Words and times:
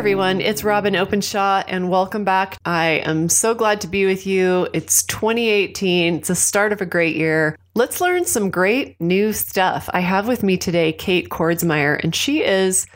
Everyone, 0.00 0.40
it's 0.40 0.64
Robin 0.64 0.96
Openshaw 0.96 1.62
and 1.68 1.90
welcome 1.90 2.24
back. 2.24 2.56
I 2.64 3.02
am 3.04 3.28
so 3.28 3.54
glad 3.54 3.82
to 3.82 3.86
be 3.86 4.06
with 4.06 4.26
you. 4.26 4.66
It's 4.72 5.02
2018, 5.02 6.14
it's 6.14 6.28
the 6.28 6.34
start 6.34 6.72
of 6.72 6.80
a 6.80 6.86
great 6.86 7.16
year. 7.16 7.58
Let's 7.74 8.00
learn 8.00 8.24
some 8.24 8.48
great 8.48 8.98
new 8.98 9.34
stuff. 9.34 9.90
I 9.92 10.00
have 10.00 10.26
with 10.26 10.42
me 10.42 10.56
today 10.56 10.94
Kate 10.94 11.28
Kordsmeier, 11.28 12.02
and 12.02 12.14
she 12.14 12.42
is 12.42 12.86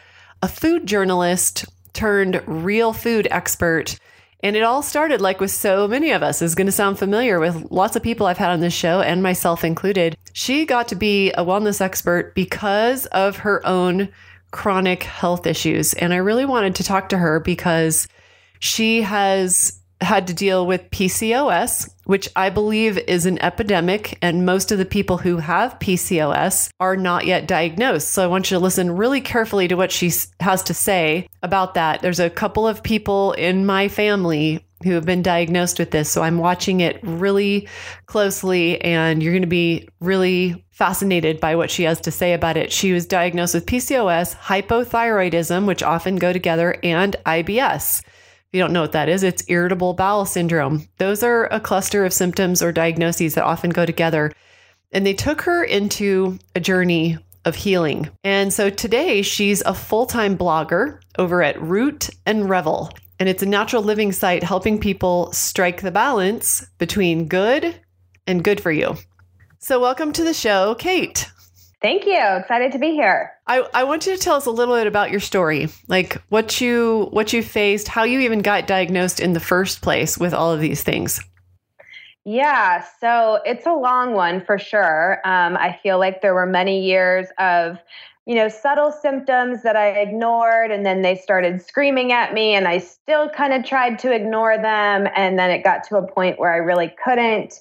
a 0.43 0.49
food 0.49 0.87
journalist 0.87 1.67
turned 1.93 2.43
real 2.47 2.95
food 2.95 3.29
expert. 3.31 3.99
And 4.41 4.57
it 4.57 4.63
all 4.63 4.83
started 4.83 5.21
like 5.21 5.41
with 5.41 5.51
so 5.51 5.87
many 5.87 6.11
of 6.11 6.23
us 6.23 6.41
is 6.41 6.55
going 6.55 6.69
to 6.69 6.73
sound 6.73 6.99
familiar 6.99 7.39
with 7.39 7.71
lots 7.71 7.97
of 7.97 8.03
people 8.03 8.27
I've 8.27 8.39
had 8.39 8.51
on 8.51 8.61
this 8.61 8.73
show 8.73 9.03
and 9.03 9.23
myself 9.23 9.63
included. 9.63 10.17
She 10.33 10.65
got 10.65 10.89
to 10.89 10.97
be 10.97 11.33
a 11.33 11.45
wellness 11.45 11.83
expert 11.83 12.35
because 12.35 13.05
of 13.07 13.37
her 13.39 13.65
own 13.67 14.09
chronic 14.55 15.03
health 15.03 15.49
issues. 15.49 15.95
And 15.95 16.15
I 16.15 16.19
really 16.19 16.45
wanted 16.47 16.77
to 16.77 16.85
talk 16.85 17.09
to 17.09 17.19
her 17.19 17.41
because 17.41 18.07
she 18.61 19.03
has 19.03 19.81
had 20.05 20.29
to 20.29 20.35
deal 20.35 20.67
with 20.67 20.91
PCOS, 20.91 21.91
which 22.05 22.29
I 22.37 22.51
believe 22.51 22.99
is 22.99 23.27
an 23.27 23.43
epidemic, 23.43 24.19
and 24.23 24.47
most 24.47 24.71
of 24.71 24.79
the 24.79 24.85
people 24.85 25.19
who 25.19 25.39
have 25.39 25.79
PCOS 25.81 26.71
are 26.79 26.97
not 26.97 27.27
yet 27.27 27.49
diagnosed. 27.49 28.11
So 28.11 28.23
I 28.23 28.29
want 28.29 28.51
you 28.51 28.57
to 28.57 28.63
listen 28.63 28.97
really 28.97 29.21
carefully 29.21 29.67
to 29.69 29.75
what 29.75 29.91
she 29.91 30.13
has 30.41 30.63
to 30.65 30.75
say 30.75 31.29
about 31.43 31.75
that. 31.75 32.03
There's 32.03 32.21
a 32.21 32.31
couple 32.31 32.69
of 32.69 32.83
people 32.83 33.33
in 33.33 33.67
my 33.67 33.89
family 33.89 34.65
who 34.83 34.93
have 34.93 35.07
been 35.07 35.23
diagnosed 35.23 35.79
with 35.79 35.91
this. 35.91 36.11
So 36.11 36.23
I'm 36.23 36.39
watching 36.39 36.81
it 36.81 37.01
really 37.03 37.69
closely, 38.07 38.81
and 38.83 39.23
you're 39.23 39.33
going 39.33 39.43
to 39.43 39.49
be 39.49 39.89
really 40.01 40.65
fascinated 40.73 41.41
by 41.41 41.57
what 41.57 41.71
she 41.71 41.85
has 41.85 42.01
to 42.03 42.11
say 42.11 42.35
about 42.35 42.57
it. 42.57 42.73
She 42.73 42.93
was 42.93 43.07
diagnosed 43.07 43.55
with 43.55 43.67
PCOS, 43.67 44.37
hypothyroidism, 44.37 45.67
which 45.67 45.83
often 45.83 46.17
go 46.17 46.33
together, 46.33 46.79
and 46.83 47.17
IBS. 47.25 48.03
You 48.55 48.61
don't 48.61 48.73
know 48.73 48.83
what 48.83 48.93
that 48.93 49.09
is, 49.09 49.25
it's 49.25 49.43
irritable 49.49 49.95
bowel 49.95 50.25
syndrome. 50.25 50.87
Those 50.99 51.25
are 51.25 51.47
a 51.47 51.59
cluster 51.59 52.05
of 52.05 52.13
symptoms 52.13 52.63
or 52.63 52.71
diagnoses 52.71 53.35
that 53.35 53.43
often 53.43 53.71
go 53.71 53.85
together. 53.85 54.31
And 54.93 55.05
they 55.05 55.13
took 55.13 55.41
her 55.41 55.65
into 55.65 56.39
a 56.55 56.61
journey 56.61 57.19
of 57.45 57.57
healing. 57.57 58.11
And 58.23 58.53
so 58.53 58.71
today 58.71 59.23
she's 59.23 59.61
a 59.63 59.75
full 59.75 60.07
time 60.07 60.39
blogger 60.39 61.01
over 61.19 61.43
at 61.43 61.61
Root 61.61 62.11
and 62.27 62.49
Revel. 62.49 62.93
And 63.19 63.29
it's 63.29 63.43
a 63.43 63.47
natural 63.47 63.83
living 63.83 64.13
site 64.13 64.45
helping 64.45 64.79
people 64.79 65.33
strike 65.33 65.81
the 65.81 65.91
balance 65.91 66.65
between 66.79 67.27
good 67.27 67.81
and 68.29 68.45
good 68.45 68.61
for 68.61 68.71
you. 68.71 68.95
So, 69.59 69.81
welcome 69.81 70.13
to 70.13 70.23
the 70.23 70.35
show, 70.35 70.77
Kate. 70.77 71.27
Thank 71.85 72.07
you. 72.07 72.19
Excited 72.19 72.73
to 72.73 72.79
be 72.79 72.93
here. 72.93 73.31
I, 73.47 73.59
I 73.75 73.85
want 73.85 74.07
you 74.07 74.17
to 74.17 74.19
tell 74.19 74.37
us 74.37 74.47
a 74.47 74.51
little 74.51 74.75
bit 74.75 74.87
about 74.87 75.11
your 75.11 75.21
story, 75.21 75.69
like 75.87 76.15
what 76.31 76.59
you 76.59 77.09
what 77.11 77.35
you 77.35 77.43
faced, 77.43 77.89
how 77.89 78.05
you 78.05 78.21
even 78.21 78.41
got 78.41 78.67
diagnosed 78.67 79.21
in 79.21 79.35
the 79.35 79.41
first 79.41 79.83
place 79.83 80.17
with 80.17 80.33
all 80.33 80.51
of 80.51 80.63
these 80.63 80.83
things. 80.83 81.21
Yeah, 82.25 82.83
so 83.03 83.41
it's 83.45 83.67
a 83.67 83.75
long 83.75 84.15
one 84.15 84.43
for 84.47 84.59
sure. 84.59 85.21
Um, 85.27 85.59
I 85.59 85.79
feel 85.83 85.99
like 85.99 86.23
there 86.23 86.33
were 86.33 86.47
many 86.47 86.87
years 86.87 87.27
of 87.39 87.77
you 88.25 88.35
know, 88.35 88.49
subtle 88.49 88.91
symptoms 88.91 89.63
that 89.63 89.77
I 89.77 89.89
ignored, 89.89 90.71
and 90.71 90.87
then 90.87 91.03
they 91.03 91.15
started 91.15 91.61
screaming 91.61 92.13
at 92.13 92.33
me, 92.33 92.55
and 92.55 92.67
I 92.67 92.79
still 92.79 93.29
kind 93.29 93.53
of 93.53 93.67
tried 93.67 93.99
to 93.99 94.13
ignore 94.13 94.57
them. 94.57 95.07
And 95.15 95.39
then 95.39 95.51
it 95.51 95.63
got 95.63 95.85
to 95.89 95.97
a 95.97 96.07
point 96.11 96.39
where 96.39 96.51
I 96.51 96.57
really 96.57 96.95
couldn't. 97.05 97.61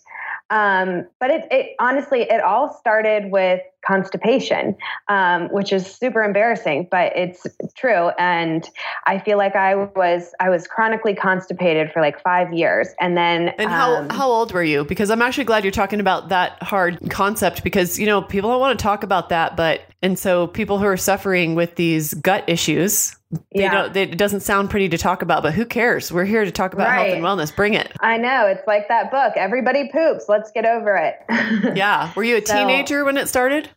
Um, 0.53 1.07
but 1.19 1.31
it, 1.31 1.47
it, 1.49 1.75
honestly, 1.79 2.21
it 2.21 2.39
all 2.39 2.77
started 2.79 3.31
with 3.31 3.59
constipation, 3.83 4.75
um, 5.07 5.49
which 5.49 5.73
is 5.73 5.83
super 5.87 6.23
embarrassing, 6.23 6.87
but 6.91 7.11
it's 7.15 7.47
true. 7.75 8.09
And 8.19 8.69
I 9.07 9.17
feel 9.17 9.39
like 9.39 9.55
I 9.55 9.73
was 9.73 10.31
I 10.39 10.51
was 10.51 10.67
chronically 10.67 11.15
constipated 11.15 11.91
for 11.91 12.03
like 12.03 12.21
five 12.21 12.53
years, 12.53 12.89
and 13.01 13.17
then 13.17 13.49
and 13.57 13.67
how 13.67 13.95
um, 13.95 14.09
how 14.09 14.29
old 14.29 14.53
were 14.53 14.63
you? 14.63 14.85
Because 14.85 15.09
I'm 15.09 15.23
actually 15.23 15.45
glad 15.45 15.63
you're 15.63 15.71
talking 15.71 15.99
about 15.99 16.29
that 16.29 16.61
hard 16.61 16.99
concept 17.09 17.63
because 17.63 17.97
you 17.97 18.05
know 18.05 18.21
people 18.21 18.51
don't 18.51 18.59
want 18.59 18.77
to 18.77 18.83
talk 18.83 19.01
about 19.01 19.29
that, 19.29 19.57
but 19.57 19.81
and 20.03 20.19
so 20.19 20.45
people 20.45 20.77
who 20.77 20.85
are 20.85 20.97
suffering 20.97 21.55
with 21.55 21.75
these 21.77 22.13
gut 22.13 22.43
issues 22.45 23.15
they 23.53 23.61
yeah. 23.61 23.71
don't 23.71 23.93
they, 23.93 24.03
it 24.03 24.17
doesn't 24.17 24.41
sound 24.41 24.69
pretty 24.69 24.89
to 24.89 24.97
talk 24.97 25.21
about 25.21 25.43
but 25.43 25.53
who 25.53 25.65
cares? 25.65 26.11
We're 26.11 26.25
here 26.25 26.45
to 26.45 26.51
talk 26.51 26.73
about 26.73 26.87
right. 26.87 27.07
health 27.07 27.15
and 27.15 27.23
wellness. 27.23 27.55
Bring 27.55 27.73
it. 27.73 27.91
I 27.99 28.17
know. 28.17 28.47
It's 28.47 28.65
like 28.67 28.87
that 28.89 29.11
book 29.11 29.33
everybody 29.35 29.89
poops. 29.89 30.25
Let's 30.27 30.51
get 30.51 30.65
over 30.65 30.95
it. 30.95 31.15
Yeah. 31.75 32.11
Were 32.15 32.23
you 32.23 32.37
a 32.37 32.45
so, 32.45 32.53
teenager 32.53 33.05
when 33.05 33.17
it 33.17 33.27
started? 33.27 33.69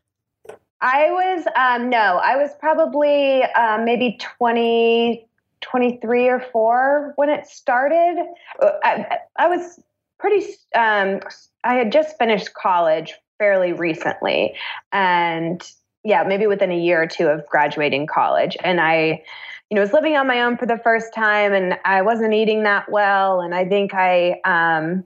I 0.80 1.10
was 1.10 1.46
um, 1.56 1.88
no 1.88 2.20
i 2.22 2.36
was 2.36 2.50
probably 2.60 3.42
um, 3.42 3.84
maybe 3.84 4.18
20 4.38 5.26
23 5.62 6.28
or 6.28 6.40
4 6.40 7.12
when 7.16 7.30
it 7.30 7.46
started. 7.46 8.24
Uh, 8.60 8.70
i, 8.82 9.18
I 9.36 9.48
was 9.48 9.80
pretty 10.18 10.46
um, 10.74 11.20
i 11.64 11.74
had 11.74 11.92
just 11.92 12.18
finished 12.18 12.52
college 12.54 13.14
fairly 13.38 13.72
recently 13.72 14.54
and 14.92 15.62
yeah, 16.06 16.22
maybe 16.22 16.46
within 16.46 16.70
a 16.70 16.78
year 16.78 17.02
or 17.02 17.06
two 17.06 17.26
of 17.26 17.44
graduating 17.46 18.06
college. 18.06 18.56
And 18.62 18.80
I, 18.80 19.22
you 19.70 19.74
know, 19.74 19.80
was 19.80 19.92
living 19.92 20.16
on 20.16 20.28
my 20.28 20.42
own 20.42 20.56
for 20.56 20.64
the 20.64 20.78
first 20.78 21.12
time 21.12 21.52
and 21.52 21.76
I 21.84 22.02
wasn't 22.02 22.32
eating 22.32 22.62
that 22.62 22.90
well. 22.90 23.40
And 23.40 23.54
I 23.54 23.64
think 23.64 23.92
I, 23.92 24.40
um, 24.44 25.04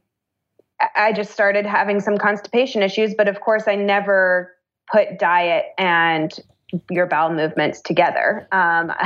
I 0.94 1.12
just 1.12 1.32
started 1.32 1.64
having 1.64 2.00
some 2.00 2.18
constipation 2.18 2.82
issues. 2.82 3.14
But 3.14 3.28
of 3.28 3.40
course, 3.40 3.64
I 3.66 3.76
never 3.76 4.54
put 4.92 5.18
diet 5.18 5.66
and 5.78 6.38
your 6.90 7.06
bowel 7.06 7.32
movements 7.32 7.80
together. 7.80 8.46
Um, 8.52 8.92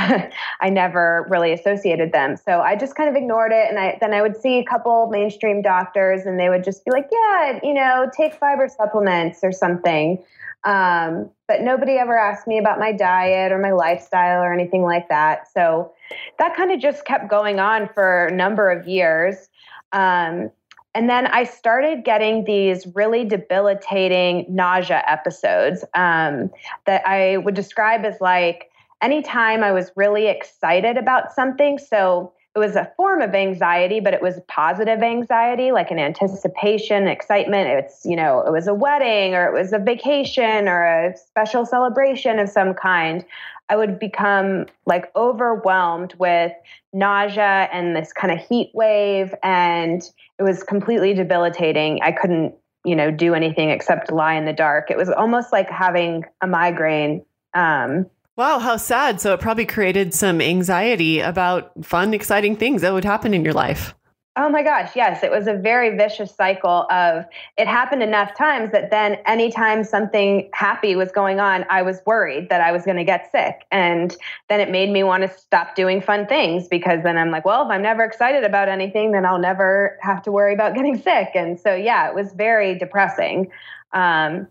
I 0.61 0.69
never 0.69 1.25
really 1.29 1.53
associated 1.53 2.11
them. 2.11 2.35
So 2.35 2.59
I 2.59 2.75
just 2.75 2.95
kind 2.95 3.09
of 3.09 3.15
ignored 3.15 3.51
it. 3.53 3.69
And 3.69 3.79
I, 3.79 3.97
then 4.01 4.13
I 4.13 4.21
would 4.21 4.35
see 4.35 4.59
a 4.59 4.65
couple 4.65 5.07
mainstream 5.09 5.61
doctors 5.61 6.25
and 6.25 6.39
they 6.39 6.49
would 6.49 6.63
just 6.63 6.83
be 6.83 6.91
like, 6.91 7.07
yeah, 7.11 7.59
you 7.63 7.73
know, 7.73 8.09
take 8.15 8.35
fiber 8.35 8.67
supplements 8.67 9.39
or 9.43 9.51
something. 9.51 10.21
Um, 10.65 11.29
but 11.47 11.61
nobody 11.61 11.93
ever 11.93 12.17
asked 12.17 12.47
me 12.47 12.57
about 12.57 12.79
my 12.79 12.91
diet 12.91 13.51
or 13.51 13.59
my 13.59 13.71
lifestyle 13.71 14.41
or 14.41 14.51
anything 14.51 14.81
like 14.81 15.09
that. 15.09 15.47
So 15.51 15.91
that 16.39 16.55
kind 16.55 16.71
of 16.71 16.79
just 16.79 17.05
kept 17.05 17.29
going 17.29 17.59
on 17.59 17.87
for 17.93 18.25
a 18.25 18.35
number 18.35 18.71
of 18.71 18.87
years. 18.87 19.47
Um, 19.91 20.49
and 20.95 21.09
then 21.09 21.27
I 21.27 21.43
started 21.43 22.03
getting 22.03 22.45
these 22.45 22.87
really 22.95 23.25
debilitating 23.25 24.45
nausea 24.49 25.03
episodes 25.05 25.83
um, 25.93 26.49
that 26.85 27.05
I 27.05 27.37
would 27.37 27.53
describe 27.53 28.05
as 28.05 28.19
like 28.21 28.71
anytime 29.01 29.63
I 29.63 29.71
was 29.71 29.91
really 29.95 30.27
excited 30.27 30.97
about 30.97 31.33
something. 31.33 31.77
So 31.77 32.31
it 32.55 32.59
was 32.59 32.77
a 32.77 32.89
form 32.95 33.21
of 33.21 33.35
anxiety, 33.35 33.99
but 33.99 34.13
it 34.13 34.21
was 34.21 34.39
positive 34.47 35.03
anxiety, 35.03 35.73
like 35.73 35.91
an 35.91 35.99
anticipation, 35.99 37.05
excitement. 37.05 37.67
It's, 37.67 38.05
you 38.05 38.15
know, 38.15 38.39
it 38.41 38.51
was 38.51 38.67
a 38.67 38.73
wedding 38.73 39.35
or 39.35 39.45
it 39.45 39.53
was 39.53 39.73
a 39.73 39.79
vacation 39.79 40.69
or 40.69 40.83
a 40.83 41.17
special 41.17 41.65
celebration 41.65 42.39
of 42.39 42.47
some 42.47 42.73
kind. 42.73 43.25
I 43.67 43.75
would 43.75 43.99
become 43.99 44.67
like 44.85 45.11
overwhelmed 45.17 46.13
with 46.17 46.53
nausea 46.93 47.67
and 47.73 47.93
this 47.93 48.13
kind 48.13 48.31
of 48.31 48.39
heat 48.47 48.71
wave. 48.73 49.35
And 49.43 50.01
it 50.39 50.43
was 50.43 50.63
completely 50.63 51.13
debilitating. 51.13 51.99
I 52.03 52.13
couldn't, 52.13 52.55
you 52.85 52.95
know, 52.95 53.11
do 53.11 53.33
anything 53.33 53.69
except 53.69 54.13
lie 54.13 54.35
in 54.35 54.45
the 54.45 54.53
dark. 54.53 54.89
It 54.89 54.97
was 54.97 55.09
almost 55.09 55.51
like 55.51 55.69
having 55.69 56.23
a 56.39 56.47
migraine. 56.47 57.25
Um, 57.53 58.05
Wow, 58.37 58.59
how 58.59 58.75
sad. 58.75 59.21
So 59.21 59.33
it 59.33 59.39
probably 59.39 59.65
created 59.65 60.13
some 60.13 60.41
anxiety 60.41 61.21
about 61.21 61.71
fun, 61.85 62.13
exciting 62.13 62.57
things 62.57 62.81
that 62.81 62.91
would 62.91 63.05
happen 63.05 63.33
in 63.33 63.45
your 63.45 63.53
life. 63.53 63.95
Oh 64.37 64.49
my 64.49 64.63
gosh, 64.63 64.91
yes. 64.97 65.23
It 65.23 65.31
was 65.31 65.47
a 65.47 65.53
very 65.53 65.95
vicious 65.95 66.35
cycle 66.35 66.85
of 66.91 67.23
it 67.57 67.69
happened 67.69 68.03
enough 68.03 68.35
times 68.37 68.73
that 68.73 68.91
then 68.91 69.13
anytime 69.25 69.85
something 69.85 70.49
happy 70.53 70.97
was 70.97 71.09
going 71.13 71.39
on, 71.39 71.63
I 71.69 71.81
was 71.83 72.01
worried 72.05 72.49
that 72.49 72.59
I 72.59 72.73
was 72.73 72.83
going 72.83 72.97
to 72.97 73.05
get 73.05 73.31
sick. 73.31 73.65
And 73.71 74.17
then 74.49 74.59
it 74.59 74.69
made 74.69 74.89
me 74.89 75.03
want 75.03 75.23
to 75.23 75.29
stop 75.29 75.73
doing 75.73 76.01
fun 76.01 76.27
things 76.27 76.67
because 76.67 77.01
then 77.03 77.17
I'm 77.17 77.31
like, 77.31 77.45
well, 77.45 77.63
if 77.63 77.69
I'm 77.69 77.81
never 77.81 78.03
excited 78.03 78.43
about 78.43 78.67
anything, 78.67 79.13
then 79.13 79.25
I'll 79.25 79.39
never 79.39 79.97
have 80.01 80.21
to 80.23 80.33
worry 80.33 80.53
about 80.53 80.75
getting 80.75 80.97
sick. 81.01 81.29
And 81.33 81.57
so, 81.57 81.73
yeah, 81.73 82.09
it 82.09 82.13
was 82.13 82.33
very 82.33 82.77
depressing. 82.77 83.49
Um, 83.95 84.47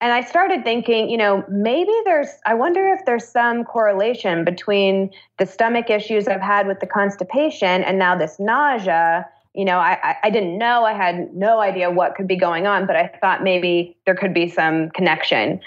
and 0.00 0.12
I 0.12 0.22
started 0.22 0.64
thinking, 0.64 1.10
you 1.10 1.18
know, 1.18 1.44
maybe 1.50 1.92
there's, 2.06 2.30
I 2.46 2.54
wonder 2.54 2.88
if 2.88 3.04
there's 3.04 3.28
some 3.28 3.62
correlation 3.62 4.42
between 4.42 5.10
the 5.38 5.44
stomach 5.44 5.90
issues 5.90 6.26
I've 6.26 6.40
had 6.40 6.66
with 6.66 6.80
the 6.80 6.86
constipation 6.86 7.84
and 7.84 7.98
now 7.98 8.16
this 8.16 8.40
nausea. 8.40 9.28
You 9.52 9.66
know, 9.66 9.78
I, 9.78 10.16
I 10.22 10.30
didn't 10.30 10.56
know. 10.58 10.84
I 10.84 10.94
had 10.94 11.34
no 11.34 11.60
idea 11.60 11.90
what 11.90 12.14
could 12.14 12.26
be 12.26 12.36
going 12.36 12.66
on, 12.66 12.86
but 12.86 12.96
I 12.96 13.08
thought 13.20 13.42
maybe 13.42 13.96
there 14.06 14.14
could 14.14 14.32
be 14.32 14.48
some 14.48 14.88
connection. 14.90 15.60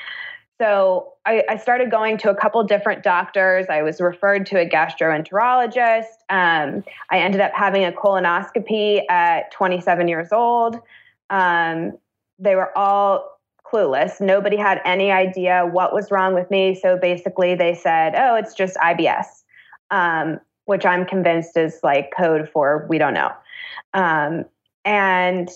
So 0.60 1.14
I, 1.25 1.44
I 1.50 1.58
started 1.58 1.92
going 1.92 2.18
to 2.20 2.32
a 2.32 2.36
couple 2.36 2.62
different 2.64 3.04
doctors. 3.04 3.68
I 3.70 3.84
was 3.84 4.02
referred 4.02 4.48
to 4.48 4.60
a 4.60 4.68
gastroenterologist. 4.68 6.06
Um, 6.30 6.84
I 7.12 7.20
ended 7.20 7.42
up 7.42 7.52
having 7.54 7.86
a 7.86 7.92
colonoscopy 7.92 9.02
at 9.10 9.52
27 9.52 10.08
years 10.08 10.32
old. 10.32 10.80
Um, 11.30 11.94
they 12.39 12.56
were 12.56 12.75
all 12.77 13.39
clueless. 13.65 14.19
Nobody 14.19 14.57
had 14.57 14.81
any 14.86 15.12
idea 15.12 15.68
what 15.71 15.94
was 15.94 16.09
wrong 16.12 16.33
with 16.33 16.50
me. 16.50 16.74
So 16.74 16.97
basically, 16.97 17.56
they 17.56 17.75
said, 17.75 18.15
oh, 18.15 18.36
it's 18.36 18.53
just 18.53 18.75
IBS, 18.77 19.25
um, 19.91 20.39
which 20.65 20.86
I'm 20.86 21.06
convinced 21.06 21.57
is 21.57 21.80
like 21.83 22.12
code 22.15 22.50
for 22.50 22.88
we 22.89 22.97
don't 22.97 23.13
know. 23.13 23.31
Um, 23.94 24.45
and 24.86 25.50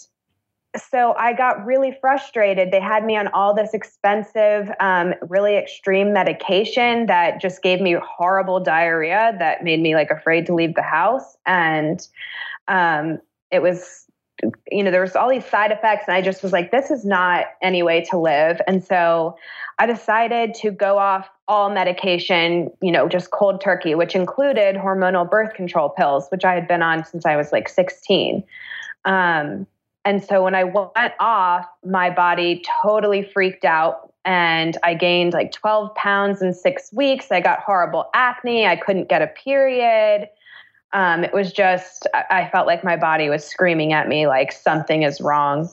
so 0.75 1.13
I 1.18 1.33
got 1.33 1.65
really 1.65 1.95
frustrated. 2.01 2.71
They 2.71 2.80
had 2.80 3.06
me 3.06 3.15
on 3.15 3.27
all 3.30 3.53
this 3.53 3.74
expensive, 3.74 4.71
um, 4.80 5.13
really 5.21 5.56
extreme 5.56 6.13
medication 6.13 7.06
that 7.06 7.39
just 7.39 7.62
gave 7.62 7.80
me 7.80 7.95
horrible 8.03 8.59
diarrhea 8.59 9.35
that 9.39 9.63
made 9.63 9.81
me 9.81 9.94
like 9.94 10.09
afraid 10.09 10.45
to 10.47 10.56
leave 10.56 10.74
the 10.74 10.81
house. 10.81 11.38
And 11.45 12.06
um, 12.68 13.19
it 13.51 13.62
was, 13.62 14.03
you 14.72 14.84
know, 14.84 14.92
there 14.92 15.01
was 15.01 15.16
all 15.16 15.30
these 15.30 15.45
side 15.45 15.72
effects, 15.72 16.06
and 16.07 16.16
I 16.16 16.22
just 16.22 16.44
was 16.44 16.51
like, 16.51 16.72
this 16.72 16.92
is 16.92 17.06
not 17.06 17.45
any 17.62 17.84
way 17.84 18.01
to 18.12 18.18
live. 18.18 18.62
And 18.68 18.84
so 18.84 19.38
I 19.80 19.86
decided 19.86 20.54
to 20.56 20.72
go 20.72 20.98
off 20.98 21.30
all 21.48 21.69
medication, 21.69 22.72
you 22.81 22.92
know, 22.92 23.07
just 23.07 23.31
cold 23.31 23.62
turkey, 23.62 23.95
which 23.95 24.16
included 24.16 24.75
hormonal 24.75 25.30
birth 25.30 25.54
control 25.54 25.90
pills, 25.90 26.28
which 26.30 26.45
I 26.45 26.54
had 26.54 26.68
been 26.68 26.81
on 26.81 27.06
since 27.06 27.25
I 27.25 27.36
was 27.36 27.51
like 27.51 27.68
16. 27.68 28.44
Um, 29.06 29.68
and 30.06 30.24
so 30.24 30.44
when 30.44 30.56
I 30.56 30.63
went 30.63 31.13
off, 31.19 31.66
my 31.86 32.10
body 32.10 32.63
totally 32.81 33.24
freaked 33.24 33.66
out 33.66 34.13
and 34.25 34.78
I 34.84 34.94
gained 34.94 35.34
like 35.34 35.51
12 35.51 35.94
pounds 35.95 36.42
in 36.42 36.54
six 36.54 36.92
weeks. 36.94 37.31
I 37.31 37.42
got 37.42 37.60
horrible 37.60 38.10
acne. 38.13 38.66
I 38.66 38.75
couldn't 38.75 39.10
get 39.10 39.22
a 39.22 39.28
period. 39.28 40.30
Um, 40.94 41.24
it 41.24 41.34
was 41.34 41.51
just, 41.51 42.07
I 42.13 42.50
felt 42.51 42.68
like 42.68 42.84
my 42.84 42.95
body 42.95 43.30
was 43.30 43.44
screaming 43.44 43.94
at 43.94 44.07
me 44.07 44.28
like 44.28 44.51
something 44.51 45.04
is 45.04 45.19
wrong. 45.19 45.69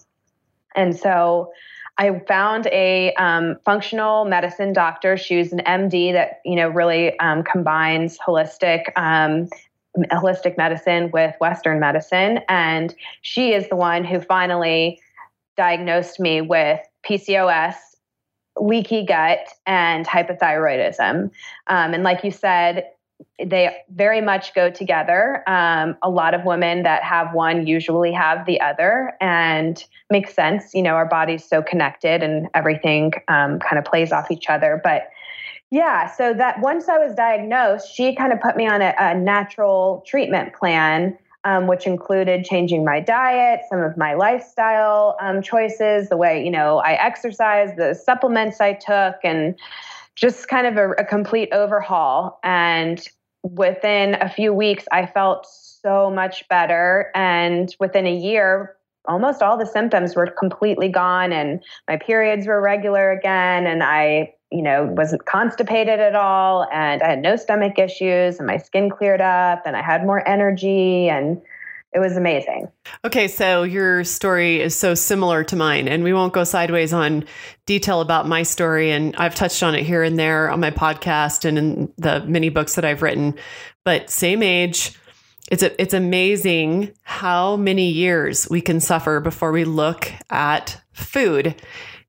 And 0.75 0.97
so 0.97 1.53
I 1.99 2.19
found 2.27 2.67
a 2.69 3.13
um, 3.15 3.57
functional 3.65 4.25
medicine 4.25 4.73
doctor. 4.73 5.19
She 5.19 5.37
was 5.37 5.53
an 5.53 5.61
MD 5.67 6.13
that, 6.15 6.41
you 6.45 6.57
know, 6.57 6.69
really 6.69 7.19
um, 7.19 7.43
combines 7.43 8.19
holistic 8.19 8.85
um, 8.97 9.49
holistic 10.11 10.57
medicine 10.57 11.11
with 11.13 11.35
Western 11.41 11.81
medicine. 11.81 12.41
And 12.49 12.95
she 13.23 13.53
is 13.53 13.69
the 13.69 13.77
one 13.77 14.05
who 14.05 14.21
finally 14.21 15.01
diagnosed 15.57 16.21
me 16.21 16.41
with 16.41 16.81
PCOS, 17.07 17.75
leaky 18.57 19.05
gut, 19.05 19.41
and 19.67 20.07
hypothyroidism. 20.07 21.31
Um, 21.67 21.95
and 21.95 22.03
like 22.03 22.25
you 22.25 22.31
said, 22.31 22.85
they 23.39 23.77
very 23.95 24.21
much 24.21 24.55
go 24.55 24.71
together. 24.71 25.43
Um, 25.47 25.97
a 26.03 26.11
lot 26.11 26.35
of 26.35 26.45
women 26.45 26.83
that 26.83 27.03
have 27.03 27.35
one 27.35 27.67
usually 27.67 28.13
have 28.13 28.47
the 28.47 28.61
other, 28.61 29.13
and 29.21 29.83
makes 30.11 30.35
sense. 30.35 30.75
You 30.75 30.83
know, 30.83 30.95
our 30.95 31.07
body's 31.07 31.45
so 31.45 31.63
connected, 31.63 32.23
and 32.23 32.49
everything 32.55 33.13
um, 33.29 33.59
kind 33.59 33.79
of 33.79 33.85
plays 33.85 34.13
off 34.13 34.31
each 34.31 34.49
other. 34.49 34.81
But 34.83 35.09
yeah, 35.71 36.07
so 36.07 36.35
that 36.35 36.61
once 36.61 36.89
I 36.89 36.99
was 36.99 37.15
diagnosed, 37.15 37.95
she 37.95 38.15
kind 38.15 38.33
of 38.33 38.41
put 38.41 38.57
me 38.57 38.67
on 38.67 38.83
a, 38.83 38.95
a 38.99 39.15
natural 39.15 40.03
treatment 40.07 40.53
plan, 40.53 41.17
um, 41.45 41.69
which 41.69 41.87
included 41.87 42.45
changing 42.45 42.85
my 42.85 43.01
diet, 43.01 43.61
some 43.71 43.81
of 43.81 43.97
my 43.97 44.15
lifestyle 44.15 45.17
um, 45.21 45.41
choices, 45.43 46.09
the 46.09 46.17
way 46.17 46.45
you 46.45 46.51
know 46.51 46.79
I 46.79 46.93
exercise, 46.93 47.71
the 47.77 47.95
supplements 47.95 48.61
I 48.61 48.75
took, 48.75 49.17
and 49.23 49.55
just 50.17 50.49
kind 50.49 50.67
of 50.67 50.77
a, 50.77 50.91
a 50.93 51.05
complete 51.05 51.53
overhaul. 51.53 52.39
And 52.45 53.07
within 53.43 54.17
a 54.21 54.29
few 54.29 54.53
weeks, 54.53 54.85
I 54.93 55.07
felt 55.07 55.47
so 55.47 56.11
much 56.11 56.47
better, 56.49 57.11
and 57.15 57.75
within 57.81 58.07
a 58.07 58.15
year, 58.15 58.77
almost 59.07 59.43
all 59.43 59.57
the 59.57 59.67
symptoms 59.67 60.15
were 60.15 60.27
completely 60.27 60.89
gone, 60.89 61.33
and 61.33 61.63
my 61.89 61.97
periods 61.97 62.47
were 62.47 62.61
regular 62.61 63.11
again, 63.11 63.67
and 63.67 63.83
I 63.83 64.35
you 64.51 64.63
know, 64.63 64.85
wasn't 64.97 65.25
constipated 65.27 66.01
at 66.01 66.17
all. 66.17 66.67
And 66.73 67.03
I 67.03 67.11
had 67.11 67.23
no 67.23 67.37
stomach 67.37 67.79
issues 67.79 68.39
and 68.39 68.47
my 68.47 68.57
skin 68.57 68.91
cleared 68.91 69.21
up 69.21 69.63
and 69.65 69.77
I 69.77 69.83
had 69.83 70.05
more 70.05 70.27
energy 70.29 71.09
and 71.09 71.41
it 71.93 71.99
was 71.99 72.17
amazing. 72.17 72.69
Okay, 73.05 73.27
so 73.27 73.65
your 73.65 74.05
story 74.05 74.61
is 74.61 74.77
so 74.77 74.95
similar 74.95 75.43
to 75.45 75.57
mine, 75.57 75.89
and 75.89 76.05
we 76.05 76.13
won't 76.13 76.33
go 76.33 76.45
sideways 76.45 76.93
on 76.93 77.25
detail 77.67 78.01
about 78.01 78.29
my 78.29 78.45
story. 78.45 78.93
And 78.93 79.17
I've 79.17 79.35
touched 79.35 79.63
on 79.63 79.75
it 79.75 79.85
here 79.85 80.03
and 80.03 80.19
there 80.19 80.51
on 80.51 80.61
my 80.61 80.71
podcast 80.71 81.45
and 81.45 81.59
in 81.59 81.93
the 81.99 82.25
many 82.27 82.49
books 82.49 82.77
that 82.77 82.85
I've 82.85 83.03
written. 83.03 83.35
But 83.85 84.09
same 84.09 84.43
age, 84.43 84.97
it's 85.51 85.65
a, 85.65 85.81
it's 85.83 85.95
amazing 85.95 86.93
how 87.03 87.57
many 87.57 87.91
years 87.91 88.49
we 88.49 88.61
can 88.61 88.79
suffer 88.79 89.19
before 89.19 89.51
we 89.51 89.65
look 89.65 90.13
at 90.31 90.81
food 90.93 91.57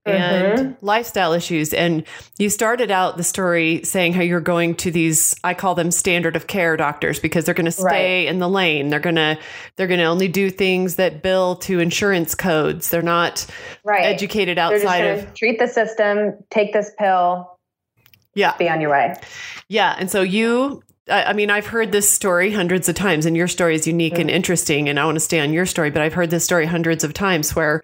and 0.05 0.59
mm-hmm. 0.59 0.85
lifestyle 0.85 1.33
issues. 1.33 1.73
And 1.73 2.05
you 2.39 2.49
started 2.49 2.91
out 2.91 3.17
the 3.17 3.23
story 3.23 3.83
saying 3.83 4.13
how 4.13 4.21
you're 4.21 4.41
going 4.41 4.75
to 4.75 4.91
these, 4.91 5.35
I 5.43 5.53
call 5.53 5.75
them 5.75 5.91
standard 5.91 6.35
of 6.35 6.47
care 6.47 6.75
doctors 6.75 7.19
because 7.19 7.45
they're 7.45 7.53
going 7.53 7.65
to 7.65 7.71
stay 7.71 8.25
right. 8.25 8.27
in 8.27 8.39
the 8.39 8.49
lane. 8.49 8.89
They're 8.89 8.99
going 8.99 9.15
to, 9.15 9.37
they're 9.75 9.87
going 9.87 9.99
to 9.99 10.05
only 10.05 10.27
do 10.27 10.49
things 10.49 10.95
that 10.95 11.21
bill 11.21 11.55
to 11.57 11.79
insurance 11.79 12.33
codes. 12.35 12.89
They're 12.89 13.01
not 13.01 13.45
right. 13.83 14.05
educated 14.05 14.57
outside 14.57 15.05
of 15.05 15.33
treat 15.33 15.59
the 15.59 15.67
system, 15.67 16.33
take 16.49 16.73
this 16.73 16.91
pill. 16.97 17.59
Yeah. 18.33 18.55
Be 18.57 18.69
on 18.69 18.81
your 18.81 18.91
way. 18.91 19.15
Yeah. 19.67 19.95
And 19.99 20.09
so 20.09 20.21
you 20.21 20.81
I 21.09 21.33
mean, 21.33 21.49
I've 21.49 21.65
heard 21.65 21.91
this 21.91 22.09
story 22.09 22.51
hundreds 22.51 22.87
of 22.87 22.95
times, 22.95 23.25
and 23.25 23.35
your 23.35 23.47
story 23.47 23.75
is 23.75 23.87
unique 23.87 24.13
mm-hmm. 24.13 24.21
and 24.21 24.29
interesting. 24.29 24.87
And 24.87 24.99
I 24.99 25.05
want 25.05 25.15
to 25.15 25.19
stay 25.19 25.39
on 25.39 25.51
your 25.51 25.65
story, 25.65 25.89
but 25.89 26.01
I've 26.01 26.13
heard 26.13 26.29
this 26.29 26.45
story 26.45 26.65
hundreds 26.65 27.03
of 27.03 27.13
times 27.13 27.55
where 27.55 27.83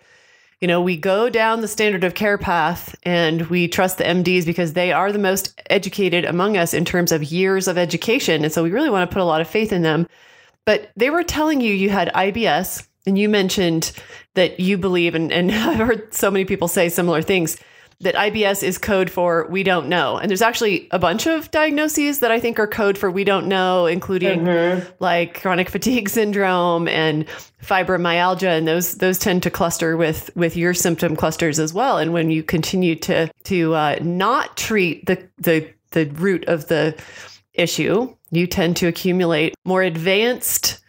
you 0.61 0.67
know, 0.67 0.81
we 0.81 0.97
go 0.97 1.29
down 1.29 1.61
the 1.61 1.67
standard 1.67 2.03
of 2.03 2.15
care 2.15 2.37
path 2.37 2.95
and 3.03 3.47
we 3.47 3.67
trust 3.67 3.99
the 3.99 4.03
MDs 4.03 4.45
because 4.45 4.73
they 4.73 4.91
are 4.91 5.11
the 5.11 5.19
most 5.19 5.61
educated 5.69 6.25
among 6.25 6.57
us 6.57 6.73
in 6.73 6.83
terms 6.83 7.11
of 7.11 7.23
years 7.23 7.67
of 7.67 7.77
education. 7.77 8.43
And 8.43 8.51
so 8.51 8.63
we 8.63 8.71
really 8.71 8.89
want 8.89 9.09
to 9.09 9.13
put 9.13 9.21
a 9.21 9.25
lot 9.25 9.41
of 9.41 9.47
faith 9.47 9.71
in 9.71 9.83
them. 9.83 10.07
But 10.65 10.89
they 10.95 11.09
were 11.09 11.23
telling 11.23 11.61
you 11.61 11.73
you 11.73 11.89
had 11.89 12.11
IBS, 12.13 12.87
and 13.05 13.17
you 13.17 13.29
mentioned 13.29 13.93
that 14.33 14.59
you 14.59 14.77
believe, 14.77 15.15
and, 15.15 15.31
and 15.31 15.51
I've 15.53 15.77
heard 15.77 16.13
so 16.13 16.29
many 16.29 16.43
people 16.43 16.67
say 16.67 16.89
similar 16.89 17.21
things 17.21 17.57
that 17.99 18.13
IBS 18.13 18.61
is 18.61 18.77
code 18.77 19.09
for 19.09 19.47
we 19.49 19.63
don't 19.63 19.89
know. 19.89 20.17
And 20.17 20.29
there's 20.29 20.43
actually 20.43 20.87
a 20.91 20.99
bunch 20.99 21.25
of 21.25 21.49
diagnoses 21.49 22.19
that 22.19 22.31
I 22.31 22.39
think 22.39 22.59
are 22.59 22.67
code 22.67 22.97
for 22.97 23.09
we 23.09 23.23
don't 23.23 23.47
know, 23.47 23.87
including 23.87 24.41
mm-hmm. 24.41 24.87
like 24.99 25.41
chronic 25.41 25.69
fatigue 25.69 26.07
syndrome 26.07 26.87
and 26.87 27.25
fibromyalgia. 27.63 28.55
And 28.55 28.67
those 28.67 28.95
those 28.95 29.17
tend 29.17 29.43
to 29.43 29.49
cluster 29.49 29.97
with 29.97 30.29
with 30.35 30.55
your 30.55 30.75
symptom 30.75 31.15
clusters 31.15 31.59
as 31.59 31.73
well. 31.73 31.97
And 31.97 32.13
when 32.13 32.29
you 32.29 32.43
continue 32.43 32.95
to 32.97 33.31
to 33.45 33.73
uh, 33.73 33.97
not 34.01 34.55
treat 34.57 35.07
the 35.07 35.27
the 35.39 35.67
the 35.91 36.05
root 36.05 36.45
of 36.45 36.67
the 36.67 36.95
issue, 37.53 38.15
you 38.29 38.45
tend 38.45 38.77
to 38.77 38.87
accumulate 38.87 39.55
more 39.65 39.81
advanced 39.81 40.81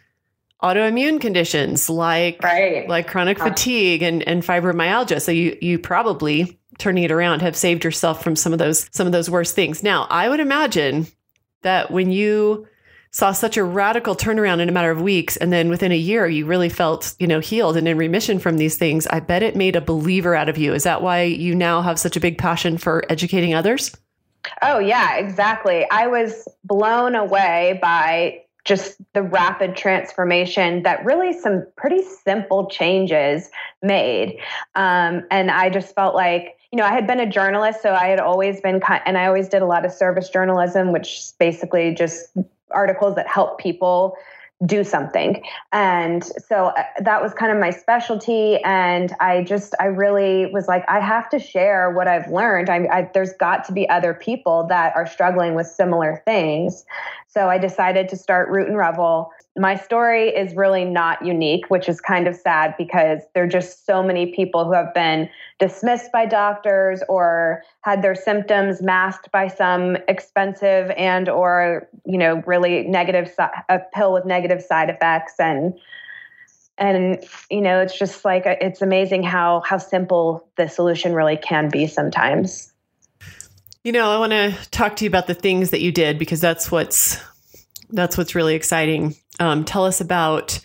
autoimmune 0.61 1.21
conditions 1.21 1.89
like 1.89 2.43
right. 2.43 2.87
like 2.89 3.07
chronic 3.07 3.39
fatigue 3.39 4.03
and, 4.03 4.27
and 4.27 4.43
fibromyalgia. 4.43 5.21
So 5.21 5.31
you 5.31 5.57
you 5.61 5.79
probably 5.79 6.59
turning 6.79 7.03
it 7.03 7.11
around 7.11 7.41
have 7.41 7.55
saved 7.55 7.83
yourself 7.83 8.23
from 8.23 8.35
some 8.35 8.53
of 8.53 8.59
those 8.59 8.89
some 8.91 9.05
of 9.05 9.13
those 9.13 9.29
worst 9.29 9.53
things. 9.53 9.83
Now, 9.83 10.07
I 10.09 10.29
would 10.29 10.39
imagine 10.39 11.07
that 11.61 11.91
when 11.91 12.11
you 12.11 12.67
saw 13.11 13.31
such 13.31 13.57
a 13.57 13.63
radical 13.63 14.15
turnaround 14.15 14.59
in 14.59 14.69
a 14.69 14.71
matter 14.71 14.91
of 14.91 15.01
weeks 15.01 15.35
and 15.37 15.51
then 15.51 15.69
within 15.69 15.91
a 15.91 15.97
year 15.97 16.27
you 16.27 16.45
really 16.45 16.69
felt, 16.69 17.15
you 17.19 17.27
know, 17.27 17.39
healed 17.39 17.75
and 17.75 17.87
in 17.87 17.97
remission 17.97 18.39
from 18.39 18.57
these 18.57 18.77
things, 18.77 19.07
I 19.07 19.19
bet 19.19 19.43
it 19.43 19.55
made 19.55 19.75
a 19.75 19.81
believer 19.81 20.35
out 20.35 20.49
of 20.49 20.57
you. 20.57 20.73
Is 20.73 20.83
that 20.83 21.01
why 21.01 21.23
you 21.23 21.55
now 21.55 21.81
have 21.81 21.99
such 21.99 22.15
a 22.15 22.19
big 22.19 22.37
passion 22.37 22.77
for 22.77 23.03
educating 23.09 23.53
others? 23.53 23.95
Oh, 24.61 24.79
yeah, 24.79 25.17
exactly. 25.17 25.85
I 25.91 26.07
was 26.07 26.47
blown 26.63 27.15
away 27.15 27.79
by 27.81 28.41
just 28.65 28.97
the 29.13 29.23
rapid 29.23 29.75
transformation 29.75 30.83
that 30.83 31.03
really 31.03 31.33
some 31.33 31.65
pretty 31.75 32.03
simple 32.03 32.67
changes 32.69 33.49
made. 33.81 34.37
Um, 34.75 35.23
and 35.31 35.49
I 35.49 35.69
just 35.69 35.95
felt 35.95 36.15
like 36.15 36.55
you 36.71 36.77
know, 36.77 36.83
I 36.83 36.91
had 36.91 37.07
been 37.07 37.19
a 37.19 37.25
journalist, 37.25 37.81
so 37.81 37.93
I 37.95 38.07
had 38.09 38.19
always 38.19 38.61
been, 38.61 38.79
and 39.05 39.17
I 39.17 39.25
always 39.25 39.49
did 39.49 39.63
a 39.63 39.65
lot 39.65 39.85
of 39.85 39.91
service 39.91 40.29
journalism, 40.29 40.91
which 40.91 41.31
basically 41.39 41.95
just 41.95 42.27
articles 42.71 43.15
that 43.15 43.27
help 43.27 43.57
people 43.59 44.15
do 44.65 44.83
something. 44.83 45.41
And 45.71 46.23
so 46.23 46.67
uh, 46.67 46.83
that 47.01 47.21
was 47.21 47.33
kind 47.33 47.51
of 47.51 47.59
my 47.59 47.69
specialty. 47.69 48.57
And 48.63 49.13
I 49.19 49.43
just, 49.43 49.73
I 49.79 49.85
really 49.85 50.47
was 50.47 50.67
like, 50.67 50.83
I 50.89 50.99
have 50.99 51.29
to 51.29 51.39
share 51.39 51.91
what 51.91 52.07
I've 52.07 52.29
learned. 52.29 52.69
I, 52.69 52.87
I, 52.91 53.09
there's 53.13 53.33
got 53.33 53.63
to 53.65 53.71
be 53.71 53.87
other 53.89 54.13
people 54.13 54.67
that 54.67 54.95
are 54.95 55.07
struggling 55.07 55.55
with 55.55 55.67
similar 55.67 56.21
things. 56.25 56.83
So 57.27 57.47
I 57.47 57.57
decided 57.57 58.09
to 58.09 58.17
start 58.17 58.49
Root 58.49 58.67
and 58.67 58.77
Revel 58.77 59.31
my 59.57 59.75
story 59.75 60.29
is 60.29 60.55
really 60.55 60.85
not 60.85 61.25
unique, 61.25 61.69
which 61.69 61.89
is 61.89 61.99
kind 61.99 62.27
of 62.27 62.35
sad 62.35 62.75
because 62.77 63.19
there 63.33 63.43
are 63.43 63.47
just 63.47 63.85
so 63.85 64.03
many 64.03 64.33
people 64.33 64.63
who 64.63 64.73
have 64.73 64.93
been 64.93 65.29
dismissed 65.59 66.11
by 66.11 66.25
doctors 66.25 67.01
or 67.09 67.63
had 67.81 68.01
their 68.01 68.15
symptoms 68.15 68.81
masked 68.81 69.31
by 69.31 69.47
some 69.47 69.97
expensive 70.07 70.91
and 70.91 71.27
or 71.27 71.89
you 72.05 72.17
know 72.17 72.41
really 72.45 72.83
negative 72.83 73.31
a 73.69 73.79
pill 73.93 74.13
with 74.13 74.25
negative 74.25 74.61
side 74.61 74.89
effects 74.89 75.33
and 75.39 75.73
and 76.77 77.23
you 77.49 77.61
know 77.61 77.81
it's 77.81 77.97
just 77.97 78.23
like 78.23 78.43
it's 78.45 78.81
amazing 78.81 79.23
how 79.23 79.61
how 79.65 79.77
simple 79.77 80.47
the 80.55 80.69
solution 80.69 81.13
really 81.13 81.37
can 81.37 81.69
be 81.69 81.87
sometimes. 81.87 82.71
You 83.83 83.93
know, 83.93 84.11
I 84.11 84.17
want 84.19 84.33
to 84.33 84.69
talk 84.71 84.97
to 84.97 85.05
you 85.05 85.09
about 85.09 85.27
the 85.27 85.33
things 85.33 85.69
that 85.69 85.79
you 85.79 85.91
did 85.91 86.19
because 86.19 86.41
that's 86.41 86.69
what's 86.69 87.17
that's 87.89 88.17
what's 88.17 88.35
really 88.35 88.55
exciting. 88.55 89.15
Um, 89.39 89.65
tell 89.65 89.85
us 89.85 90.01
about 90.01 90.59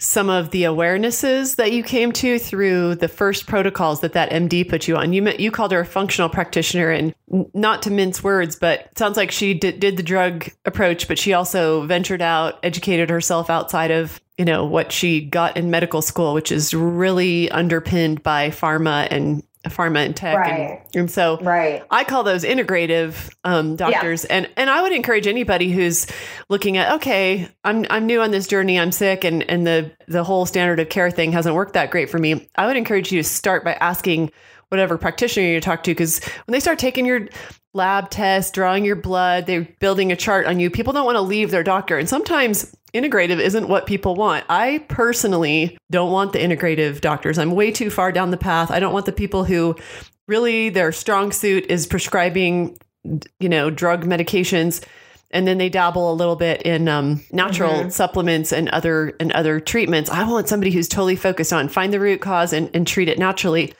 some 0.00 0.30
of 0.30 0.50
the 0.50 0.62
awarenesses 0.62 1.56
that 1.56 1.72
you 1.72 1.82
came 1.82 2.10
to 2.10 2.38
through 2.38 2.94
the 2.94 3.06
first 3.06 3.46
protocols 3.46 4.00
that 4.00 4.14
that 4.14 4.30
MD 4.30 4.66
put 4.66 4.88
you 4.88 4.96
on. 4.96 5.12
You 5.12 5.28
you 5.38 5.50
called 5.50 5.72
her 5.72 5.80
a 5.80 5.86
functional 5.86 6.30
practitioner, 6.30 6.90
and 6.90 7.14
not 7.52 7.82
to 7.82 7.90
mince 7.90 8.24
words, 8.24 8.56
but 8.56 8.88
sounds 8.96 9.18
like 9.18 9.30
she 9.30 9.52
did, 9.52 9.78
did 9.78 9.98
the 9.98 10.02
drug 10.02 10.48
approach, 10.64 11.06
but 11.06 11.18
she 11.18 11.34
also 11.34 11.86
ventured 11.86 12.22
out, 12.22 12.58
educated 12.62 13.10
herself 13.10 13.50
outside 13.50 13.90
of 13.90 14.20
you 14.38 14.46
know 14.46 14.64
what 14.64 14.90
she 14.90 15.20
got 15.20 15.58
in 15.58 15.70
medical 15.70 16.00
school, 16.00 16.32
which 16.32 16.50
is 16.50 16.72
really 16.72 17.50
underpinned 17.50 18.22
by 18.22 18.48
pharma 18.48 19.06
and 19.10 19.42
pharma 19.68 20.06
and 20.06 20.16
tech 20.16 20.38
right. 20.38 20.82
and, 20.94 20.96
and, 20.96 21.10
so 21.10 21.38
right. 21.42 21.84
i 21.90 22.02
call 22.02 22.22
those 22.22 22.44
integrative 22.44 23.30
um, 23.44 23.76
doctors 23.76 24.24
yeah. 24.24 24.36
and 24.36 24.50
and 24.56 24.70
i 24.70 24.80
would 24.80 24.92
encourage 24.92 25.26
anybody 25.26 25.70
who's 25.70 26.06
looking 26.48 26.78
at 26.78 26.94
okay 26.94 27.46
i'm 27.64 27.84
i'm 27.90 28.06
new 28.06 28.22
on 28.22 28.30
this 28.30 28.46
journey 28.46 28.78
i'm 28.78 28.90
sick 28.90 29.22
and 29.22 29.42
and 29.50 29.66
the 29.66 29.90
the 30.08 30.24
whole 30.24 30.46
standard 30.46 30.80
of 30.80 30.88
care 30.88 31.10
thing 31.10 31.30
hasn't 31.30 31.54
worked 31.54 31.74
that 31.74 31.90
great 31.90 32.08
for 32.08 32.18
me 32.18 32.48
i 32.56 32.66
would 32.66 32.76
encourage 32.76 33.12
you 33.12 33.22
to 33.22 33.28
start 33.28 33.62
by 33.62 33.74
asking 33.74 34.30
whatever 34.70 34.96
practitioner 34.96 35.46
you 35.46 35.60
talk 35.60 35.82
to 35.82 35.92
because 35.92 36.24
when 36.46 36.52
they 36.52 36.60
start 36.60 36.78
taking 36.78 37.06
your 37.06 37.28
lab 37.74 38.10
tests 38.10 38.50
drawing 38.50 38.84
your 38.84 38.96
blood 38.96 39.46
they're 39.46 39.68
building 39.78 40.10
a 40.10 40.16
chart 40.16 40.46
on 40.46 40.58
you 40.58 40.70
people 40.70 40.92
don't 40.92 41.06
want 41.06 41.16
to 41.16 41.22
leave 41.22 41.50
their 41.50 41.62
doctor 41.62 41.98
and 41.98 42.08
sometimes 42.08 42.74
integrative 42.94 43.38
isn't 43.38 43.68
what 43.68 43.86
people 43.86 44.14
want. 44.14 44.44
I 44.48 44.84
personally 44.88 45.78
don't 45.90 46.10
want 46.10 46.32
the 46.32 46.38
integrative 46.38 47.00
doctors. 47.00 47.38
I'm 47.38 47.52
way 47.52 47.70
too 47.70 47.90
far 47.90 48.12
down 48.12 48.30
the 48.30 48.36
path. 48.36 48.70
I 48.70 48.80
don't 48.80 48.92
want 48.92 49.06
the 49.06 49.12
people 49.12 49.44
who 49.44 49.76
really 50.26 50.68
their 50.68 50.92
strong 50.92 51.32
suit 51.32 51.66
is 51.66 51.86
prescribing, 51.86 52.78
you 53.38 53.48
know, 53.48 53.70
drug 53.70 54.04
medications 54.04 54.84
and 55.32 55.46
then 55.46 55.58
they 55.58 55.68
dabble 55.68 56.12
a 56.12 56.14
little 56.14 56.34
bit 56.34 56.62
in 56.62 56.88
um, 56.88 57.24
natural 57.30 57.72
mm-hmm. 57.72 57.88
supplements 57.90 58.52
and 58.52 58.68
other 58.70 59.14
and 59.20 59.30
other 59.32 59.60
treatments. 59.60 60.10
I 60.10 60.28
want 60.28 60.48
somebody 60.48 60.72
who's 60.72 60.88
totally 60.88 61.16
focused 61.16 61.52
on 61.52 61.68
find 61.68 61.92
the 61.92 62.00
root 62.00 62.20
cause 62.20 62.52
and, 62.52 62.68
and 62.74 62.86
treat 62.86 63.08
it 63.08 63.18
naturally. 63.18 63.72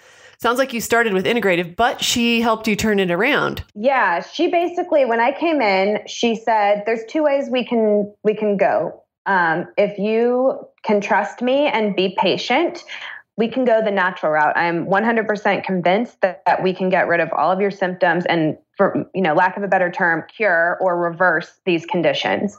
Sounds 0.43 0.59
like 0.59 0.73
you 0.73 0.81
started 0.81 1.13
with 1.13 1.27
integrative, 1.27 1.77
but 1.77 2.03
she 2.03 2.41
helped 2.41 2.67
you 2.67 2.75
turn 2.75 2.99
it 2.99 3.11
around. 3.11 3.63
Yeah, 3.75 4.23
she 4.23 4.49
basically 4.49 5.05
when 5.05 5.21
I 5.21 5.33
came 5.39 5.61
in, 5.61 6.01
she 6.07 6.35
said 6.35 6.85
there's 6.87 7.05
two 7.11 7.23
ways 7.23 7.51
we 7.51 7.63
can 7.63 8.11
we 8.25 8.35
can 8.35 8.57
go. 8.57 9.03
Um, 9.27 9.67
if 9.77 9.99
you 9.99 10.59
can 10.83 11.03
trust 11.03 11.43
me 11.43 11.67
and 11.67 11.95
be 11.95 12.17
patient, 12.19 12.83
we 13.37 13.49
can 13.49 13.67
go 13.67 13.83
the 13.85 13.91
natural 13.91 14.33
route. 14.33 14.57
I'm 14.57 14.87
100% 14.87 15.63
convinced 15.63 16.23
that, 16.23 16.43
that 16.47 16.63
we 16.63 16.73
can 16.73 16.89
get 16.89 17.07
rid 17.07 17.21
of 17.21 17.31
all 17.37 17.53
of 17.53 17.61
your 17.61 17.71
symptoms 17.71 18.25
and 18.25 18.57
for 18.79 19.05
you 19.15 19.21
know 19.21 19.35
lack 19.35 19.59
of 19.59 19.63
a 19.63 19.69
better 19.69 19.91
term 19.91 20.25
cure 20.35 20.79
or 20.81 20.99
reverse 20.99 21.61
these 21.67 21.85
conditions 21.85 22.57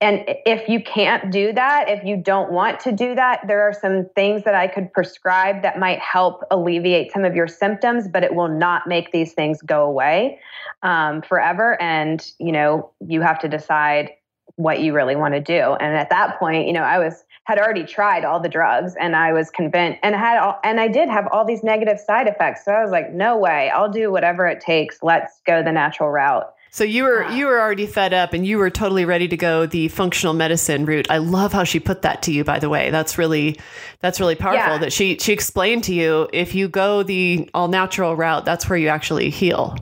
and 0.00 0.24
if 0.26 0.68
you 0.68 0.82
can't 0.82 1.32
do 1.32 1.54
that, 1.54 1.88
if 1.88 2.04
you 2.04 2.18
don't 2.18 2.52
want 2.52 2.80
to 2.80 2.92
do 2.92 3.14
that, 3.14 3.40
there 3.46 3.62
are 3.62 3.72
some 3.72 4.06
things 4.14 4.44
that 4.44 4.54
I 4.54 4.66
could 4.66 4.92
prescribe 4.92 5.62
that 5.62 5.78
might 5.78 5.98
help 6.00 6.42
alleviate 6.50 7.12
some 7.12 7.24
of 7.24 7.34
your 7.34 7.48
symptoms, 7.48 8.06
but 8.06 8.22
it 8.22 8.34
will 8.34 8.48
not 8.48 8.86
make 8.86 9.10
these 9.12 9.32
things 9.32 9.62
go 9.62 9.84
away 9.84 10.38
um, 10.82 11.22
forever. 11.22 11.80
And, 11.80 12.30
you 12.38 12.52
know, 12.52 12.90
you 13.06 13.22
have 13.22 13.38
to 13.38 13.48
decide 13.48 14.10
what 14.56 14.80
you 14.80 14.92
really 14.94 15.16
want 15.16 15.32
to 15.32 15.40
do. 15.40 15.74
And 15.80 15.96
at 15.96 16.10
that 16.10 16.38
point, 16.38 16.66
you 16.66 16.74
know, 16.74 16.82
I 16.82 16.98
was 16.98 17.24
had 17.44 17.58
already 17.58 17.84
tried 17.84 18.24
all 18.24 18.40
the 18.40 18.48
drugs 18.48 18.94
and 18.98 19.14
I 19.14 19.32
was 19.32 19.50
convinced 19.50 20.00
and 20.02 20.16
had 20.16 20.38
all, 20.38 20.58
and 20.64 20.80
I 20.80 20.88
did 20.88 21.08
have 21.08 21.28
all 21.32 21.44
these 21.44 21.62
negative 21.62 22.00
side 22.00 22.26
effects. 22.26 22.64
So 22.64 22.72
I 22.72 22.82
was 22.82 22.90
like, 22.90 23.12
no 23.12 23.36
way, 23.36 23.70
I'll 23.70 23.90
do 23.90 24.10
whatever 24.10 24.46
it 24.46 24.60
takes. 24.60 24.98
Let's 25.00 25.40
go 25.46 25.62
the 25.62 25.72
natural 25.72 26.10
route. 26.10 26.52
So 26.70 26.84
you 26.84 27.04
were 27.04 27.28
you 27.30 27.46
were 27.46 27.60
already 27.60 27.86
fed 27.86 28.12
up 28.12 28.32
and 28.32 28.46
you 28.46 28.58
were 28.58 28.70
totally 28.70 29.04
ready 29.04 29.28
to 29.28 29.36
go 29.36 29.66
the 29.66 29.88
functional 29.88 30.34
medicine 30.34 30.84
route. 30.84 31.10
I 31.10 31.18
love 31.18 31.52
how 31.52 31.64
she 31.64 31.80
put 31.80 32.02
that 32.02 32.22
to 32.22 32.32
you 32.32 32.44
by 32.44 32.58
the 32.58 32.68
way. 32.68 32.90
That's 32.90 33.16
really 33.16 33.58
that's 34.00 34.20
really 34.20 34.34
powerful 34.34 34.74
yeah. 34.74 34.78
that 34.78 34.92
she 34.92 35.16
she 35.18 35.32
explained 35.32 35.84
to 35.84 35.94
you 35.94 36.28
if 36.32 36.54
you 36.54 36.68
go 36.68 37.02
the 37.02 37.48
all 37.54 37.68
natural 37.68 38.14
route, 38.14 38.44
that's 38.44 38.68
where 38.68 38.78
you 38.78 38.88
actually 38.88 39.30
heal. 39.30 39.76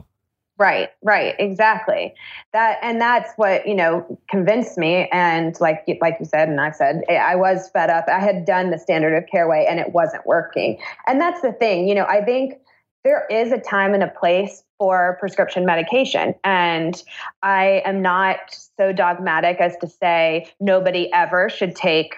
Right, 0.57 0.89
right, 1.03 1.35
exactly. 1.37 2.13
That 2.53 2.79
and 2.81 3.01
that's 3.01 3.33
what 3.35 3.67
you 3.67 3.75
know 3.75 4.19
convinced 4.29 4.77
me. 4.77 5.09
And 5.11 5.59
like 5.59 5.83
like 5.99 6.15
you 6.21 6.25
said, 6.25 6.47
and 6.47 6.61
I've 6.61 6.75
said, 6.75 7.01
eh, 7.09 7.17
I 7.17 7.35
was 7.35 7.69
fed 7.71 7.89
up. 7.89 8.05
I 8.07 8.19
had 8.19 8.45
done 8.45 8.69
the 8.69 8.79
standard 8.79 9.17
of 9.17 9.27
care 9.29 9.49
way, 9.49 9.67
and 9.69 9.81
it 9.81 9.91
wasn't 9.91 10.25
working. 10.25 10.79
And 11.07 11.19
that's 11.19 11.41
the 11.41 11.51
thing, 11.51 11.89
you 11.89 11.95
know. 11.95 12.05
I 12.05 12.23
think 12.23 12.53
there 13.05 13.25
is 13.29 13.53
a 13.53 13.59
time 13.59 13.93
and 13.93 14.03
a 14.03 14.07
place 14.07 14.63
for 14.77 15.15
prescription 15.19 15.65
medication. 15.65 16.33
And 16.43 17.01
I 17.43 17.83
am 17.85 18.01
not 18.01 18.57
so 18.77 18.91
dogmatic 18.91 19.61
as 19.61 19.77
to 19.77 19.87
say 19.87 20.51
nobody 20.59 21.13
ever 21.13 21.47
should 21.49 21.75
take, 21.75 22.15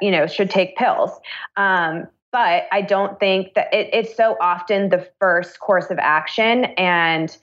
you 0.00 0.10
know, 0.10 0.26
should 0.26 0.48
take 0.48 0.76
pills. 0.76 1.10
Um, 1.56 2.06
but 2.32 2.68
I 2.70 2.80
don't 2.80 3.18
think 3.18 3.54
that 3.54 3.74
it, 3.74 3.90
it's 3.92 4.16
so 4.16 4.36
often 4.40 4.88
the 4.88 5.06
first 5.18 5.58
course 5.58 5.90
of 5.90 5.98
action 5.98 6.66
and 6.78 7.36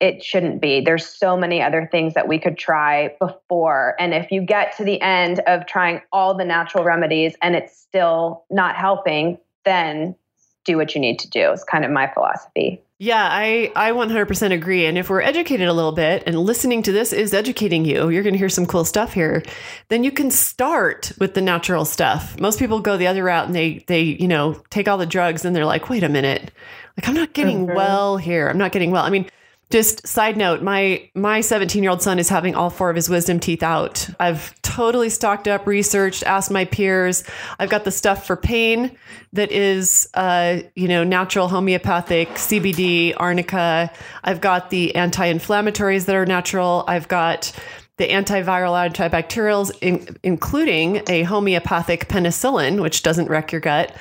it 0.00 0.24
shouldn't 0.24 0.62
be. 0.62 0.80
There's 0.80 1.06
so 1.06 1.36
many 1.36 1.60
other 1.60 1.86
things 1.92 2.14
that 2.14 2.26
we 2.26 2.38
could 2.38 2.56
try 2.56 3.14
before. 3.20 3.94
And 4.00 4.14
if 4.14 4.32
you 4.32 4.40
get 4.40 4.74
to 4.78 4.84
the 4.84 4.98
end 5.02 5.40
of 5.40 5.66
trying 5.66 6.00
all 6.10 6.34
the 6.34 6.46
natural 6.46 6.84
remedies 6.84 7.34
and 7.42 7.54
it's 7.54 7.78
still 7.78 8.44
not 8.50 8.76
helping, 8.76 9.36
then 9.66 10.16
do 10.64 10.76
what 10.76 10.94
you 10.94 11.00
need 11.00 11.18
to 11.20 11.28
do. 11.28 11.50
Is 11.52 11.64
kind 11.64 11.84
of 11.84 11.90
my 11.90 12.06
philosophy. 12.12 12.82
Yeah, 13.02 13.26
I, 13.30 13.72
I 13.74 13.92
100% 13.92 14.52
agree. 14.52 14.84
And 14.84 14.98
if 14.98 15.08
we're 15.08 15.22
educated 15.22 15.66
a 15.66 15.72
little 15.72 15.92
bit 15.92 16.22
and 16.26 16.38
listening 16.38 16.82
to 16.82 16.92
this 16.92 17.14
is 17.14 17.32
educating 17.32 17.86
you, 17.86 18.10
you're 18.10 18.22
going 18.22 18.34
to 18.34 18.38
hear 18.38 18.50
some 18.50 18.66
cool 18.66 18.84
stuff 18.84 19.14
here, 19.14 19.42
then 19.88 20.04
you 20.04 20.12
can 20.12 20.30
start 20.30 21.10
with 21.18 21.32
the 21.32 21.40
natural 21.40 21.86
stuff. 21.86 22.38
Most 22.38 22.58
people 22.58 22.78
go 22.80 22.98
the 22.98 23.06
other 23.06 23.24
route 23.24 23.46
and 23.46 23.54
they, 23.54 23.86
they, 23.86 24.02
you 24.02 24.28
know, 24.28 24.62
take 24.68 24.86
all 24.86 24.98
the 24.98 25.06
drugs 25.06 25.46
and 25.46 25.56
they're 25.56 25.64
like, 25.64 25.88
wait 25.88 26.04
a 26.04 26.10
minute, 26.10 26.50
like 26.98 27.08
I'm 27.08 27.14
not 27.14 27.32
getting 27.32 27.64
mm-hmm. 27.64 27.74
well 27.74 28.18
here. 28.18 28.48
I'm 28.48 28.58
not 28.58 28.70
getting 28.70 28.90
well. 28.90 29.04
I 29.04 29.08
mean, 29.08 29.30
just 29.70 30.04
side 30.06 30.36
note, 30.36 30.62
my 30.62 31.08
my 31.14 31.40
17 31.40 31.82
year 31.82 31.90
old 31.90 32.02
son 32.02 32.18
is 32.18 32.28
having 32.28 32.54
all 32.54 32.70
four 32.70 32.90
of 32.90 32.96
his 32.96 33.08
wisdom 33.08 33.38
teeth 33.38 33.62
out. 33.62 34.08
I've 34.18 34.60
totally 34.62 35.08
stocked 35.08 35.46
up, 35.46 35.66
researched, 35.66 36.24
asked 36.24 36.50
my 36.50 36.64
peers. 36.64 37.22
I've 37.58 37.70
got 37.70 37.84
the 37.84 37.92
stuff 37.92 38.26
for 38.26 38.36
pain 38.36 38.96
that 39.32 39.52
is, 39.52 40.08
uh, 40.14 40.60
you 40.74 40.88
know, 40.88 41.04
natural 41.04 41.46
homeopathic 41.48 42.30
CBD, 42.30 43.14
arnica. 43.16 43.92
I've 44.24 44.40
got 44.40 44.70
the 44.70 44.94
anti-inflammatories 44.96 46.06
that 46.06 46.16
are 46.16 46.26
natural. 46.26 46.84
I've 46.88 47.06
got 47.06 47.52
the 47.98 48.08
antiviral 48.08 48.90
antibacterials, 48.90 49.70
in, 49.82 50.16
including 50.22 51.02
a 51.08 51.22
homeopathic 51.22 52.08
penicillin, 52.08 52.80
which 52.82 53.02
doesn't 53.02 53.28
wreck 53.28 53.52
your 53.52 53.60
gut. 53.60 53.94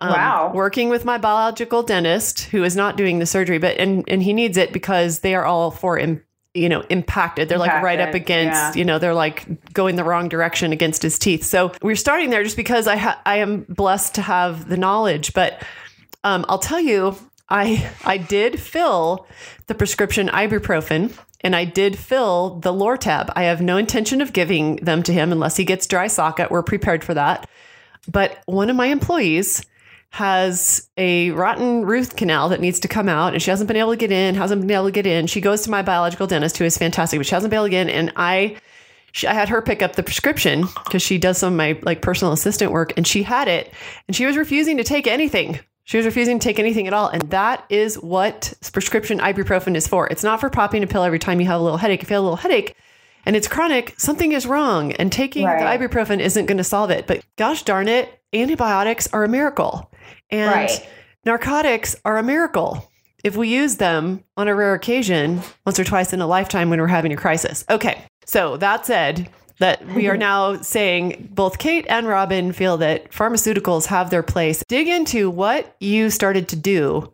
Um, 0.00 0.10
wow. 0.10 0.52
Working 0.54 0.88
with 0.88 1.04
my 1.04 1.18
biological 1.18 1.82
dentist, 1.82 2.44
who 2.44 2.62
is 2.62 2.76
not 2.76 2.96
doing 2.96 3.18
the 3.18 3.26
surgery, 3.26 3.58
but 3.58 3.76
and 3.78 4.04
and 4.08 4.22
he 4.22 4.32
needs 4.32 4.56
it 4.56 4.72
because 4.72 5.20
they 5.20 5.34
are 5.34 5.44
all 5.44 5.70
for 5.70 5.98
him 5.98 6.22
you 6.54 6.68
know 6.68 6.82
impacted 6.88 7.48
they're 7.48 7.58
impacted, 7.58 7.74
like 7.76 7.82
right 7.82 8.00
up 8.00 8.14
against 8.14 8.54
yeah. 8.56 8.74
you 8.74 8.84
know 8.84 8.98
they're 8.98 9.14
like 9.14 9.72
going 9.74 9.96
the 9.96 10.04
wrong 10.04 10.28
direction 10.30 10.72
against 10.72 11.02
his 11.02 11.18
teeth 11.18 11.44
so 11.44 11.70
we're 11.82 11.94
starting 11.94 12.30
there 12.30 12.42
just 12.42 12.56
because 12.56 12.86
i 12.86 12.96
ha- 12.96 13.20
i 13.26 13.36
am 13.36 13.66
blessed 13.68 14.14
to 14.14 14.22
have 14.22 14.66
the 14.66 14.76
knowledge 14.76 15.34
but 15.34 15.62
um, 16.24 16.46
i'll 16.48 16.58
tell 16.58 16.80
you 16.80 17.14
i 17.50 17.88
i 18.06 18.16
did 18.16 18.58
fill 18.58 19.26
the 19.66 19.74
prescription 19.74 20.28
ibuprofen 20.28 21.12
and 21.42 21.54
I 21.54 21.64
did 21.64 21.96
fill 21.96 22.58
the 22.60 22.72
Lortab. 22.72 23.30
I 23.36 23.44
have 23.44 23.62
no 23.62 23.76
intention 23.76 24.20
of 24.20 24.32
giving 24.32 24.76
them 24.76 25.02
to 25.04 25.12
him 25.12 25.30
unless 25.30 25.56
he 25.56 25.64
gets 25.64 25.86
dry 25.86 26.08
socket. 26.08 26.50
We're 26.50 26.62
prepared 26.64 27.04
for 27.04 27.14
that. 27.14 27.48
But 28.10 28.42
one 28.46 28.70
of 28.70 28.76
my 28.76 28.86
employees 28.86 29.64
has 30.10 30.88
a 30.96 31.30
rotten 31.32 31.82
root 31.82 32.16
canal 32.16 32.48
that 32.48 32.60
needs 32.60 32.80
to 32.80 32.88
come 32.88 33.08
out 33.08 33.34
and 33.34 33.42
she 33.42 33.50
hasn't 33.50 33.68
been 33.68 33.76
able 33.76 33.90
to 33.90 33.96
get 33.96 34.10
in, 34.10 34.34
hasn't 34.34 34.60
been 34.62 34.70
able 34.70 34.86
to 34.86 34.90
get 34.90 35.06
in. 35.06 35.26
She 35.26 35.40
goes 35.40 35.62
to 35.62 35.70
my 35.70 35.82
biological 35.82 36.26
dentist 36.26 36.56
who 36.56 36.64
is 36.64 36.78
fantastic, 36.78 37.18
but 37.18 37.26
she 37.26 37.34
hasn't 37.34 37.50
been 37.50 37.58
able 37.58 37.66
to 37.66 37.70
get 37.70 37.88
in. 37.88 37.90
And 37.90 38.12
I, 38.16 38.56
she, 39.12 39.26
I 39.26 39.34
had 39.34 39.48
her 39.50 39.60
pick 39.62 39.82
up 39.82 39.96
the 39.96 40.02
prescription 40.02 40.62
because 40.84 41.02
she 41.02 41.18
does 41.18 41.38
some 41.38 41.52
of 41.52 41.56
my 41.56 41.78
like 41.82 42.02
personal 42.02 42.32
assistant 42.32 42.72
work, 42.72 42.92
and 42.96 43.06
she 43.06 43.22
had 43.22 43.48
it, 43.48 43.72
and 44.06 44.16
she 44.16 44.26
was 44.26 44.36
refusing 44.36 44.76
to 44.78 44.84
take 44.84 45.06
anything. 45.06 45.60
She 45.84 45.96
was 45.96 46.04
refusing 46.04 46.38
to 46.38 46.44
take 46.44 46.58
anything 46.58 46.86
at 46.86 46.92
all, 46.92 47.08
and 47.08 47.22
that 47.30 47.64
is 47.70 47.96
what 47.96 48.52
prescription 48.72 49.18
ibuprofen 49.20 49.74
is 49.76 49.88
for. 49.88 50.06
It's 50.08 50.22
not 50.22 50.40
for 50.40 50.50
popping 50.50 50.82
a 50.82 50.86
pill 50.86 51.02
every 51.02 51.18
time 51.18 51.40
you 51.40 51.46
have 51.46 51.60
a 51.60 51.64
little 51.64 51.78
headache. 51.78 52.02
If 52.02 52.10
you 52.10 52.14
have 52.14 52.22
a 52.22 52.24
little 52.24 52.36
headache 52.36 52.76
and 53.24 53.34
it's 53.34 53.48
chronic, 53.48 53.94
something 53.98 54.32
is 54.32 54.46
wrong, 54.46 54.92
and 54.92 55.10
taking 55.10 55.46
Right. 55.46 55.80
the 55.80 55.86
ibuprofen 55.88 56.20
isn't 56.20 56.44
going 56.46 56.58
to 56.58 56.64
solve 56.64 56.90
it. 56.90 57.06
But 57.06 57.24
gosh 57.36 57.62
darn 57.62 57.88
it, 57.88 58.20
antibiotics 58.34 59.08
are 59.14 59.24
a 59.24 59.28
miracle, 59.28 59.87
and 60.30 60.50
Right. 60.50 60.88
narcotics 61.24 61.96
are 62.04 62.18
a 62.18 62.22
miracle 62.22 62.90
if 63.24 63.36
we 63.36 63.48
use 63.48 63.76
them 63.76 64.22
on 64.36 64.48
a 64.48 64.54
rare 64.54 64.74
occasion, 64.74 65.40
once 65.66 65.78
or 65.78 65.84
twice 65.84 66.12
in 66.12 66.20
a 66.20 66.26
lifetime 66.26 66.70
when 66.70 66.80
we're 66.80 66.86
having 66.86 67.12
a 67.12 67.16
crisis. 67.16 67.64
Okay, 67.68 68.00
so 68.24 68.56
that 68.58 68.86
said, 68.86 69.28
that 69.58 69.84
we 69.88 70.06
are 70.08 70.16
now 70.28 70.56
saying 70.62 71.28
both 71.32 71.58
Kate 71.58 71.84
and 71.88 72.06
Robin 72.06 72.52
feel 72.52 72.76
that 72.76 73.10
pharmaceuticals 73.10 73.86
have 73.86 74.10
their 74.10 74.22
place. 74.22 74.62
Dig 74.68 74.86
into 74.86 75.28
what 75.30 75.74
you 75.80 76.10
started 76.10 76.46
to 76.48 76.56
do 76.56 77.12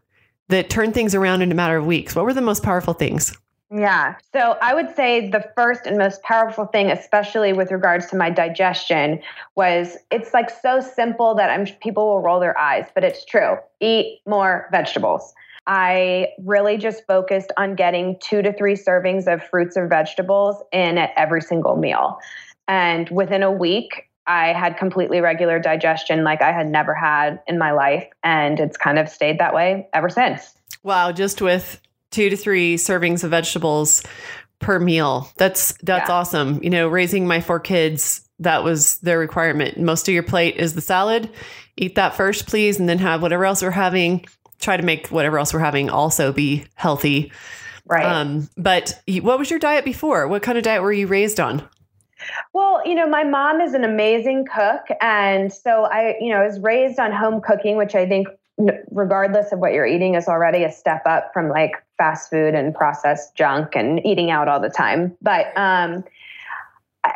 that 0.51 0.69
turned 0.69 0.93
things 0.93 1.15
around 1.15 1.41
in 1.41 1.51
a 1.51 1.55
matter 1.55 1.79
of 1.79 1.87
weeks. 1.87 2.15
What 2.15 2.27
were 2.27 2.35
the 2.35 2.43
most 2.43 2.63
powerful 2.63 2.93
things? 2.93 3.35
Yeah. 3.77 4.15
So 4.33 4.57
I 4.63 4.73
would 4.73 4.95
say 4.95 5.31
the 5.31 5.51
first 5.57 5.85
and 5.85 5.99
most 5.99 6.23
powerful 6.23 6.67
thing, 6.67 6.93
especially 6.93 7.53
with 7.53 7.73
regards 7.73 8.07
to 8.07 8.17
my 8.17 8.31
digestion, 8.31 9.21
was 9.57 9.97
it's 10.13 10.33
like 10.33 10.49
so 10.49 10.81
simple 10.81 11.35
that 11.35 11.51
I'm 11.51 11.67
people 11.83 12.07
will 12.07 12.21
roll 12.21 12.39
their 12.39 12.57
eyes, 12.57 12.87
but 12.95 13.03
it's 13.03 13.25
true. 13.25 13.57
Eat 13.81 14.21
more 14.29 14.69
vegetables. 14.71 15.35
I 15.67 16.29
really 16.45 16.77
just 16.77 17.05
focused 17.09 17.51
on 17.57 17.75
getting 17.75 18.17
two 18.21 18.43
to 18.43 18.53
three 18.53 18.77
servings 18.77 19.27
of 19.27 19.43
fruits 19.43 19.77
or 19.77 19.89
vegetables 19.89 20.63
in 20.71 20.97
at 20.97 21.11
every 21.17 21.43
single 21.43 21.75
meal. 21.75 22.21
And 22.69 23.09
within 23.11 23.43
a 23.43 23.51
week, 23.51 24.09
I 24.29 24.53
had 24.53 24.77
completely 24.77 25.21
regular 25.21 25.59
digestion 25.59 26.23
like 26.23 26.43
I 26.43 26.53
had 26.53 26.69
never 26.69 26.95
had 26.95 27.41
in 27.49 27.59
my 27.59 27.73
life. 27.73 28.07
And 28.23 28.61
it's 28.61 28.77
kind 28.77 29.01
of 29.01 29.09
stayed 29.09 29.41
that 29.41 29.53
way 29.53 29.89
ever 29.93 30.09
since. 30.09 30.55
Wow, 30.85 31.11
just 31.11 31.43
with 31.43 31.81
two 32.15 32.31
to 32.31 32.37
three 32.37 32.77
servings 32.77 33.25
of 33.25 33.31
vegetables 33.31 34.03
per 34.61 34.79
meal. 34.79 35.29
That's 35.37 35.73
that's 35.83 36.09
Yeah. 36.09 36.15
awesome. 36.15 36.61
You 36.63 36.71
know, 36.71 36.89
raising 36.89 37.27
my 37.27 37.41
four 37.41 37.61
kids, 37.61 38.23
that 38.39 38.65
was 38.65 38.99
their 38.99 39.19
requirement. 39.19 39.79
Most 39.79 40.09
of 40.09 40.15
your 40.15 40.23
plate 40.23 40.57
is 40.57 40.75
the 40.75 40.81
salad. 40.81 41.29
Eat 41.77 41.97
that 41.97 42.15
first, 42.15 42.47
please, 42.47 42.79
and 42.79 42.89
then 42.89 42.99
have 42.99 43.21
whatever 43.21 43.45
else 43.45 43.63
we're 43.63 43.71
having. 43.71 44.25
Try 44.61 44.77
to 44.77 44.83
make 44.83 45.09
whatever 45.09 45.39
else 45.39 45.53
we're 45.53 45.61
having 45.61 45.91
also 45.91 46.33
be 46.33 46.65
healthy. 46.75 47.33
Right. 47.87 48.05
Um, 48.07 48.49
but 48.57 48.99
what 49.21 49.39
was 49.39 49.51
your 49.51 49.59
diet 49.59 49.85
before? 49.85 50.27
What 50.29 50.43
kind 50.43 50.57
of 50.57 50.65
diet 50.65 50.83
were 50.83 50.93
you 50.93 51.07
raised 51.07 51.39
on? 51.41 51.69
Well, 52.55 52.81
you 52.87 52.95
know, 52.95 53.07
my 53.07 53.25
mom 53.25 53.61
is 53.61 53.75
an 53.75 53.85
amazing 53.85 54.47
cook. 54.47 54.83
And 55.03 55.53
so 55.53 55.85
I, 55.85 56.15
you 56.21 56.31
know, 56.33 56.41
I 56.41 56.47
was 56.47 56.59
raised 56.61 56.99
on 56.99 57.13
home 57.13 57.43
cooking, 57.43 57.77
which 57.77 57.95
I 57.95 58.07
think, 58.09 58.29
regardless 58.91 59.53
of 59.53 59.59
what 59.59 59.73
you're 59.73 59.87
eating, 59.87 60.15
is 60.15 60.29
already 60.29 60.65
a 60.65 60.73
step 60.73 61.03
up 61.07 61.33
from 61.33 61.49
like 61.49 61.73
fast 61.99 62.31
food 62.31 62.55
and 62.55 62.75
processed 62.75 63.35
junk 63.35 63.75
and 63.75 64.05
eating 64.07 64.31
out 64.31 64.49
all 64.49 64.61
the 64.61 64.69
time. 64.69 65.17
But, 65.23 65.57
um, 65.57 66.05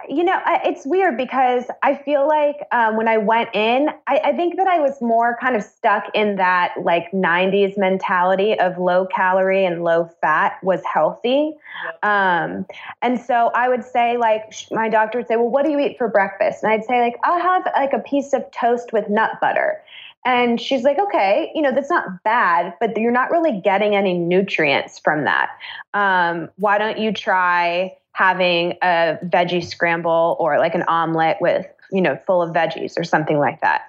you 0.09 0.23
know, 0.23 0.39
I- 0.45 0.61
it's 0.65 0.85
weird 0.87 1.17
because 1.17 1.65
I 1.83 1.95
feel 1.95 2.29
like 2.29 2.57
um, 2.73 2.97
when 2.97 3.09
I 3.09 3.17
went 3.17 3.55
in, 3.55 3.89
I, 4.07 4.21
I 4.23 4.33
think 4.33 4.57
that 4.57 4.67
I 4.67 4.81
was 4.81 5.01
more 5.01 5.37
kind 5.41 5.57
of 5.57 5.63
stuck 5.63 6.05
in 6.15 6.37
that 6.37 6.75
like 6.83 7.11
90s 7.13 7.79
mentality 7.79 8.59
of 8.59 8.77
low 8.79 9.07
calorie 9.07 9.65
and 9.65 9.85
low 9.85 10.11
fat 10.21 10.59
was 10.63 10.83
healthy. 10.85 11.55
Um, 12.03 12.67
and 13.01 13.19
so 13.21 13.51
I 13.55 13.69
would 13.69 13.85
say, 13.85 14.19
like, 14.19 14.53
sh- 14.53 14.67
my 14.71 14.89
doctor 14.89 15.19
would 15.19 15.29
say, 15.29 15.37
Well, 15.37 15.49
what 15.49 15.65
do 15.65 15.71
you 15.71 15.79
eat 15.79 15.97
for 15.97 16.09
breakfast? 16.09 16.63
And 16.63 16.73
I'd 16.73 16.85
say, 16.85 17.01
like, 17.01 17.17
I'll 17.25 17.41
have 17.41 17.67
like 17.75 17.93
a 17.95 18.01
piece 18.01 18.35
of 18.35 18.45
toast 18.51 18.93
with 18.93 19.09
nut 19.09 19.33
butter. 19.41 19.81
And 20.25 20.61
she's 20.61 20.83
like, 20.83 20.99
Okay, 20.99 21.51
you 21.55 21.63
know, 21.63 21.73
that's 21.73 21.91
not 21.91 22.23
bad, 22.25 22.75
but 22.81 22.97
you're 22.97 23.13
not 23.13 23.31
really 23.31 23.61
getting 23.61 23.95
any 23.95 24.17
nutrients 24.17 24.99
from 24.99 25.25
that. 25.25 25.51
Um, 25.95 26.49
why 26.57 26.79
don't 26.79 26.99
you 26.99 27.13
try 27.13 27.97
having 28.13 28.73
a 28.83 29.19
veggie 29.25 29.65
scramble 29.65 30.37
or 30.41 30.59
like 30.59 30.75
an 30.75 30.83
omelet 30.89 31.39
with, 31.41 31.67
you 31.93 32.01
know, 32.01 32.19
full 32.27 32.43
of 32.43 32.55
veggies 32.55 32.99
or 32.99 33.05
something 33.05 33.39
like 33.39 33.61
that? 33.61 33.83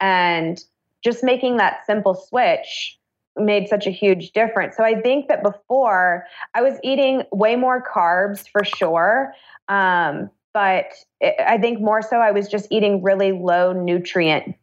And 0.00 0.62
just 1.04 1.22
making 1.22 1.58
that 1.58 1.86
simple 1.86 2.14
switch 2.14 2.98
made 3.36 3.68
such 3.68 3.86
a 3.86 3.90
huge 3.90 4.32
difference. 4.32 4.76
So 4.76 4.84
I 4.84 5.00
think 5.00 5.28
that 5.28 5.42
before 5.42 6.24
I 6.54 6.62
was 6.62 6.78
eating 6.82 7.22
way 7.32 7.56
more 7.56 7.84
carbs 7.84 8.48
for 8.48 8.64
sure. 8.64 9.32
Um, 9.68 10.30
but 10.52 10.86
it, 11.20 11.34
I 11.38 11.58
think 11.58 11.80
more 11.80 12.00
so 12.02 12.16
I 12.16 12.30
was 12.30 12.48
just 12.48 12.66
eating 12.70 13.02
really 13.02 13.32
low 13.32 13.72
nutrient, 13.72 14.54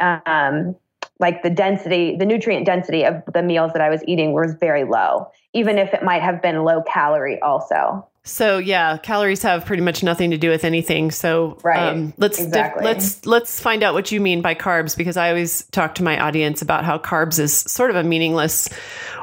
um, 0.00 0.74
like 1.18 1.42
the 1.42 1.50
density, 1.50 2.16
the 2.16 2.26
nutrient 2.26 2.66
density 2.66 3.04
of 3.04 3.22
the 3.32 3.42
meals 3.42 3.72
that 3.72 3.82
I 3.82 3.90
was 3.90 4.02
eating 4.06 4.32
was 4.32 4.54
very 4.58 4.84
low, 4.84 5.30
even 5.52 5.78
if 5.78 5.92
it 5.92 6.02
might 6.02 6.22
have 6.22 6.42
been 6.42 6.64
low 6.64 6.82
calorie 6.82 7.40
also. 7.40 8.06
So 8.22 8.58
yeah, 8.58 8.98
calories 8.98 9.42
have 9.42 9.64
pretty 9.64 9.82
much 9.82 10.02
nothing 10.02 10.30
to 10.30 10.38
do 10.38 10.50
with 10.50 10.64
anything. 10.64 11.10
So 11.10 11.58
Right. 11.64 11.88
um, 11.88 12.12
let's 12.18 12.38
Exactly. 12.38 12.84
let's 12.84 13.24
let's 13.24 13.60
find 13.60 13.82
out 13.82 13.94
what 13.94 14.12
you 14.12 14.20
mean 14.20 14.42
by 14.42 14.54
carbs 14.54 14.96
because 14.96 15.16
I 15.16 15.30
always 15.30 15.64
talk 15.70 15.94
to 15.96 16.02
my 16.02 16.20
audience 16.20 16.60
about 16.60 16.84
how 16.84 16.98
carbs 16.98 17.38
is 17.38 17.54
sort 17.54 17.90
of 17.90 17.96
a 17.96 18.02
meaningless 18.02 18.68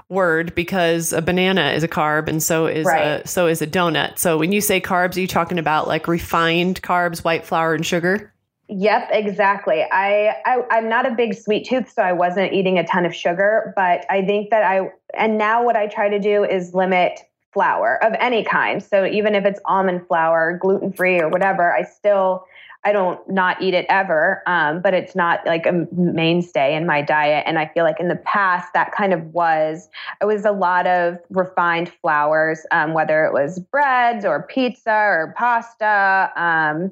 word 0.09 0.55
because 0.55 1.13
a 1.13 1.21
banana 1.21 1.71
is 1.71 1.83
a 1.83 1.87
carb 1.87 2.27
and 2.27 2.41
so 2.41 2.65
is 2.65 2.87
a, 2.87 3.21
so 3.25 3.45
is 3.47 3.61
a 3.61 3.67
donut. 3.67 4.17
So 4.17 4.37
when 4.37 4.51
you 4.51 4.61
say 4.61 4.81
carbs, 4.81 5.15
are 5.17 5.21
you 5.21 5.27
talking 5.27 5.59
about 5.59 5.87
like 5.87 6.07
refined 6.07 6.81
carbs, 6.81 7.23
white 7.23 7.45
flour 7.45 7.75
and 7.75 7.85
sugar? 7.85 8.33
Yep, 8.69 9.09
exactly. 9.11 9.83
I, 9.91 10.35
I 10.45 10.61
I'm 10.71 10.89
not 10.89 11.05
a 11.05 11.15
big 11.15 11.35
sweet 11.35 11.65
tooth, 11.65 11.89
so 11.91 12.01
I 12.01 12.11
wasn't 12.11 12.51
eating 12.51 12.77
a 12.77 12.85
ton 12.85 13.05
of 13.05 13.15
sugar. 13.15 13.73
But 13.77 14.05
I 14.09 14.25
think 14.25 14.49
that 14.49 14.63
I 14.63 14.89
and 15.13 15.37
now 15.37 15.63
what 15.63 15.77
I 15.77 15.87
try 15.87 16.09
to 16.09 16.19
do 16.19 16.43
is 16.43 16.73
limit 16.73 17.21
flour 17.53 17.97
of 18.03 18.13
any 18.19 18.43
kind. 18.43 18.83
So 18.83 19.05
even 19.05 19.35
if 19.35 19.45
it's 19.45 19.59
almond 19.65 20.05
flour, 20.07 20.57
gluten 20.61 20.91
free 20.91 21.19
or 21.19 21.29
whatever, 21.29 21.73
I 21.73 21.83
still 21.83 22.45
I 22.87 22.93
don't 22.93 23.19
not 23.29 23.61
eat 23.61 23.73
it 23.73 23.85
ever. 23.89 24.41
Um, 24.47 24.81
but 24.81 24.93
it's 24.93 25.13
not 25.13 25.45
like 25.45 25.65
a 25.65 25.85
mainstay 25.91 26.73
in 26.73 26.85
my 26.85 27.01
diet. 27.01 27.43
And 27.45 27.59
I 27.59 27.69
feel 27.73 27.83
like 27.83 27.99
in 27.99 28.07
the 28.07 28.15
past 28.15 28.71
that 28.73 28.93
kind 28.93 29.11
of 29.11 29.21
was 29.33 29.89
it 30.21 30.25
was 30.25 30.45
a 30.45 30.53
lot 30.53 30.87
of 30.87 31.17
refined 31.29 31.91
flours, 32.01 32.65
um, 32.71 32.93
whether 32.93 33.25
it 33.25 33.33
was 33.33 33.59
breads 33.59 34.23
or 34.23 34.43
pizza 34.43 34.89
or 34.89 35.33
pasta. 35.37 36.31
Um, 36.37 36.91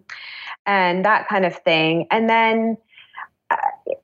and 0.66 1.06
that 1.06 1.30
kind 1.30 1.46
of 1.46 1.56
thing. 1.56 2.08
And 2.12 2.30
then, 2.30 2.78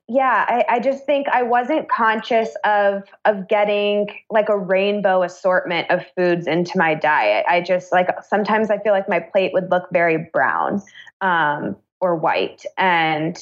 yeah, 0.08 0.44
I, 0.48 0.76
I 0.76 0.80
just 0.80 1.04
think 1.06 1.28
I 1.28 1.42
wasn't 1.42 1.88
conscious 1.88 2.50
of 2.64 3.02
of 3.24 3.48
getting 3.48 4.08
like 4.30 4.48
a 4.48 4.56
rainbow 4.56 5.22
assortment 5.22 5.90
of 5.90 6.04
foods 6.16 6.46
into 6.46 6.78
my 6.78 6.94
diet. 6.94 7.44
I 7.48 7.60
just 7.60 7.90
like 7.90 8.08
sometimes 8.22 8.70
I 8.70 8.78
feel 8.78 8.92
like 8.92 9.08
my 9.08 9.18
plate 9.20 9.52
would 9.52 9.70
look 9.70 9.88
very 9.92 10.28
brown 10.32 10.82
um, 11.20 11.76
or 12.00 12.14
white, 12.14 12.64
and 12.78 13.36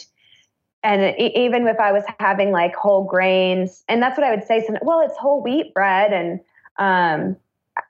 and 0.83 1.15
even 1.19 1.67
if 1.67 1.79
I 1.79 1.93
was 1.93 2.05
having 2.19 2.53
like 2.53 2.75
whole 2.75 3.05
grains, 3.05 3.85
and 3.89 4.03
that's 4.03 4.17
what 4.17 4.27
I 4.27 4.35
would 4.35 4.47
say. 4.47 4.65
Some, 4.65 4.77
well, 4.81 5.01
it's 5.01 5.17
whole 5.19 5.43
wheat 5.43 5.75
bread, 5.75 6.13
and 6.13 6.41
um, 6.79 7.37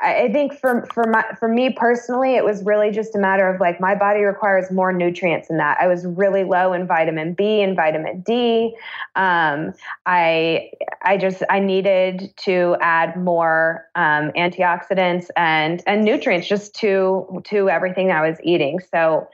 I 0.02 0.30
think 0.32 0.54
for 0.54 0.86
for 0.92 1.04
my 1.04 1.24
for 1.38 1.48
me 1.48 1.70
personally, 1.70 2.36
it 2.36 2.44
was 2.44 2.62
really 2.64 2.90
just 2.90 3.14
a 3.14 3.18
matter 3.18 3.48
of 3.48 3.60
like 3.60 3.80
my 3.80 3.94
body 3.94 4.20
requires 4.20 4.70
more 4.70 4.92
nutrients 4.92 5.48
than 5.48 5.58
that. 5.58 5.78
I 5.80 5.86
was 5.86 6.06
really 6.06 6.44
low 6.44 6.72
in 6.72 6.86
vitamin 6.86 7.34
B 7.34 7.60
and 7.60 7.76
vitamin 7.76 8.20
D. 8.20 8.74
Um, 9.16 9.72
I 10.06 10.70
I 11.02 11.16
just 11.16 11.42
I 11.50 11.60
needed 11.60 12.32
to 12.38 12.76
add 12.80 13.16
more 13.16 13.86
um, 13.94 14.30
antioxidants 14.32 15.28
and 15.36 15.82
and 15.86 16.04
nutrients 16.04 16.46
just 16.46 16.74
to 16.76 17.42
to 17.44 17.68
everything 17.68 18.10
I 18.10 18.26
was 18.26 18.38
eating. 18.42 18.80
So 18.90 19.28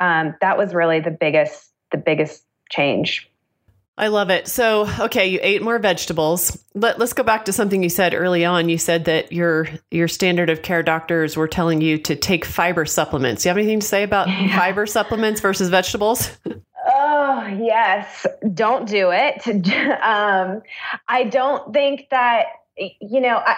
um, 0.00 0.34
that 0.40 0.56
was 0.56 0.74
really 0.74 1.00
the 1.00 1.10
biggest 1.10 1.70
the 1.92 1.98
biggest 1.98 2.44
change. 2.70 3.30
I 3.98 4.08
love 4.08 4.30
it. 4.30 4.46
So, 4.46 4.88
okay, 5.00 5.26
you 5.26 5.40
ate 5.42 5.60
more 5.60 5.78
vegetables. 5.80 6.56
Let, 6.74 7.00
let's 7.00 7.12
go 7.12 7.24
back 7.24 7.46
to 7.46 7.52
something 7.52 7.82
you 7.82 7.88
said 7.88 8.14
early 8.14 8.44
on. 8.44 8.68
You 8.68 8.78
said 8.78 9.06
that 9.06 9.32
your 9.32 9.66
your 9.90 10.06
standard 10.06 10.50
of 10.50 10.62
care 10.62 10.84
doctors 10.84 11.36
were 11.36 11.48
telling 11.48 11.80
you 11.80 11.98
to 11.98 12.14
take 12.14 12.44
fiber 12.44 12.86
supplements. 12.86 13.42
Do 13.42 13.48
you 13.48 13.50
have 13.50 13.58
anything 13.58 13.80
to 13.80 13.86
say 13.86 14.04
about 14.04 14.28
fiber 14.54 14.86
supplements 14.86 15.40
versus 15.40 15.68
vegetables? 15.68 16.30
Oh, 16.90 17.46
yes. 17.60 18.24
Don't 18.54 18.88
do 18.88 19.10
it. 19.12 19.46
um, 20.02 20.62
I 21.08 21.24
don't 21.24 21.72
think 21.72 22.08
that, 22.10 22.46
you 22.78 23.20
know, 23.20 23.42
I, 23.44 23.56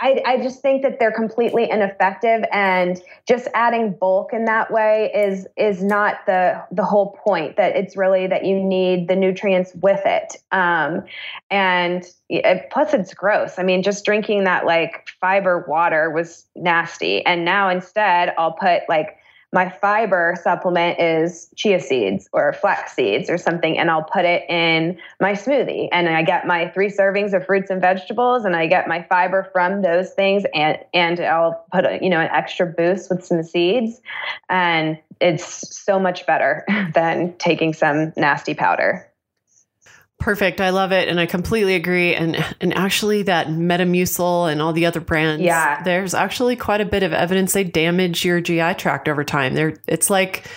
I, 0.00 0.22
I 0.26 0.36
just 0.38 0.60
think 0.60 0.82
that 0.82 0.98
they're 0.98 1.12
completely 1.12 1.70
ineffective 1.70 2.44
and 2.52 3.00
just 3.26 3.48
adding 3.54 3.92
bulk 3.92 4.32
in 4.32 4.44
that 4.46 4.70
way 4.70 5.10
is, 5.14 5.46
is 5.56 5.82
not 5.82 6.26
the, 6.26 6.62
the 6.70 6.84
whole 6.84 7.18
point 7.24 7.56
that 7.56 7.76
it's 7.76 7.96
really 7.96 8.26
that 8.26 8.44
you 8.44 8.62
need 8.62 9.08
the 9.08 9.16
nutrients 9.16 9.72
with 9.76 10.00
it. 10.04 10.36
Um, 10.50 11.04
and 11.50 12.04
it, 12.28 12.70
plus 12.70 12.94
it's 12.94 13.14
gross. 13.14 13.58
I 13.58 13.62
mean, 13.62 13.82
just 13.82 14.04
drinking 14.04 14.44
that 14.44 14.66
like 14.66 15.08
fiber 15.20 15.64
water 15.68 16.10
was 16.10 16.46
nasty. 16.56 17.24
And 17.24 17.44
now 17.44 17.68
instead 17.68 18.34
I'll 18.38 18.52
put 18.52 18.82
like 18.88 19.18
my 19.52 19.68
fiber 19.68 20.34
supplement 20.42 20.98
is 20.98 21.48
chia 21.56 21.78
seeds 21.78 22.28
or 22.32 22.54
flax 22.54 22.94
seeds 22.94 23.28
or 23.28 23.36
something, 23.36 23.78
and 23.78 23.90
I'll 23.90 24.02
put 24.02 24.24
it 24.24 24.48
in 24.48 24.98
my 25.20 25.32
smoothie. 25.32 25.88
And 25.92 26.08
I 26.08 26.22
get 26.22 26.46
my 26.46 26.68
three 26.68 26.88
servings 26.88 27.34
of 27.34 27.44
fruits 27.44 27.70
and 27.70 27.80
vegetables, 27.80 28.46
and 28.46 28.56
I 28.56 28.66
get 28.66 28.88
my 28.88 29.02
fiber 29.02 29.48
from 29.52 29.82
those 29.82 30.10
things, 30.14 30.44
and 30.54 30.78
and 30.94 31.20
I'll 31.20 31.64
put 31.70 31.84
a, 31.84 31.98
you 32.00 32.08
know 32.08 32.20
an 32.20 32.30
extra 32.32 32.66
boost 32.66 33.10
with 33.10 33.24
some 33.24 33.42
seeds, 33.42 34.00
and 34.48 34.98
it's 35.20 35.76
so 35.76 35.98
much 35.98 36.24
better 36.24 36.64
than 36.94 37.34
taking 37.38 37.74
some 37.74 38.14
nasty 38.16 38.54
powder. 38.54 39.06
Perfect. 40.22 40.60
I 40.60 40.70
love 40.70 40.92
it. 40.92 41.08
And 41.08 41.18
I 41.18 41.26
completely 41.26 41.74
agree. 41.74 42.14
And 42.14 42.36
and 42.60 42.72
actually 42.74 43.24
that 43.24 43.48
Metamucil 43.48 44.50
and 44.50 44.62
all 44.62 44.72
the 44.72 44.86
other 44.86 45.00
brands, 45.00 45.42
yeah. 45.42 45.82
there's 45.82 46.14
actually 46.14 46.54
quite 46.54 46.80
a 46.80 46.84
bit 46.84 47.02
of 47.02 47.12
evidence 47.12 47.52
they 47.52 47.64
damage 47.64 48.24
your 48.24 48.40
GI 48.40 48.74
tract 48.74 49.08
over 49.08 49.24
time. 49.24 49.54
There 49.54 49.74
it's 49.88 50.10
like 50.10 50.48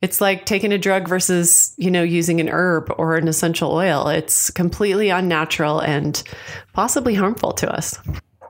it's 0.00 0.20
like 0.20 0.46
taking 0.46 0.72
a 0.72 0.78
drug 0.78 1.08
versus, 1.08 1.74
you 1.76 1.90
know, 1.90 2.04
using 2.04 2.40
an 2.40 2.48
herb 2.48 2.92
or 2.98 3.16
an 3.16 3.26
essential 3.26 3.72
oil. 3.72 4.08
It's 4.08 4.48
completely 4.50 5.10
unnatural 5.10 5.80
and 5.80 6.22
possibly 6.72 7.14
harmful 7.14 7.52
to 7.54 7.70
us. 7.70 7.98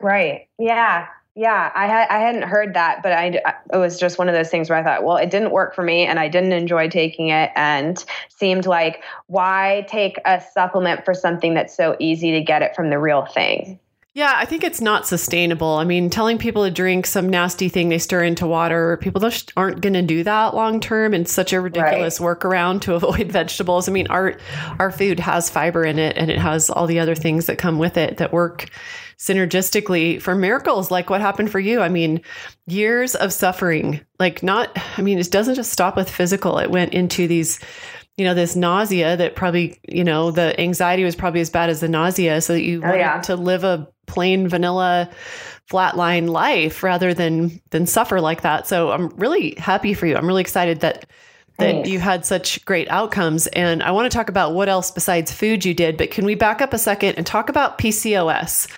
Right. 0.00 0.48
Yeah. 0.58 1.06
Yeah, 1.36 1.70
I 1.74 1.86
had 1.86 2.08
I 2.08 2.18
hadn't 2.18 2.42
heard 2.42 2.74
that, 2.74 3.02
but 3.02 3.12
I 3.12 3.26
it 3.72 3.76
was 3.76 4.00
just 4.00 4.18
one 4.18 4.28
of 4.28 4.34
those 4.34 4.50
things 4.50 4.68
where 4.68 4.78
I 4.78 4.82
thought, 4.82 5.04
well, 5.04 5.16
it 5.16 5.30
didn't 5.30 5.52
work 5.52 5.74
for 5.74 5.82
me, 5.82 6.04
and 6.04 6.18
I 6.18 6.28
didn't 6.28 6.52
enjoy 6.52 6.88
taking 6.88 7.28
it, 7.28 7.50
and 7.54 8.04
seemed 8.28 8.66
like 8.66 9.04
why 9.28 9.86
take 9.88 10.18
a 10.24 10.40
supplement 10.40 11.04
for 11.04 11.14
something 11.14 11.54
that's 11.54 11.76
so 11.76 11.96
easy 12.00 12.32
to 12.32 12.40
get 12.40 12.62
it 12.62 12.74
from 12.74 12.90
the 12.90 12.98
real 12.98 13.26
thing. 13.26 13.78
Yeah, 14.12 14.32
I 14.34 14.44
think 14.44 14.64
it's 14.64 14.80
not 14.80 15.06
sustainable. 15.06 15.74
I 15.74 15.84
mean, 15.84 16.10
telling 16.10 16.36
people 16.36 16.64
to 16.64 16.70
drink 16.70 17.06
some 17.06 17.28
nasty 17.28 17.68
thing 17.68 17.90
they 17.90 17.98
stir 17.98 18.24
into 18.24 18.44
water, 18.44 18.96
people 18.96 19.20
just 19.20 19.52
aren't 19.56 19.82
going 19.82 19.92
to 19.92 20.02
do 20.02 20.24
that 20.24 20.52
long 20.52 20.80
term. 20.80 21.14
And 21.14 21.28
such 21.28 21.52
a 21.52 21.60
ridiculous 21.60 22.18
right. 22.18 22.36
workaround 22.36 22.80
to 22.82 22.94
avoid 22.96 23.30
vegetables. 23.30 23.88
I 23.88 23.92
mean, 23.92 24.08
our 24.08 24.36
our 24.80 24.90
food 24.90 25.20
has 25.20 25.48
fiber 25.48 25.84
in 25.84 26.00
it, 26.00 26.16
and 26.16 26.28
it 26.28 26.38
has 26.38 26.70
all 26.70 26.88
the 26.88 26.98
other 26.98 27.14
things 27.14 27.46
that 27.46 27.58
come 27.58 27.78
with 27.78 27.96
it 27.96 28.16
that 28.16 28.32
work 28.32 28.68
synergistically 29.20 30.20
for 30.20 30.34
miracles 30.34 30.90
like 30.90 31.10
what 31.10 31.20
happened 31.20 31.52
for 31.52 31.60
you. 31.60 31.80
I 31.80 31.90
mean, 31.90 32.22
years 32.66 33.14
of 33.14 33.34
suffering, 33.34 34.00
like 34.18 34.42
not, 34.42 34.76
I 34.96 35.02
mean, 35.02 35.18
it 35.18 35.30
doesn't 35.30 35.56
just 35.56 35.70
stop 35.70 35.94
with 35.94 36.10
physical, 36.10 36.58
it 36.58 36.70
went 36.70 36.94
into 36.94 37.28
these 37.28 37.60
you 38.20 38.26
know 38.26 38.34
this 38.34 38.54
nausea 38.54 39.16
that 39.16 39.34
probably 39.34 39.80
you 39.88 40.04
know 40.04 40.30
the 40.30 40.60
anxiety 40.60 41.04
was 41.04 41.16
probably 41.16 41.40
as 41.40 41.48
bad 41.48 41.70
as 41.70 41.80
the 41.80 41.88
nausea 41.88 42.42
so 42.42 42.52
that 42.52 42.62
you 42.62 42.82
oh, 42.84 42.92
yeah. 42.92 43.18
to 43.22 43.34
live 43.34 43.64
a 43.64 43.88
plain 44.06 44.46
vanilla 44.46 45.08
flatline 45.70 46.28
life 46.28 46.82
rather 46.82 47.14
than 47.14 47.62
than 47.70 47.86
suffer 47.86 48.20
like 48.20 48.42
that 48.42 48.66
so 48.66 48.90
i'm 48.90 49.08
really 49.16 49.54
happy 49.56 49.94
for 49.94 50.06
you 50.06 50.16
i'm 50.16 50.26
really 50.26 50.42
excited 50.42 50.80
that 50.80 51.06
that 51.56 51.72
Thanks. 51.72 51.88
you 51.88 51.98
had 51.98 52.26
such 52.26 52.62
great 52.66 52.90
outcomes 52.90 53.46
and 53.46 53.82
i 53.82 53.90
want 53.90 54.10
to 54.10 54.14
talk 54.14 54.28
about 54.28 54.52
what 54.52 54.68
else 54.68 54.90
besides 54.90 55.32
food 55.32 55.64
you 55.64 55.72
did 55.72 55.96
but 55.96 56.10
can 56.10 56.26
we 56.26 56.34
back 56.34 56.60
up 56.60 56.74
a 56.74 56.78
second 56.78 57.14
and 57.14 57.26
talk 57.26 57.48
about 57.48 57.78
pcos 57.78 58.70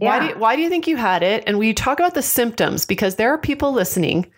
yeah. 0.00 0.10
Why 0.10 0.20
do 0.20 0.26
you, 0.26 0.38
why 0.38 0.54
do 0.54 0.62
you 0.62 0.68
think 0.68 0.86
you 0.86 0.96
had 0.96 1.24
it? 1.24 1.42
And 1.48 1.58
we 1.58 1.74
talk 1.74 1.98
about 1.98 2.14
the 2.14 2.22
symptoms 2.22 2.86
because 2.86 3.16
there 3.16 3.34
are 3.34 3.38
people 3.38 3.72
listening 3.72 4.30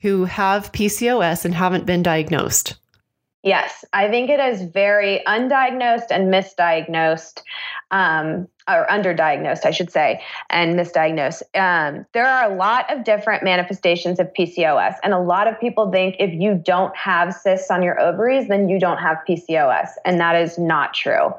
who 0.00 0.24
have 0.24 0.72
PCOS 0.72 1.44
and 1.44 1.54
haven't 1.54 1.86
been 1.86 2.02
diagnosed. 2.02 2.74
Yes, 3.46 3.84
I 3.92 4.08
think 4.08 4.28
it 4.28 4.40
is 4.40 4.62
very 4.62 5.22
undiagnosed 5.24 6.08
and 6.10 6.34
misdiagnosed, 6.34 7.42
um, 7.92 8.48
or 8.68 8.88
underdiagnosed, 8.90 9.64
I 9.64 9.70
should 9.70 9.92
say, 9.92 10.20
and 10.50 10.74
misdiagnosed. 10.74 11.42
Um, 11.54 12.06
there 12.12 12.26
are 12.26 12.50
a 12.50 12.56
lot 12.56 12.92
of 12.92 13.04
different 13.04 13.44
manifestations 13.44 14.18
of 14.18 14.26
PCOS, 14.36 14.96
and 15.04 15.14
a 15.14 15.20
lot 15.20 15.46
of 15.46 15.60
people 15.60 15.92
think 15.92 16.16
if 16.18 16.32
you 16.32 16.56
don't 16.56 16.96
have 16.96 17.32
cysts 17.32 17.70
on 17.70 17.84
your 17.84 18.00
ovaries, 18.00 18.48
then 18.48 18.68
you 18.68 18.80
don't 18.80 18.98
have 18.98 19.18
PCOS, 19.28 19.90
and 20.04 20.18
that 20.18 20.34
is 20.34 20.58
not 20.58 20.92
true. 20.92 21.32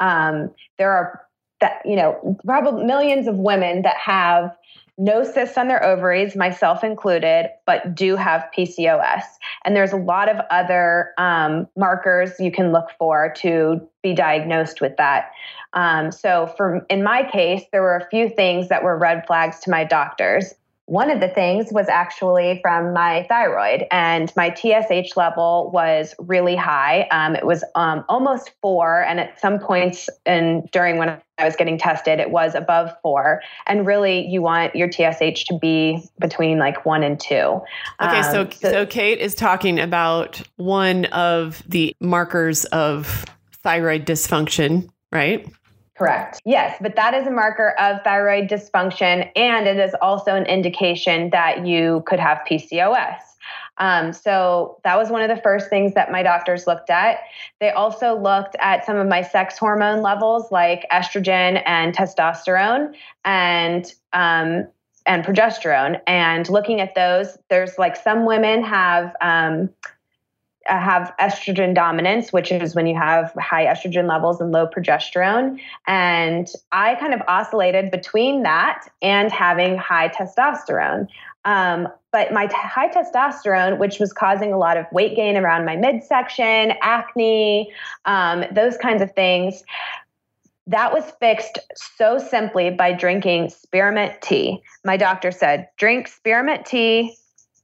Um, 0.00 0.50
there 0.78 0.90
are 0.90 1.20
that 1.62 1.80
you 1.86 1.96
know 1.96 2.38
probably 2.44 2.84
millions 2.84 3.26
of 3.26 3.36
women 3.36 3.82
that 3.82 3.96
have 3.96 4.54
no 4.98 5.24
cysts 5.24 5.56
on 5.56 5.68
their 5.68 5.82
ovaries, 5.84 6.36
myself 6.36 6.84
included, 6.84 7.50
but 7.66 7.94
do 7.94 8.14
have 8.14 8.44
PCOS. 8.56 9.22
And 9.64 9.74
there's 9.74 9.92
a 9.92 9.96
lot 9.96 10.28
of 10.28 10.36
other 10.50 11.12
um, 11.18 11.66
markers 11.76 12.32
you 12.38 12.52
can 12.52 12.72
look 12.72 12.88
for 12.98 13.32
to 13.38 13.80
be 14.02 14.14
diagnosed 14.14 14.80
with 14.80 14.96
that. 14.98 15.30
Um, 15.72 16.12
so, 16.12 16.52
for 16.56 16.84
in 16.90 17.02
my 17.02 17.28
case, 17.28 17.62
there 17.72 17.82
were 17.82 17.96
a 17.96 18.08
few 18.10 18.28
things 18.28 18.68
that 18.68 18.84
were 18.84 18.98
red 18.98 19.26
flags 19.26 19.60
to 19.60 19.70
my 19.70 19.84
doctors. 19.84 20.54
One 20.86 21.10
of 21.10 21.20
the 21.20 21.28
things 21.28 21.68
was 21.70 21.88
actually 21.88 22.60
from 22.62 22.92
my 22.92 23.24
thyroid, 23.28 23.86
and 23.90 24.30
my 24.36 24.52
TSH 24.52 25.16
level 25.16 25.70
was 25.72 26.14
really 26.18 26.56
high. 26.56 27.08
Um, 27.10 27.34
it 27.34 27.46
was 27.46 27.64
um, 27.76 28.04
almost 28.08 28.50
four, 28.60 29.02
and 29.02 29.18
at 29.18 29.40
some 29.40 29.58
points 29.58 30.10
in 30.26 30.68
during 30.70 30.98
when 30.98 31.18
I 31.42 31.44
was 31.46 31.56
getting 31.56 31.76
tested, 31.76 32.20
it 32.20 32.30
was 32.30 32.54
above 32.54 32.94
four. 33.02 33.42
And 33.66 33.84
really, 33.84 34.26
you 34.26 34.40
want 34.40 34.76
your 34.76 34.90
TSH 34.90 35.44
to 35.46 35.58
be 35.60 36.02
between 36.20 36.58
like 36.58 36.86
one 36.86 37.02
and 37.02 37.18
two. 37.18 37.60
Okay, 38.00 38.22
so, 38.22 38.42
um, 38.42 38.52
so 38.52 38.70
so 38.70 38.86
Kate 38.86 39.18
is 39.18 39.34
talking 39.34 39.80
about 39.80 40.40
one 40.56 41.06
of 41.06 41.62
the 41.68 41.96
markers 42.00 42.64
of 42.66 43.24
thyroid 43.62 44.06
dysfunction, 44.06 44.88
right? 45.10 45.46
Correct. 45.98 46.40
Yes, 46.44 46.76
but 46.80 46.96
that 46.96 47.12
is 47.14 47.26
a 47.26 47.30
marker 47.30 47.74
of 47.78 48.02
thyroid 48.02 48.48
dysfunction, 48.48 49.30
and 49.36 49.66
it 49.66 49.78
is 49.78 49.94
also 50.00 50.34
an 50.34 50.46
indication 50.46 51.30
that 51.30 51.66
you 51.66 52.02
could 52.06 52.18
have 52.18 52.38
PCOS. 52.48 53.18
Um, 53.78 54.12
so 54.12 54.78
that 54.84 54.96
was 54.96 55.10
one 55.10 55.22
of 55.22 55.34
the 55.34 55.42
first 55.42 55.70
things 55.70 55.94
that 55.94 56.12
my 56.12 56.22
doctors 56.22 56.66
looked 56.66 56.90
at. 56.90 57.20
They 57.60 57.70
also 57.70 58.18
looked 58.18 58.54
at 58.60 58.84
some 58.84 58.96
of 58.96 59.08
my 59.08 59.22
sex 59.22 59.58
hormone 59.58 60.02
levels, 60.02 60.52
like 60.52 60.86
estrogen 60.92 61.62
and 61.64 61.96
testosterone, 61.96 62.94
and 63.24 63.92
um, 64.12 64.66
and 65.06 65.24
progesterone. 65.24 66.00
And 66.06 66.48
looking 66.48 66.80
at 66.80 66.94
those, 66.94 67.36
there's 67.48 67.78
like 67.78 67.96
some 67.96 68.26
women 68.26 68.62
have 68.62 69.16
um, 69.20 69.70
have 70.66 71.12
estrogen 71.20 71.74
dominance, 71.74 72.32
which 72.32 72.52
is 72.52 72.74
when 72.74 72.86
you 72.86 72.94
have 72.94 73.32
high 73.38 73.66
estrogen 73.66 74.08
levels 74.08 74.40
and 74.40 74.52
low 74.52 74.66
progesterone. 74.66 75.58
And 75.86 76.48
I 76.70 76.94
kind 76.96 77.14
of 77.14 77.20
oscillated 77.26 77.90
between 77.90 78.42
that 78.42 78.88
and 79.00 79.32
having 79.32 79.76
high 79.76 80.08
testosterone. 80.08 81.08
Um, 81.44 81.88
but 82.12 82.32
my 82.32 82.46
t- 82.46 82.54
high 82.54 82.88
testosterone, 82.88 83.78
which 83.78 83.98
was 83.98 84.12
causing 84.12 84.52
a 84.52 84.58
lot 84.58 84.76
of 84.76 84.86
weight 84.92 85.16
gain 85.16 85.36
around 85.36 85.64
my 85.64 85.76
midsection, 85.76 86.72
acne, 86.82 87.72
um, 88.04 88.44
those 88.52 88.76
kinds 88.76 89.02
of 89.02 89.12
things, 89.14 89.64
that 90.66 90.92
was 90.92 91.04
fixed 91.18 91.58
so 91.74 92.18
simply 92.18 92.70
by 92.70 92.92
drinking 92.92 93.50
spearmint 93.50 94.20
tea. 94.22 94.62
My 94.84 94.96
doctor 94.96 95.32
said, 95.32 95.68
drink 95.76 96.06
spearmint 96.06 96.66
tea 96.66 97.16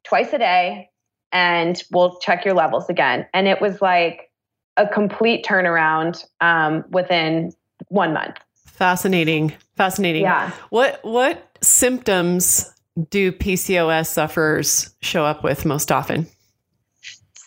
twice 0.02 0.32
a 0.32 0.38
day 0.38 0.90
and 1.30 1.82
we'll 1.92 2.18
check 2.18 2.44
your 2.44 2.54
levels 2.54 2.88
again. 2.88 3.26
And 3.32 3.46
it 3.46 3.60
was 3.60 3.80
like 3.80 4.30
a 4.76 4.86
complete 4.86 5.44
turnaround 5.44 6.24
um, 6.40 6.84
within 6.90 7.52
one 7.88 8.12
month. 8.12 8.36
Fascinating. 8.66 9.52
Fascinating. 9.76 10.22
Yeah. 10.22 10.52
What 10.70 11.00
what 11.02 11.56
symptoms 11.60 12.72
do 13.10 13.32
PCOS 13.32 14.06
sufferers 14.06 14.94
show 15.00 15.24
up 15.24 15.44
with 15.44 15.64
most 15.64 15.92
often? 15.92 16.26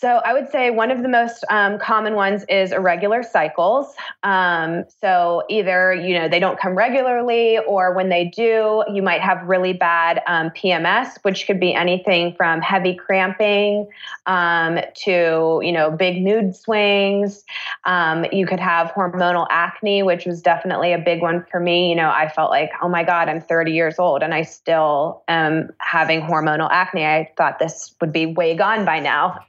So 0.01 0.19
I 0.25 0.33
would 0.33 0.49
say 0.49 0.71
one 0.71 0.89
of 0.89 1.03
the 1.03 1.07
most 1.07 1.45
um, 1.51 1.77
common 1.77 2.15
ones 2.15 2.43
is 2.49 2.71
irregular 2.71 3.21
cycles. 3.21 3.93
Um, 4.23 4.83
so 4.99 5.43
either 5.47 5.93
you 5.93 6.15
know 6.15 6.27
they 6.27 6.39
don't 6.39 6.59
come 6.59 6.75
regularly, 6.75 7.59
or 7.67 7.93
when 7.93 8.09
they 8.09 8.25
do, 8.25 8.83
you 8.91 9.03
might 9.03 9.21
have 9.21 9.47
really 9.47 9.73
bad 9.73 10.23
um, 10.25 10.49
PMS, 10.49 11.19
which 11.21 11.45
could 11.45 11.59
be 11.59 11.75
anything 11.75 12.33
from 12.33 12.61
heavy 12.61 12.95
cramping 12.95 13.87
um, 14.25 14.79
to 15.03 15.61
you 15.63 15.71
know 15.71 15.91
big 15.91 16.23
mood 16.23 16.55
swings. 16.55 17.43
Um, 17.85 18.25
you 18.31 18.47
could 18.47 18.59
have 18.59 18.87
hormonal 18.93 19.45
acne, 19.51 20.01
which 20.01 20.25
was 20.25 20.41
definitely 20.41 20.93
a 20.93 20.97
big 20.97 21.21
one 21.21 21.45
for 21.51 21.59
me. 21.59 21.89
You 21.89 21.95
know, 21.95 22.09
I 22.09 22.27
felt 22.27 22.49
like, 22.49 22.71
oh 22.81 22.89
my 22.89 23.03
God, 23.03 23.29
I'm 23.29 23.39
30 23.39 23.71
years 23.71 23.99
old 23.99 24.23
and 24.23 24.33
I 24.33 24.41
still 24.41 25.21
am 25.27 25.69
having 25.77 26.21
hormonal 26.21 26.69
acne. 26.71 27.05
I 27.05 27.31
thought 27.37 27.59
this 27.59 27.93
would 28.01 28.11
be 28.11 28.25
way 28.25 28.55
gone 28.55 28.83
by 28.83 28.99
now. 28.99 29.39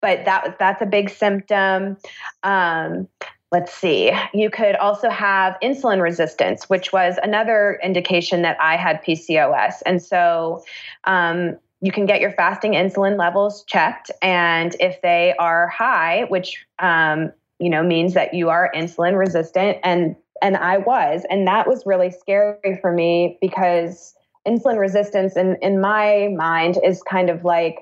But 0.00 0.24
that 0.24 0.58
that's 0.58 0.82
a 0.82 0.86
big 0.86 1.10
symptom. 1.10 1.96
Um, 2.42 3.08
let's 3.52 3.72
see. 3.72 4.12
You 4.32 4.50
could 4.50 4.76
also 4.76 5.10
have 5.10 5.56
insulin 5.62 6.00
resistance, 6.00 6.68
which 6.68 6.92
was 6.92 7.18
another 7.22 7.80
indication 7.82 8.42
that 8.42 8.56
I 8.60 8.76
had 8.76 9.02
PCOS, 9.02 9.82
and 9.86 10.02
so. 10.02 10.64
Um, 11.04 11.56
you 11.82 11.92
can 11.92 12.04
get 12.04 12.20
your 12.20 12.32
fasting 12.32 12.72
insulin 12.72 13.18
levels 13.18 13.64
checked, 13.64 14.10
and 14.20 14.76
if 14.80 15.00
they 15.00 15.34
are 15.38 15.66
high, 15.68 16.24
which 16.28 16.66
um, 16.78 17.32
you 17.58 17.70
know 17.70 17.82
means 17.82 18.12
that 18.12 18.34
you 18.34 18.50
are 18.50 18.70
insulin 18.74 19.18
resistant, 19.18 19.78
and 19.82 20.14
and 20.42 20.56
I 20.56 20.78
was, 20.78 21.24
and 21.30 21.46
that 21.46 21.66
was 21.66 21.84
really 21.86 22.10
scary 22.10 22.78
for 22.80 22.92
me 22.92 23.38
because 23.40 24.14
insulin 24.46 24.78
resistance, 24.78 25.36
in 25.36 25.56
in 25.62 25.80
my 25.80 26.28
mind, 26.36 26.78
is 26.84 27.02
kind 27.02 27.30
of 27.30 27.44
like 27.44 27.78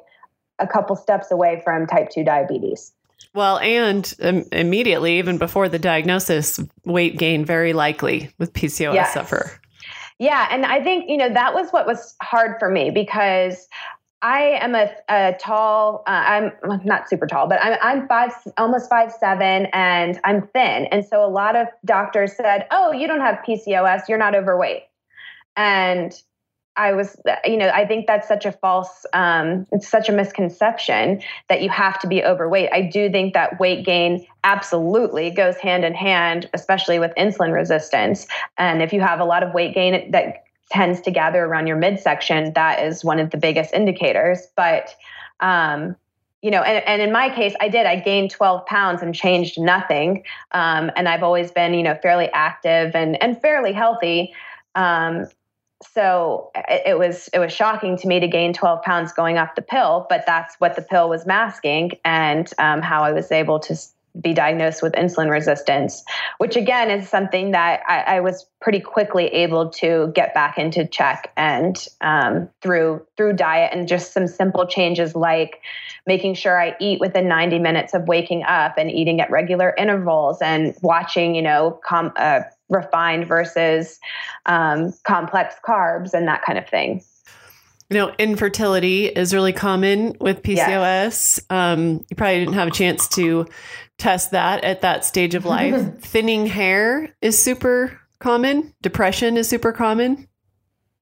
a 0.58 0.66
couple 0.66 0.96
steps 0.96 1.30
away 1.30 1.60
from 1.64 1.86
type 1.86 2.10
2 2.10 2.24
diabetes. 2.24 2.92
Well, 3.34 3.58
and 3.58 4.14
um, 4.22 4.44
immediately, 4.52 5.18
even 5.18 5.38
before 5.38 5.68
the 5.68 5.78
diagnosis, 5.78 6.60
weight 6.84 7.18
gain 7.18 7.44
very 7.44 7.72
likely 7.72 8.30
with 8.38 8.52
PCOS 8.52 8.94
yes. 8.94 9.14
suffer. 9.14 9.60
Yeah, 10.18 10.48
and 10.50 10.66
I 10.66 10.82
think 10.82 11.08
you 11.08 11.16
know 11.16 11.32
that 11.32 11.54
was 11.54 11.70
what 11.70 11.86
was 11.86 12.16
hard 12.20 12.56
for 12.58 12.70
me 12.70 12.90
because 12.90 13.68
I 14.20 14.58
am 14.60 14.74
a, 14.74 14.90
a 15.08 15.36
tall. 15.40 16.02
Uh, 16.06 16.10
I'm 16.10 16.52
not 16.84 17.08
super 17.08 17.26
tall, 17.26 17.46
but 17.48 17.62
I'm 17.62 17.78
I'm 17.80 18.08
five, 18.08 18.32
almost 18.56 18.90
five 18.90 19.12
seven, 19.12 19.66
and 19.72 20.18
I'm 20.24 20.48
thin. 20.48 20.86
And 20.86 21.04
so 21.04 21.24
a 21.24 21.30
lot 21.30 21.54
of 21.54 21.68
doctors 21.84 22.36
said, 22.36 22.66
"Oh, 22.72 22.90
you 22.90 23.06
don't 23.06 23.20
have 23.20 23.38
PCOS. 23.46 24.08
You're 24.08 24.18
not 24.18 24.34
overweight." 24.34 24.84
And 25.56 26.20
I 26.78 26.92
was, 26.92 27.20
you 27.44 27.56
know, 27.56 27.68
I 27.68 27.84
think 27.84 28.06
that's 28.06 28.28
such 28.28 28.46
a 28.46 28.52
false, 28.52 29.04
um, 29.12 29.66
it's 29.72 29.88
such 29.88 30.08
a 30.08 30.12
misconception 30.12 31.20
that 31.48 31.60
you 31.60 31.68
have 31.68 31.98
to 31.98 32.06
be 32.06 32.24
overweight. 32.24 32.70
I 32.72 32.82
do 32.82 33.10
think 33.10 33.34
that 33.34 33.58
weight 33.58 33.84
gain 33.84 34.24
absolutely 34.44 35.30
goes 35.30 35.56
hand 35.56 35.84
in 35.84 35.92
hand, 35.92 36.48
especially 36.54 37.00
with 37.00 37.12
insulin 37.18 37.52
resistance. 37.52 38.28
And 38.56 38.80
if 38.80 38.92
you 38.92 39.00
have 39.00 39.18
a 39.18 39.24
lot 39.24 39.42
of 39.42 39.52
weight 39.52 39.74
gain 39.74 40.10
that 40.12 40.44
tends 40.70 41.00
to 41.00 41.10
gather 41.10 41.44
around 41.44 41.66
your 41.66 41.76
midsection, 41.76 42.52
that 42.54 42.80
is 42.80 43.04
one 43.04 43.18
of 43.18 43.30
the 43.30 43.38
biggest 43.38 43.74
indicators. 43.74 44.46
But, 44.56 44.94
um, 45.40 45.96
you 46.42 46.52
know, 46.52 46.62
and, 46.62 46.86
and 46.86 47.02
in 47.02 47.10
my 47.10 47.34
case, 47.34 47.54
I 47.60 47.68
did. 47.68 47.86
I 47.86 47.96
gained 47.96 48.30
12 48.30 48.64
pounds 48.66 49.02
and 49.02 49.12
changed 49.12 49.60
nothing. 49.60 50.22
Um, 50.52 50.92
and 50.94 51.08
I've 51.08 51.24
always 51.24 51.50
been, 51.50 51.74
you 51.74 51.82
know, 51.82 51.98
fairly 52.00 52.28
active 52.32 52.94
and, 52.94 53.20
and 53.20 53.40
fairly 53.40 53.72
healthy. 53.72 54.32
Um, 54.76 55.26
so 55.94 56.50
it, 56.54 56.82
it, 56.86 56.98
was 56.98 57.28
it 57.32 57.38
was 57.38 57.52
shocking 57.52 57.96
to 57.98 58.08
me 58.08 58.20
to 58.20 58.28
gain 58.28 58.52
12 58.52 58.82
pounds 58.82 59.12
going 59.12 59.38
off 59.38 59.54
the 59.54 59.62
pill, 59.62 60.06
but 60.08 60.24
that's 60.26 60.56
what 60.56 60.76
the 60.76 60.82
pill 60.82 61.08
was 61.08 61.26
masking, 61.26 61.92
and 62.04 62.50
um, 62.58 62.82
how 62.82 63.02
I 63.02 63.12
was 63.12 63.30
able 63.30 63.60
to 63.60 63.76
be 64.20 64.32
diagnosed 64.34 64.82
with 64.82 64.94
insulin 64.94 65.30
resistance, 65.30 66.02
which 66.38 66.56
again 66.56 66.90
is 66.90 67.08
something 67.08 67.52
that 67.52 67.82
I, 67.86 68.16
I 68.16 68.20
was 68.20 68.46
pretty 68.60 68.80
quickly 68.80 69.26
able 69.26 69.70
to 69.70 70.10
get 70.14 70.34
back 70.34 70.58
into 70.58 70.86
check 70.86 71.32
and 71.36 71.86
um, 72.00 72.48
through 72.60 73.06
through 73.16 73.34
diet 73.34 73.70
and 73.72 73.86
just 73.86 74.12
some 74.12 74.26
simple 74.26 74.66
changes 74.66 75.14
like 75.14 75.60
making 76.06 76.34
sure 76.34 76.60
I 76.60 76.74
eat 76.80 77.00
within 77.00 77.28
90 77.28 77.58
minutes 77.60 77.94
of 77.94 78.08
waking 78.08 78.42
up 78.42 78.74
and 78.78 78.90
eating 78.90 79.20
at 79.20 79.30
regular 79.30 79.74
intervals 79.78 80.38
and 80.42 80.74
watching 80.82 81.34
you 81.34 81.42
know 81.42 81.78
com- 81.84 82.12
uh, 82.16 82.40
refined 82.68 83.26
versus 83.26 83.98
um, 84.46 84.92
complex 85.04 85.54
carbs 85.66 86.14
and 86.14 86.28
that 86.28 86.42
kind 86.42 86.58
of 86.58 86.68
thing. 86.68 87.02
You 87.90 87.96
know, 87.96 88.14
infertility 88.18 89.06
is 89.06 89.32
really 89.32 89.54
common 89.54 90.14
with 90.20 90.42
PCOS. 90.42 90.58
Yes. 90.58 91.40
Um, 91.48 92.04
you 92.10 92.16
probably 92.16 92.40
didn't 92.40 92.54
have 92.54 92.68
a 92.68 92.72
chance 92.72 93.08
to 93.10 93.46
test 93.96 94.32
that 94.32 94.62
at 94.62 94.82
that 94.82 95.06
stage 95.06 95.34
of 95.34 95.46
life. 95.46 95.98
Thinning 96.00 96.46
hair 96.46 97.14
is 97.22 97.38
super 97.38 97.98
common. 98.18 98.74
Depression 98.82 99.38
is 99.38 99.48
super 99.48 99.72
common. 99.72 100.28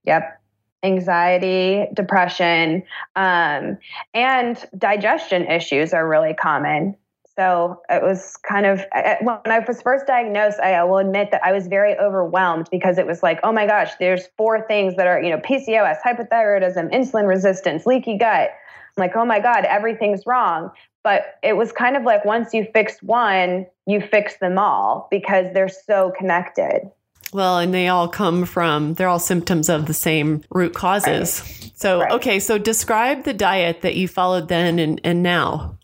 Yep. 0.04 0.40
Anxiety, 0.84 1.86
depression, 1.92 2.84
um, 3.16 3.78
and 4.14 4.64
digestion 4.78 5.46
issues 5.46 5.92
are 5.92 6.06
really 6.06 6.34
common. 6.34 6.96
So 7.38 7.82
it 7.90 8.02
was 8.02 8.36
kind 8.38 8.64
of 8.64 8.80
when 9.20 9.40
I 9.44 9.58
was 9.58 9.82
first 9.82 10.06
diagnosed, 10.06 10.58
I 10.58 10.82
will 10.84 10.98
admit 10.98 11.30
that 11.32 11.42
I 11.44 11.52
was 11.52 11.66
very 11.66 11.94
overwhelmed 11.98 12.68
because 12.70 12.96
it 12.96 13.06
was 13.06 13.22
like, 13.22 13.40
oh 13.42 13.52
my 13.52 13.66
gosh, 13.66 13.90
there's 14.00 14.26
four 14.38 14.66
things 14.66 14.96
that 14.96 15.06
are, 15.06 15.22
you 15.22 15.30
know, 15.30 15.38
PCOS, 15.38 15.98
hypothyroidism, 16.04 16.90
insulin 16.92 17.28
resistance, 17.28 17.84
leaky 17.84 18.16
gut. 18.16 18.50
I'm 18.96 19.02
like, 19.02 19.14
oh 19.16 19.26
my 19.26 19.40
God, 19.40 19.66
everything's 19.66 20.24
wrong. 20.26 20.70
But 21.04 21.38
it 21.42 21.56
was 21.56 21.72
kind 21.72 21.96
of 21.96 22.04
like 22.04 22.24
once 22.24 22.54
you 22.54 22.66
fixed 22.72 23.02
one, 23.02 23.66
you 23.86 24.00
fix 24.00 24.38
them 24.38 24.58
all 24.58 25.06
because 25.10 25.52
they're 25.52 25.68
so 25.68 26.12
connected. 26.18 26.90
Well, 27.32 27.58
and 27.58 27.74
they 27.74 27.88
all 27.88 28.08
come 28.08 28.44
from, 28.46 28.94
they're 28.94 29.08
all 29.08 29.18
symptoms 29.18 29.68
of 29.68 29.86
the 29.86 29.94
same 29.94 30.42
root 30.50 30.74
causes. 30.74 31.42
Right. 31.42 31.72
So, 31.74 32.00
right. 32.00 32.12
okay, 32.12 32.38
so 32.40 32.56
describe 32.56 33.24
the 33.24 33.34
diet 33.34 33.82
that 33.82 33.96
you 33.96 34.08
followed 34.08 34.48
then 34.48 34.78
and, 34.78 35.00
and 35.04 35.22
now. 35.22 35.75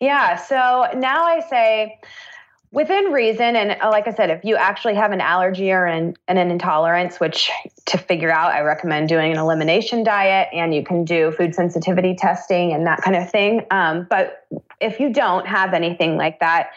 Yeah. 0.00 0.36
So 0.36 0.88
now 0.96 1.24
I 1.24 1.40
say, 1.40 2.00
within 2.72 3.12
reason, 3.12 3.54
and 3.54 3.72
uh, 3.80 3.90
like 3.90 4.08
I 4.08 4.12
said, 4.12 4.30
if 4.30 4.44
you 4.44 4.56
actually 4.56 4.94
have 4.94 5.12
an 5.12 5.20
allergy 5.20 5.70
or 5.70 5.84
an, 5.84 6.14
an 6.26 6.38
intolerance, 6.38 7.20
which 7.20 7.50
to 7.86 7.98
figure 7.98 8.30
out, 8.30 8.52
I 8.52 8.60
recommend 8.60 9.08
doing 9.08 9.32
an 9.32 9.38
elimination 9.38 10.02
diet 10.04 10.48
and 10.52 10.74
you 10.74 10.82
can 10.82 11.04
do 11.04 11.32
food 11.32 11.54
sensitivity 11.54 12.14
testing 12.14 12.72
and 12.72 12.86
that 12.86 13.02
kind 13.02 13.16
of 13.16 13.30
thing. 13.30 13.66
Um, 13.70 14.06
but 14.08 14.46
if 14.80 14.98
you 14.98 15.12
don't 15.12 15.46
have 15.46 15.74
anything 15.74 16.16
like 16.16 16.40
that, 16.40 16.70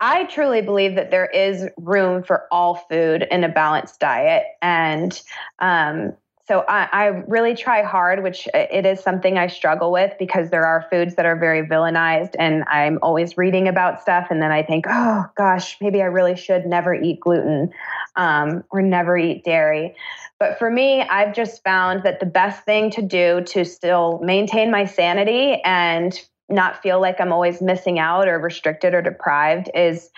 I 0.00 0.24
truly 0.24 0.62
believe 0.62 0.94
that 0.96 1.10
there 1.10 1.26
is 1.26 1.68
room 1.76 2.22
for 2.22 2.46
all 2.50 2.74
food 2.74 3.26
in 3.30 3.44
a 3.44 3.48
balanced 3.48 4.00
diet. 4.00 4.44
And 4.62 5.20
um, 5.58 6.14
so 6.50 6.64
I, 6.68 6.88
I, 6.90 7.06
really 7.28 7.54
try 7.54 7.84
hard, 7.84 8.24
which 8.24 8.48
it 8.52 8.84
is 8.84 8.98
something 8.98 9.38
I 9.38 9.46
struggle 9.46 9.92
with 9.92 10.12
because 10.18 10.50
there 10.50 10.66
are 10.66 10.84
foods 10.90 11.14
that 11.14 11.24
are 11.24 11.36
very 11.36 11.64
villainized, 11.64 12.34
and 12.40 12.64
I'm 12.64 12.98
always 13.02 13.38
reading 13.38 13.68
about 13.68 14.02
stuff, 14.02 14.26
and 14.30 14.42
then 14.42 14.50
I 14.50 14.64
think, 14.64 14.86
oh 14.88 15.26
gosh, 15.36 15.76
maybe 15.80 16.02
I 16.02 16.06
really 16.06 16.34
should 16.34 16.66
never 16.66 16.92
eat 16.92 17.20
gluten 17.20 17.70
um, 18.16 18.64
or 18.72 18.82
never 18.82 19.16
eat 19.16 19.44
dairy. 19.44 19.94
But 20.40 20.58
for 20.58 20.72
me, 20.72 21.02
I've 21.02 21.36
just 21.36 21.62
found 21.62 22.02
that 22.02 22.18
the 22.18 22.26
best 22.26 22.64
thing 22.64 22.90
to 22.92 23.02
do 23.02 23.42
to 23.42 23.64
still 23.64 24.18
maintain 24.20 24.72
my 24.72 24.86
sanity 24.86 25.60
and 25.64 26.20
not 26.48 26.82
feel 26.82 27.00
like 27.00 27.20
I'm 27.20 27.32
always 27.32 27.62
missing 27.62 28.00
out 28.00 28.26
or 28.26 28.40
restricted 28.40 28.92
or 28.92 29.02
deprived 29.02 29.70
is 29.72 30.10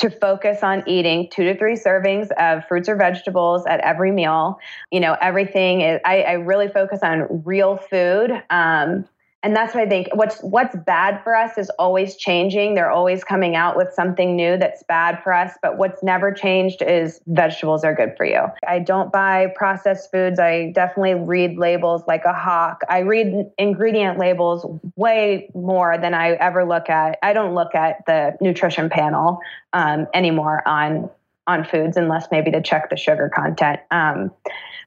to 0.00 0.10
focus 0.10 0.62
on 0.62 0.82
eating 0.86 1.28
two 1.30 1.44
to 1.44 1.56
three 1.56 1.74
servings 1.74 2.30
of 2.32 2.66
fruits 2.66 2.88
or 2.88 2.96
vegetables 2.96 3.66
at 3.66 3.80
every 3.80 4.12
meal. 4.12 4.58
You 4.90 5.00
know, 5.00 5.16
everything 5.20 5.82
is, 5.82 6.00
I, 6.04 6.22
I 6.22 6.32
really 6.32 6.68
focus 6.68 7.00
on 7.02 7.42
real 7.44 7.76
food. 7.76 8.30
Um, 8.50 9.06
and 9.42 9.56
that's 9.56 9.74
what 9.74 9.84
I 9.84 9.88
think 9.88 10.08
what's 10.14 10.38
what's 10.40 10.76
bad 10.76 11.22
for 11.24 11.34
us 11.34 11.56
is 11.56 11.70
always 11.78 12.16
changing. 12.16 12.74
They're 12.74 12.90
always 12.90 13.24
coming 13.24 13.56
out 13.56 13.76
with 13.76 13.88
something 13.94 14.36
new 14.36 14.58
that's 14.58 14.82
bad 14.82 15.22
for 15.22 15.32
us, 15.32 15.54
but 15.62 15.78
what's 15.78 16.02
never 16.02 16.30
changed 16.30 16.82
is 16.82 17.20
vegetables 17.26 17.82
are 17.82 17.94
good 17.94 18.14
for 18.16 18.26
you. 18.26 18.42
I 18.68 18.80
don't 18.80 19.10
buy 19.10 19.46
processed 19.56 20.10
foods. 20.10 20.38
I 20.38 20.72
definitely 20.74 21.14
read 21.14 21.56
labels 21.56 22.02
like 22.06 22.24
a 22.26 22.34
hawk. 22.34 22.82
I 22.88 22.98
read 22.98 23.50
ingredient 23.56 24.18
labels 24.18 24.66
way 24.96 25.50
more 25.54 25.96
than 25.96 26.12
I 26.12 26.32
ever 26.32 26.64
look 26.64 26.90
at. 26.90 27.18
I 27.22 27.32
don't 27.32 27.54
look 27.54 27.74
at 27.74 28.04
the 28.06 28.36
nutrition 28.42 28.90
panel 28.90 29.38
um, 29.72 30.06
anymore 30.12 30.66
on 30.68 31.08
on 31.46 31.64
foods 31.64 31.96
unless 31.96 32.28
maybe 32.30 32.50
to 32.50 32.62
check 32.62 32.90
the 32.90 32.96
sugar 32.96 33.30
content. 33.34 33.80
Um, 33.90 34.30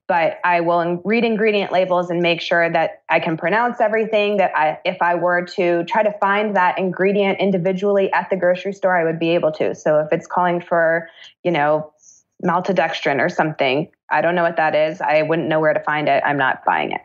but 0.08 0.40
I 0.44 0.62
will 0.62 1.02
read 1.06 1.24
ingredient 1.24 1.72
labels 1.72 2.10
and 2.10 2.22
make 2.22 2.42
sure 2.42 2.70
that 2.70 3.04
I 3.10 3.20
can 3.20 3.38
pronounce 3.38 3.80
everything. 3.80 4.38
That 4.38 4.52
I, 4.56 4.80
if 4.84 5.02
I 5.02 5.16
were 5.16 5.46
to 5.56 5.84
try 5.86 6.04
to 6.04 6.12
find 6.20 6.56
that 6.56 6.78
ingredient 6.78 7.40
individually 7.40 8.12
at 8.12 8.30
the 8.30 8.36
grocery 8.36 8.74
store, 8.74 8.98
I 8.98 9.06
would 9.06 9.20
be 9.20 9.30
able 9.30 9.52
to. 9.54 9.74
So 9.74 10.00
if 10.00 10.12
it's 10.12 10.28
calling 10.28 10.62
for, 10.62 11.10
you 11.44 11.52
know, 11.52 11.94
maltodextrin 12.44 13.20
or 13.20 13.30
something, 13.30 13.90
I 14.10 14.22
don't 14.22 14.36
know 14.36 14.44
what 14.44 14.58
that 14.58 14.76
is. 14.76 15.00
I 15.00 15.22
wouldn't 15.22 15.48
know 15.48 15.60
where 15.60 15.74
to 15.74 15.80
find 15.80 16.10
it. 16.10 16.22
I'm 16.26 16.38
not 16.38 16.66
buying 16.66 16.92
it. 16.92 17.02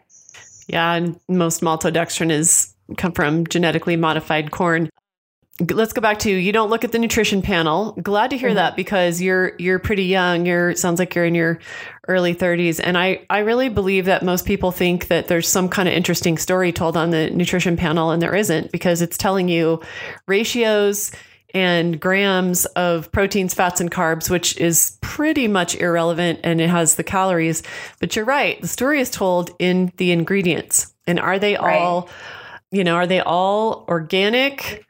Yeah, 0.66 0.94
and 0.94 1.18
most 1.28 1.62
maltodextrin 1.62 2.30
is 2.30 2.74
come 2.96 3.12
from 3.12 3.46
genetically 3.46 3.96
modified 3.96 4.50
corn 4.50 4.90
let's 5.70 5.92
go 5.92 6.00
back 6.00 6.20
to 6.20 6.30
you 6.30 6.52
don't 6.52 6.70
look 6.70 6.84
at 6.84 6.92
the 6.92 6.98
nutrition 6.98 7.42
panel. 7.42 7.92
Glad 8.02 8.30
to 8.30 8.38
hear 8.38 8.50
mm-hmm. 8.50 8.56
that 8.56 8.76
because 8.76 9.20
you're 9.20 9.52
you're 9.58 9.78
pretty 9.78 10.04
young. 10.04 10.46
You're 10.46 10.74
sounds 10.76 10.98
like 10.98 11.14
you're 11.14 11.24
in 11.24 11.34
your 11.34 11.58
early 12.06 12.34
30s 12.34 12.80
and 12.82 12.96
i 12.96 13.20
i 13.28 13.40
really 13.40 13.68
believe 13.68 14.06
that 14.06 14.22
most 14.22 14.46
people 14.46 14.72
think 14.72 15.08
that 15.08 15.28
there's 15.28 15.46
some 15.46 15.68
kind 15.68 15.86
of 15.86 15.92
interesting 15.92 16.38
story 16.38 16.72
told 16.72 16.96
on 16.96 17.10
the 17.10 17.28
nutrition 17.32 17.76
panel 17.76 18.10
and 18.10 18.22
there 18.22 18.34
isn't 18.34 18.72
because 18.72 19.02
it's 19.02 19.18
telling 19.18 19.46
you 19.46 19.78
ratios 20.26 21.12
and 21.52 22.00
grams 22.00 22.64
of 22.66 23.12
proteins 23.12 23.52
fats 23.52 23.78
and 23.78 23.90
carbs 23.90 24.30
which 24.30 24.56
is 24.56 24.96
pretty 25.00 25.48
much 25.48 25.74
irrelevant 25.76 26.38
and 26.44 26.60
it 26.60 26.68
has 26.68 26.94
the 26.94 27.02
calories. 27.02 27.62
But 27.98 28.14
you're 28.14 28.24
right. 28.24 28.60
The 28.60 28.68
story 28.68 29.00
is 29.00 29.10
told 29.10 29.50
in 29.58 29.92
the 29.96 30.12
ingredients. 30.12 30.94
And 31.06 31.18
are 31.18 31.38
they 31.38 31.56
right. 31.56 31.80
all 31.80 32.08
you 32.70 32.84
know 32.84 32.94
are 32.94 33.06
they 33.06 33.20
all 33.20 33.86
organic 33.88 34.86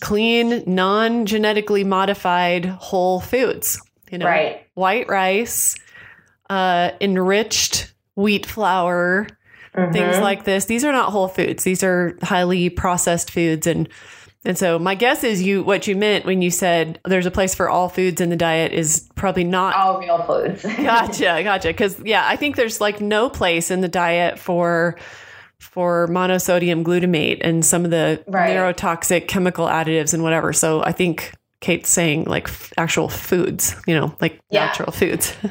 clean, 0.00 0.62
non 0.66 1.26
genetically 1.26 1.84
modified 1.84 2.64
whole 2.66 3.20
foods. 3.20 3.80
You 4.10 4.18
know, 4.18 4.26
right. 4.26 4.66
white 4.74 5.08
rice, 5.08 5.74
uh, 6.48 6.90
enriched 7.00 7.92
wheat 8.14 8.46
flour, 8.46 9.26
mm-hmm. 9.74 9.92
things 9.92 10.18
like 10.18 10.44
this. 10.44 10.66
These 10.66 10.84
are 10.84 10.92
not 10.92 11.10
whole 11.10 11.28
foods. 11.28 11.64
These 11.64 11.82
are 11.82 12.16
highly 12.22 12.70
processed 12.70 13.30
foods 13.30 13.66
and 13.66 13.88
and 14.46 14.58
so 14.58 14.78
my 14.78 14.94
guess 14.94 15.24
is 15.24 15.42
you 15.42 15.62
what 15.62 15.86
you 15.86 15.96
meant 15.96 16.26
when 16.26 16.42
you 16.42 16.50
said 16.50 17.00
there's 17.04 17.24
a 17.24 17.30
place 17.30 17.54
for 17.54 17.70
all 17.70 17.88
foods 17.88 18.20
in 18.20 18.28
the 18.28 18.36
diet 18.36 18.72
is 18.72 19.08
probably 19.14 19.44
not 19.44 19.74
all 19.74 19.98
real 19.98 20.22
foods. 20.22 20.62
gotcha, 20.76 21.40
gotcha. 21.42 21.68
Because 21.68 21.98
yeah, 22.04 22.26
I 22.26 22.36
think 22.36 22.56
there's 22.56 22.80
like 22.80 23.00
no 23.00 23.30
place 23.30 23.70
in 23.70 23.80
the 23.80 23.88
diet 23.88 24.38
for 24.38 24.98
for 25.64 26.06
monosodium 26.08 26.84
glutamate 26.84 27.38
and 27.40 27.64
some 27.64 27.84
of 27.84 27.90
the 27.90 28.22
Right. 28.26 28.50
neurotoxic 28.56 29.26
chemical 29.28 29.66
additives 29.66 30.14
and 30.14 30.22
whatever. 30.22 30.52
So 30.52 30.82
I 30.84 30.92
think 30.92 31.32
Kate's 31.60 31.88
saying 31.90 32.24
like 32.24 32.48
f- 32.48 32.72
actual 32.76 33.08
foods, 33.08 33.74
you 33.86 33.94
know, 33.98 34.14
like 34.20 34.40
Yeah. 34.50 34.66
natural 34.66 34.92
foods. 34.92 35.34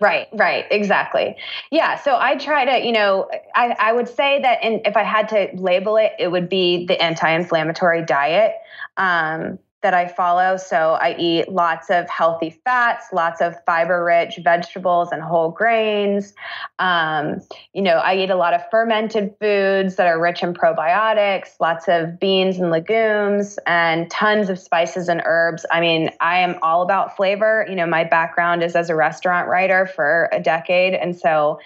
Right, 0.00 0.28
right, 0.32 0.64
exactly. 0.70 1.34
Yeah, 1.72 1.96
so 1.96 2.16
I 2.16 2.36
try 2.36 2.64
to, 2.64 2.86
you 2.86 2.92
know, 2.92 3.28
I, 3.56 3.74
I 3.80 3.92
would 3.92 4.06
say 4.08 4.40
that 4.42 4.62
in, 4.62 4.80
if 4.84 4.96
I 4.96 5.02
had 5.02 5.28
to 5.30 5.48
label 5.54 5.96
it, 5.96 6.12
it 6.20 6.28
would 6.30 6.48
be 6.48 6.86
the 6.86 7.02
anti 7.02 7.28
inflammatory 7.28 8.04
diet 8.04 8.52
um, 8.96 9.58
that 9.82 9.94
I 9.94 10.08
follow. 10.08 10.56
So 10.56 10.98
I 11.00 11.14
eat 11.18 11.50
lots 11.50 11.88
of 11.88 12.08
healthy 12.08 12.50
fats, 12.64 13.06
lots 13.12 13.40
of 13.40 13.54
fiber 13.64 14.04
rich 14.04 14.38
vegetables 14.42 15.10
and 15.12 15.22
whole 15.22 15.50
grains. 15.50 16.34
Um, 16.80 17.40
you 17.72 17.82
know, 17.82 17.98
I 17.98 18.16
eat 18.16 18.30
a 18.30 18.34
lot 18.34 18.54
of 18.54 18.62
fermented 18.70 19.34
foods 19.40 19.94
that 19.96 20.06
are 20.06 20.20
rich 20.20 20.42
in 20.42 20.52
probiotics, 20.52 21.50
lots 21.60 21.86
of 21.86 22.18
beans 22.18 22.58
and 22.58 22.70
legumes, 22.70 23.58
and 23.66 24.10
tons 24.10 24.50
of 24.50 24.58
spices 24.58 25.08
and 25.08 25.22
herbs. 25.24 25.64
I 25.70 25.80
mean, 25.80 26.10
I 26.20 26.38
am 26.38 26.56
all 26.62 26.82
about 26.82 27.16
flavor. 27.16 27.64
You 27.68 27.76
know, 27.76 27.86
my 27.86 28.02
background 28.02 28.64
is 28.64 28.74
as 28.74 28.90
a 28.90 28.96
restaurant 28.96 29.48
writer 29.48 29.86
for 29.86 30.28
a 30.32 30.40
decade. 30.40 30.94
And 30.94 31.16
so 31.16 31.60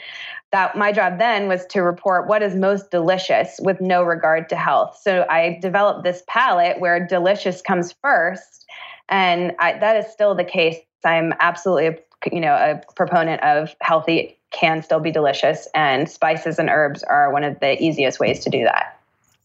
that 0.53 0.77
my 0.77 0.93
job 0.93 1.19
then 1.19 1.49
was 1.49 1.67
to 1.67 1.81
report 1.81 2.29
what 2.29 2.43
is 2.43 2.55
most 2.55 2.91
delicious 2.91 3.59
with 3.63 3.81
no 3.81 4.03
regard 4.03 4.49
to 4.51 4.57
health. 4.57 4.99
So 5.03 5.27
I 5.29 5.59
developed 5.61 6.05
this 6.05 6.23
palate 6.29 6.79
where 6.79 7.05
delicious 7.05 7.63
comes 7.63 7.95
first. 8.03 8.67
And 9.09 9.53
I, 9.59 9.79
that 9.79 9.97
is 9.97 10.13
still 10.13 10.35
the 10.35 10.45
case. 10.45 10.77
I'm 11.05 11.35
absolutely 11.41 11.99
you 12.31 12.41
know 12.41 12.55
a 12.55 12.81
proponent 12.95 13.43
of 13.43 13.75
healthy 13.81 14.39
can 14.51 14.83
still 14.83 15.01
be 15.01 15.11
delicious 15.11 15.67
and 15.75 16.09
spices 16.09 16.59
and 16.59 16.69
herbs 16.69 17.03
are 17.03 17.33
one 17.33 17.43
of 17.43 17.59
the 17.61 17.83
easiest 17.83 18.21
ways 18.21 18.41
to 18.41 18.51
do 18.51 18.63
that 18.65 19.02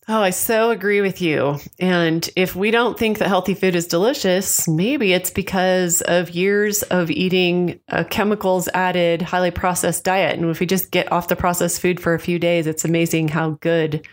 Oh, 0.09 0.21
I 0.21 0.29
so 0.29 0.71
agree 0.71 1.01
with 1.01 1.21
you. 1.21 1.57
And 1.79 2.29
if 2.37 2.55
we 2.55 2.71
don't 2.71 2.97
think 2.97 3.17
that 3.17 3.27
healthy 3.27 3.53
food 3.53 3.75
is 3.75 3.87
delicious, 3.87 4.65
maybe 4.65 5.11
it's 5.11 5.29
because 5.29 6.01
of 6.03 6.29
years 6.29 6.81
of 6.83 7.11
eating 7.11 7.81
a 7.89 8.05
chemicals 8.05 8.69
added, 8.73 9.21
highly 9.21 9.51
processed 9.51 10.05
diet. 10.05 10.39
And 10.39 10.49
if 10.49 10.61
we 10.61 10.65
just 10.65 10.91
get 10.91 11.11
off 11.11 11.27
the 11.27 11.35
processed 11.35 11.81
food 11.81 11.99
for 11.99 12.13
a 12.13 12.19
few 12.19 12.39
days, 12.39 12.67
it's 12.67 12.85
amazing 12.85 13.27
how 13.27 13.51
good 13.59 14.07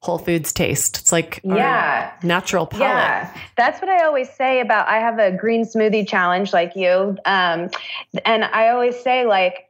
whole 0.00 0.18
foods 0.18 0.52
taste. 0.52 0.98
It's 0.98 1.12
like 1.12 1.40
our 1.48 1.56
Yeah. 1.56 2.10
natural 2.22 2.66
palate. 2.66 2.86
Yeah, 2.86 3.30
that's 3.56 3.80
what 3.80 3.90
I 3.90 4.04
always 4.04 4.28
say 4.30 4.60
about. 4.60 4.88
I 4.88 4.98
have 4.98 5.18
a 5.18 5.30
green 5.30 5.64
smoothie 5.64 6.06
challenge 6.06 6.52
like 6.52 6.76
you, 6.76 7.16
um, 7.24 7.70
and 8.26 8.44
I 8.44 8.68
always 8.68 8.98
say 9.02 9.24
like 9.24 9.69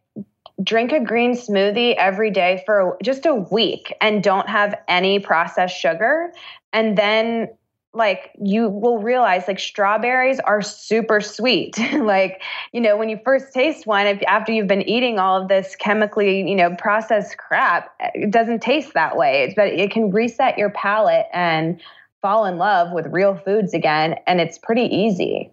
drink 0.62 0.92
a 0.92 1.01
green 1.01 1.33
smoothie 1.35 1.94
every 1.96 2.31
day 2.31 2.62
for 2.66 2.96
just 3.03 3.27
a 3.27 3.35
week 3.35 3.94
and 4.01 4.23
don't 4.23 4.49
have 4.49 4.75
any 4.88 5.18
processed 5.18 5.77
sugar, 5.77 6.33
and 6.73 6.96
then 6.96 7.49
like 7.92 8.31
you 8.40 8.68
will 8.68 8.99
realize 8.99 9.49
like 9.49 9.59
strawberries 9.59 10.38
are 10.40 10.62
super 10.62 11.20
sweet. 11.20 11.77
Like 12.01 12.42
you 12.73 12.81
know 12.81 12.96
when 12.96 13.09
you 13.09 13.18
first 13.25 13.53
taste 13.53 13.87
one 13.87 14.07
if, 14.07 14.23
after 14.27 14.53
you've 14.53 14.66
been 14.66 14.88
eating 14.88 15.18
all 15.18 15.40
of 15.40 15.49
this 15.49 15.77
chemically 15.77 16.49
you 16.49 16.57
know 16.57 16.75
processed 16.77 17.37
crap 17.37 17.94
it 18.14 18.31
doesn't 18.31 18.62
taste 18.62 18.94
that 18.94 19.16
way. 19.16 19.42
It's, 19.42 19.55
but 19.55 19.68
it 19.68 19.90
can 19.90 20.11
reset 20.11 20.57
your 20.59 20.70
palate 20.70 21.27
and 21.33 21.81
fall 22.23 22.44
in 22.46 22.59
love 22.59 22.92
with 22.92 23.07
real 23.09 23.37
foods 23.37 23.75
again 23.75 24.16
and 24.27 24.40
it's 24.40 24.59
pretty 24.59 24.85
easy 24.85 25.51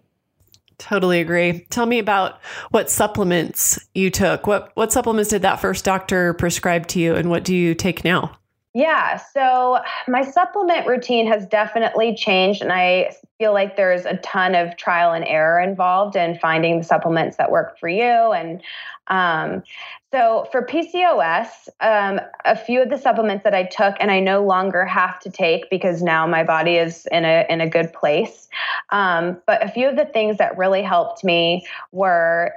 Totally 0.79 1.21
agree. 1.21 1.65
Tell 1.69 1.87
me 1.87 1.97
about 1.97 2.39
what 2.69 2.91
supplements 2.91 3.79
you 3.95 4.11
took. 4.11 4.45
What 4.45 4.71
what 4.75 4.91
supplements 4.91 5.31
did 5.31 5.41
that 5.41 5.59
first 5.59 5.83
doctor 5.83 6.33
prescribe 6.35 6.87
to 6.87 6.99
you 6.99 7.15
and 7.15 7.29
what 7.29 7.43
do 7.43 7.55
you 7.55 7.73
take 7.73 8.03
now? 8.03 8.37
Yeah, 8.77 9.17
so 9.17 9.79
my 10.07 10.21
supplement 10.21 10.85
routine 10.85 11.25
has 11.25 11.47
definitely 11.47 12.13
changed, 12.13 12.61
and 12.61 12.71
I 12.71 13.09
feel 13.39 13.51
like 13.51 13.75
there's 13.75 14.05
a 14.05 14.17
ton 14.17 14.53
of 14.53 14.77
trial 14.77 15.13
and 15.13 15.25
error 15.25 15.59
involved 15.59 16.15
in 16.15 16.37
finding 16.37 16.77
the 16.77 16.83
supplements 16.83 17.37
that 17.37 17.49
work 17.49 17.79
for 17.79 17.89
you. 17.89 18.03
And 18.03 18.61
um, 19.07 19.63
so 20.11 20.47
for 20.51 20.61
PCOS, 20.61 21.69
um, 21.81 22.19
a 22.45 22.55
few 22.55 22.79
of 22.79 22.89
the 22.89 22.99
supplements 22.99 23.43
that 23.45 23.55
I 23.55 23.63
took, 23.63 23.95
and 23.99 24.11
I 24.11 24.19
no 24.19 24.45
longer 24.45 24.85
have 24.85 25.19
to 25.21 25.31
take 25.31 25.71
because 25.71 26.03
now 26.03 26.27
my 26.27 26.43
body 26.43 26.75
is 26.75 27.07
in 27.11 27.25
a 27.25 27.47
in 27.49 27.61
a 27.61 27.67
good 27.67 27.91
place. 27.93 28.47
Um, 28.91 29.41
but 29.47 29.65
a 29.65 29.69
few 29.69 29.89
of 29.89 29.95
the 29.95 30.05
things 30.05 30.37
that 30.37 30.55
really 30.55 30.83
helped 30.83 31.23
me 31.23 31.65
were 31.91 32.53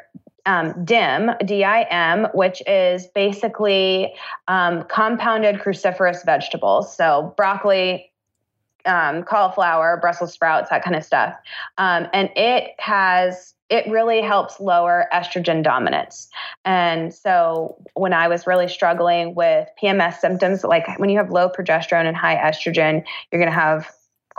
um, 0.50 0.84
DIM, 0.84 1.30
D-I-M, 1.44 2.26
which 2.34 2.60
is 2.66 3.06
basically 3.06 4.12
um, 4.48 4.82
compounded 4.84 5.60
cruciferous 5.60 6.24
vegetables. 6.24 6.94
So 6.96 7.32
broccoli, 7.36 8.10
um, 8.84 9.22
cauliflower, 9.22 9.98
Brussels 10.00 10.32
sprouts, 10.32 10.70
that 10.70 10.82
kind 10.82 10.96
of 10.96 11.04
stuff. 11.04 11.34
Um, 11.78 12.08
and 12.12 12.30
it 12.34 12.72
has 12.78 13.54
it 13.68 13.88
really 13.88 14.20
helps 14.20 14.58
lower 14.58 15.06
estrogen 15.14 15.62
dominance. 15.62 16.28
And 16.64 17.14
so 17.14 17.76
when 17.94 18.12
I 18.12 18.26
was 18.26 18.44
really 18.44 18.66
struggling 18.66 19.36
with 19.36 19.68
PMS 19.80 20.18
symptoms, 20.18 20.64
like 20.64 20.98
when 20.98 21.08
you 21.08 21.18
have 21.18 21.30
low 21.30 21.48
progesterone 21.48 22.06
and 22.06 22.16
high 22.16 22.34
estrogen, 22.34 23.04
you're 23.30 23.40
going 23.40 23.52
to 23.52 23.54
have 23.56 23.88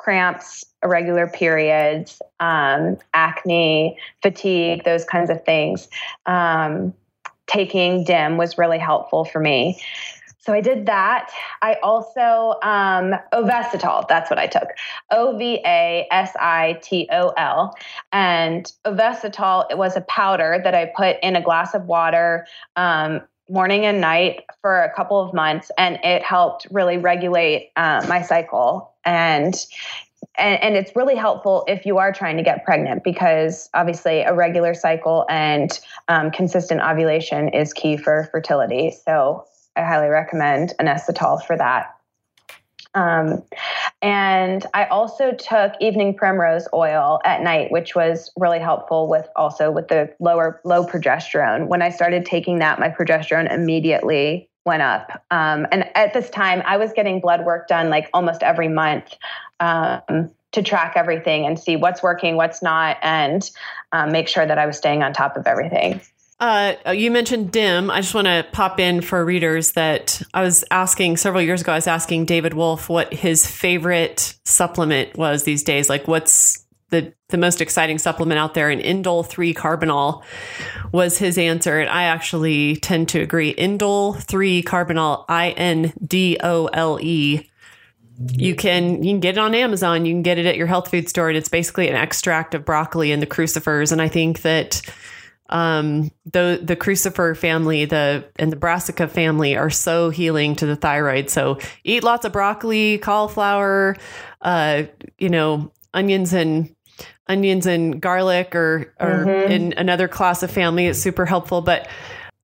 cramps, 0.01 0.65
irregular 0.83 1.27
periods, 1.27 2.21
um, 2.39 2.97
acne, 3.13 3.97
fatigue, 4.23 4.83
those 4.83 5.05
kinds 5.05 5.29
of 5.29 5.45
things. 5.45 5.87
Um, 6.25 6.93
taking 7.45 8.03
DIM 8.03 8.37
was 8.37 8.57
really 8.57 8.79
helpful 8.79 9.25
for 9.25 9.39
me. 9.39 9.79
So 10.39 10.53
I 10.53 10.61
did 10.61 10.87
that. 10.87 11.29
I 11.61 11.75
also 11.83 12.55
um, 12.63 13.13
Ovasitol. 13.31 14.07
That's 14.07 14.27
what 14.31 14.39
I 14.39 14.47
took. 14.47 14.69
O 15.11 15.37
V 15.37 15.61
A 15.63 16.07
S 16.09 16.31
I 16.39 16.79
T 16.81 17.07
O 17.11 17.29
L. 17.37 17.75
And 18.11 18.71
Ovasitol. 18.85 19.69
It 19.69 19.77
was 19.77 19.95
a 19.95 20.01
powder 20.01 20.59
that 20.63 20.73
I 20.73 20.91
put 20.95 21.17
in 21.21 21.35
a 21.35 21.41
glass 21.41 21.75
of 21.75 21.85
water. 21.85 22.47
Um, 22.75 23.21
morning 23.51 23.85
and 23.85 23.99
night 23.99 24.45
for 24.61 24.81
a 24.81 24.93
couple 24.93 25.19
of 25.21 25.33
months 25.33 25.69
and 25.77 25.99
it 26.03 26.23
helped 26.23 26.65
really 26.71 26.97
regulate 26.97 27.71
uh, 27.75 28.03
my 28.07 28.21
cycle 28.21 28.93
and 29.03 29.65
and, 30.37 30.63
and 30.63 30.75
it's 30.75 30.95
really 30.95 31.15
helpful 31.15 31.65
if 31.67 31.85
you 31.85 31.97
are 31.97 32.13
trying 32.13 32.37
to 32.37 32.43
get 32.43 32.63
pregnant 32.63 33.03
because 33.03 33.69
obviously 33.73 34.21
a 34.21 34.33
regular 34.33 34.73
cycle 34.73 35.25
and 35.29 35.79
um, 36.07 36.31
consistent 36.31 36.81
ovulation 36.81 37.49
is 37.49 37.73
key 37.73 37.97
for 37.97 38.29
fertility. 38.31 38.91
So 39.05 39.45
I 39.75 39.81
highly 39.81 40.07
recommend 40.07 40.73
inositol 40.79 41.43
for 41.43 41.57
that. 41.57 41.95
Um, 42.93 43.43
and 44.01 44.65
I 44.73 44.85
also 44.85 45.33
took 45.33 45.73
evening 45.79 46.15
primrose 46.15 46.67
oil 46.73 47.19
at 47.23 47.41
night, 47.41 47.71
which 47.71 47.95
was 47.95 48.31
really 48.35 48.59
helpful 48.59 49.07
with 49.07 49.27
also 49.35 49.71
with 49.71 49.87
the 49.87 50.13
lower 50.19 50.59
low 50.63 50.85
progesterone. 50.85 51.67
When 51.67 51.81
I 51.81 51.89
started 51.89 52.25
taking 52.25 52.59
that, 52.59 52.79
my 52.79 52.89
progesterone 52.89 53.51
immediately 53.51 54.49
went 54.65 54.81
up. 54.81 55.23
Um, 55.31 55.65
and 55.71 55.85
at 55.95 56.13
this 56.13 56.29
time, 56.29 56.61
I 56.65 56.77
was 56.77 56.93
getting 56.93 57.19
blood 57.19 57.45
work 57.45 57.67
done 57.67 57.89
like 57.89 58.09
almost 58.13 58.43
every 58.43 58.67
month 58.67 59.15
um, 59.59 60.29
to 60.51 60.61
track 60.61 60.93
everything 60.95 61.45
and 61.45 61.57
see 61.57 61.75
what's 61.75 62.03
working, 62.03 62.35
what's 62.35 62.61
not, 62.61 62.97
and 63.01 63.49
um, 63.91 64.11
make 64.11 64.27
sure 64.27 64.45
that 64.45 64.57
I 64.57 64.65
was 64.65 64.77
staying 64.77 65.01
on 65.01 65.13
top 65.13 65.37
of 65.37 65.47
everything. 65.47 66.01
Uh, 66.41 66.73
you 66.91 67.11
mentioned 67.11 67.51
DIM. 67.51 67.91
I 67.91 68.01
just 68.01 68.15
want 68.15 68.25
to 68.25 68.43
pop 68.51 68.79
in 68.79 69.01
for 69.01 69.23
readers 69.23 69.73
that 69.73 70.23
I 70.33 70.41
was 70.41 70.63
asking 70.71 71.17
several 71.17 71.43
years 71.43 71.61
ago. 71.61 71.71
I 71.71 71.75
was 71.75 71.85
asking 71.85 72.25
David 72.25 72.55
Wolfe 72.55 72.89
what 72.89 73.13
his 73.13 73.45
favorite 73.45 74.33
supplement 74.43 75.15
was 75.15 75.43
these 75.43 75.61
days. 75.61 75.87
Like, 75.87 76.07
what's 76.07 76.65
the 76.89 77.13
the 77.29 77.37
most 77.37 77.61
exciting 77.61 77.99
supplement 77.99 78.39
out 78.39 78.55
there? 78.55 78.71
And 78.71 78.81
Indole 78.81 79.23
three 79.23 79.53
carbinol 79.53 80.23
was 80.91 81.19
his 81.19 81.37
answer, 81.37 81.79
and 81.79 81.91
I 81.91 82.03
actually 82.05 82.77
tend 82.77 83.07
to 83.09 83.19
agree. 83.21 83.53
Indole 83.53 84.19
three 84.19 84.63
carbinol, 84.63 85.25
I 85.29 85.51
N 85.51 85.93
D 86.03 86.39
O 86.41 86.65
L 86.73 86.97
E. 86.99 87.47
You 88.33 88.55
can 88.55 89.03
you 89.03 89.11
can 89.11 89.19
get 89.19 89.35
it 89.35 89.39
on 89.39 89.53
Amazon. 89.53 90.05
You 90.05 90.13
can 90.15 90.23
get 90.23 90.39
it 90.39 90.47
at 90.47 90.57
your 90.57 90.65
health 90.65 90.89
food 90.89 91.07
store, 91.07 91.29
and 91.29 91.37
it's 91.37 91.49
basically 91.49 91.87
an 91.87 91.95
extract 91.95 92.55
of 92.55 92.65
broccoli 92.65 93.11
and 93.11 93.21
the 93.21 93.27
crucifers. 93.27 93.91
And 93.91 94.01
I 94.01 94.07
think 94.07 94.41
that 94.41 94.81
um, 95.51 96.11
the 96.25 96.59
the 96.63 96.75
crucifer 96.75 97.35
family, 97.35 97.85
the 97.85 98.25
and 98.37 98.51
the 98.51 98.55
brassica 98.55 99.07
family 99.07 99.55
are 99.57 99.69
so 99.69 100.09
healing 100.09 100.55
to 100.55 100.65
the 100.65 100.75
thyroid. 100.75 101.29
So 101.29 101.59
eat 101.83 102.03
lots 102.03 102.25
of 102.25 102.31
broccoli, 102.31 102.97
cauliflower, 102.97 103.97
uh, 104.41 104.83
you 105.19 105.29
know, 105.29 105.71
onions 105.93 106.33
and 106.33 106.73
onions 107.27 107.65
and 107.65 108.01
garlic, 108.01 108.55
or 108.55 108.93
or 108.99 109.29
in 109.29 109.73
another 109.73 110.07
class 110.07 110.41
of 110.41 110.51
family. 110.51 110.87
It's 110.87 110.99
super 110.99 111.25
helpful, 111.25 111.61
but. 111.61 111.87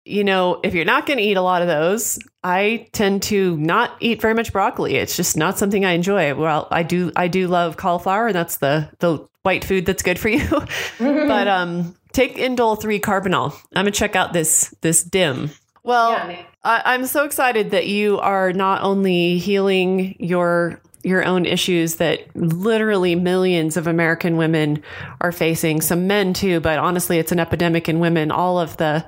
You 0.10 0.24
know, 0.24 0.62
if 0.64 0.74
you're 0.74 0.86
not 0.86 1.06
going 1.06 1.18
to 1.18 1.24
eat 1.24 1.36
a 1.36 1.42
lot 1.42 1.62
of 1.62 1.68
those, 1.68 2.18
I 2.42 2.88
tend 2.94 3.24
to 3.24 3.58
not 3.58 3.92
eat 4.00 4.22
very 4.22 4.34
much 4.34 4.54
broccoli. 4.54 4.96
It's 4.96 5.18
just 5.18 5.36
not 5.36 5.58
something 5.58 5.84
I 5.84 5.92
enjoy. 5.92 6.34
Well, 6.34 6.70
I 6.72 6.84
do, 6.84 7.12
I 7.18 7.28
do 7.28 7.50
love 7.50 7.76
cauliflower, 7.76 8.28
and 8.28 8.36
that's 8.36 8.56
the 8.56 8.90
the 9.00 9.28
white 9.44 9.66
food 9.66 9.86
that's 9.86 10.04
good 10.04 10.18
for 10.18 10.30
you. 10.30 10.48
but 11.00 11.48
um, 11.50 11.94
take 12.18 12.36
Indole 12.36 12.82
three 12.82 13.00
Carbinol. 13.00 13.54
I'm 13.76 13.86
gonna 13.86 13.92
check 13.92 14.16
out 14.16 14.34
this 14.34 14.74
this 14.82 15.04
dim. 15.04 15.52
Well, 15.84 16.12
Yeah. 16.12 16.44
I, 16.64 16.82
I'm 16.86 17.06
so 17.06 17.24
excited 17.24 17.72
that 17.72 17.88
you 17.88 18.20
are 18.20 18.52
not 18.52 18.82
only 18.82 19.38
healing 19.38 20.16
your 20.20 20.82
your 21.04 21.24
own 21.24 21.46
issues 21.46 21.96
that 21.98 22.36
literally 22.36 23.16
millions 23.16 23.78
of 23.78 23.88
American 23.88 24.36
women 24.36 24.84
are 25.22 25.32
facing, 25.32 25.80
some 25.80 26.08
men 26.08 26.34
too, 26.34 26.60
but 26.60 26.80
honestly, 26.80 27.20
it's 27.20 27.32
an 27.32 27.40
epidemic 27.40 27.88
in 27.88 28.00
women. 28.00 28.32
All 28.32 28.60
of 28.60 28.76
the 28.78 29.06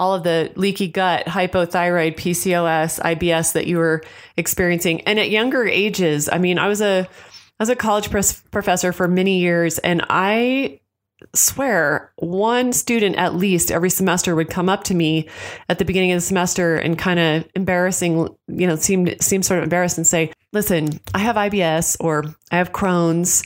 all 0.00 0.14
of 0.14 0.22
the 0.22 0.52
leaky 0.54 0.86
gut, 0.86 1.26
hypothyroid, 1.26 2.16
PCOS, 2.16 3.00
IBS 3.00 3.52
that 3.54 3.66
you 3.66 3.78
were 3.78 4.00
experiencing, 4.36 5.00
and 5.02 5.18
at 5.18 5.28
younger 5.28 5.66
ages. 5.66 6.28
I 6.32 6.38
mean, 6.38 6.56
I 6.56 6.68
was 6.68 6.80
a 6.80 7.08
I 7.58 7.62
was 7.62 7.68
a 7.68 7.76
college 7.76 8.10
professor 8.10 8.92
for 8.92 9.08
many 9.08 9.40
years, 9.40 9.78
and 9.78 10.06
I 10.08 10.78
swear 11.34 12.12
one 12.16 12.72
student 12.72 13.16
at 13.16 13.34
least 13.34 13.70
every 13.70 13.90
semester 13.90 14.34
would 14.34 14.50
come 14.50 14.68
up 14.68 14.84
to 14.84 14.94
me 14.94 15.28
at 15.68 15.78
the 15.78 15.84
beginning 15.84 16.12
of 16.12 16.16
the 16.16 16.22
semester 16.26 16.76
and 16.76 16.98
kind 16.98 17.20
of 17.20 17.48
embarrassing, 17.54 18.28
you 18.48 18.66
know, 18.66 18.76
seemed 18.76 19.16
seemed 19.20 19.44
sort 19.44 19.58
of 19.58 19.64
embarrassed 19.64 19.98
and 19.98 20.06
say, 20.06 20.32
"Listen, 20.52 21.00
I 21.14 21.18
have 21.18 21.36
IBS 21.36 21.96
or 22.00 22.24
I 22.50 22.56
have 22.56 22.72
Crohn's." 22.72 23.42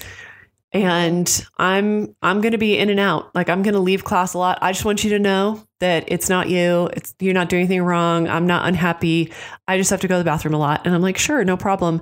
And 0.74 1.46
I'm 1.58 2.16
I'm 2.22 2.40
going 2.40 2.52
to 2.52 2.58
be 2.58 2.78
in 2.78 2.88
and 2.88 2.98
out. 3.00 3.34
Like 3.34 3.50
I'm 3.50 3.62
going 3.62 3.74
to 3.74 3.80
leave 3.80 4.04
class 4.04 4.32
a 4.32 4.38
lot. 4.38 4.58
I 4.62 4.72
just 4.72 4.86
want 4.86 5.04
you 5.04 5.10
to 5.10 5.18
know 5.18 5.62
that 5.80 6.04
it's 6.08 6.30
not 6.30 6.48
you. 6.48 6.88
It's 6.94 7.14
you're 7.20 7.34
not 7.34 7.50
doing 7.50 7.60
anything 7.60 7.82
wrong. 7.82 8.26
I'm 8.26 8.46
not 8.46 8.66
unhappy. 8.66 9.32
I 9.68 9.76
just 9.76 9.90
have 9.90 10.00
to 10.00 10.08
go 10.08 10.14
to 10.14 10.18
the 10.18 10.24
bathroom 10.24 10.54
a 10.54 10.58
lot. 10.58 10.86
And 10.86 10.94
I'm 10.94 11.02
like, 11.02 11.18
"Sure, 11.18 11.44
no 11.44 11.58
problem." 11.58 12.00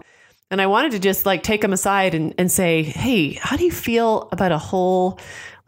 And 0.51 0.61
I 0.61 0.67
wanted 0.67 0.93
to 0.93 0.99
just 0.99 1.27
like 1.27 1.43
take 1.43 1.61
them 1.61 1.73
aside 1.73 2.15
and, 2.15 2.35
and 2.37 2.51
say, 2.51 2.83
Hey, 2.83 3.35
how 3.35 3.57
do 3.57 3.65
you 3.65 3.71
feel 3.71 4.29
about 4.33 4.53
a 4.53 4.59
whole 4.59 5.19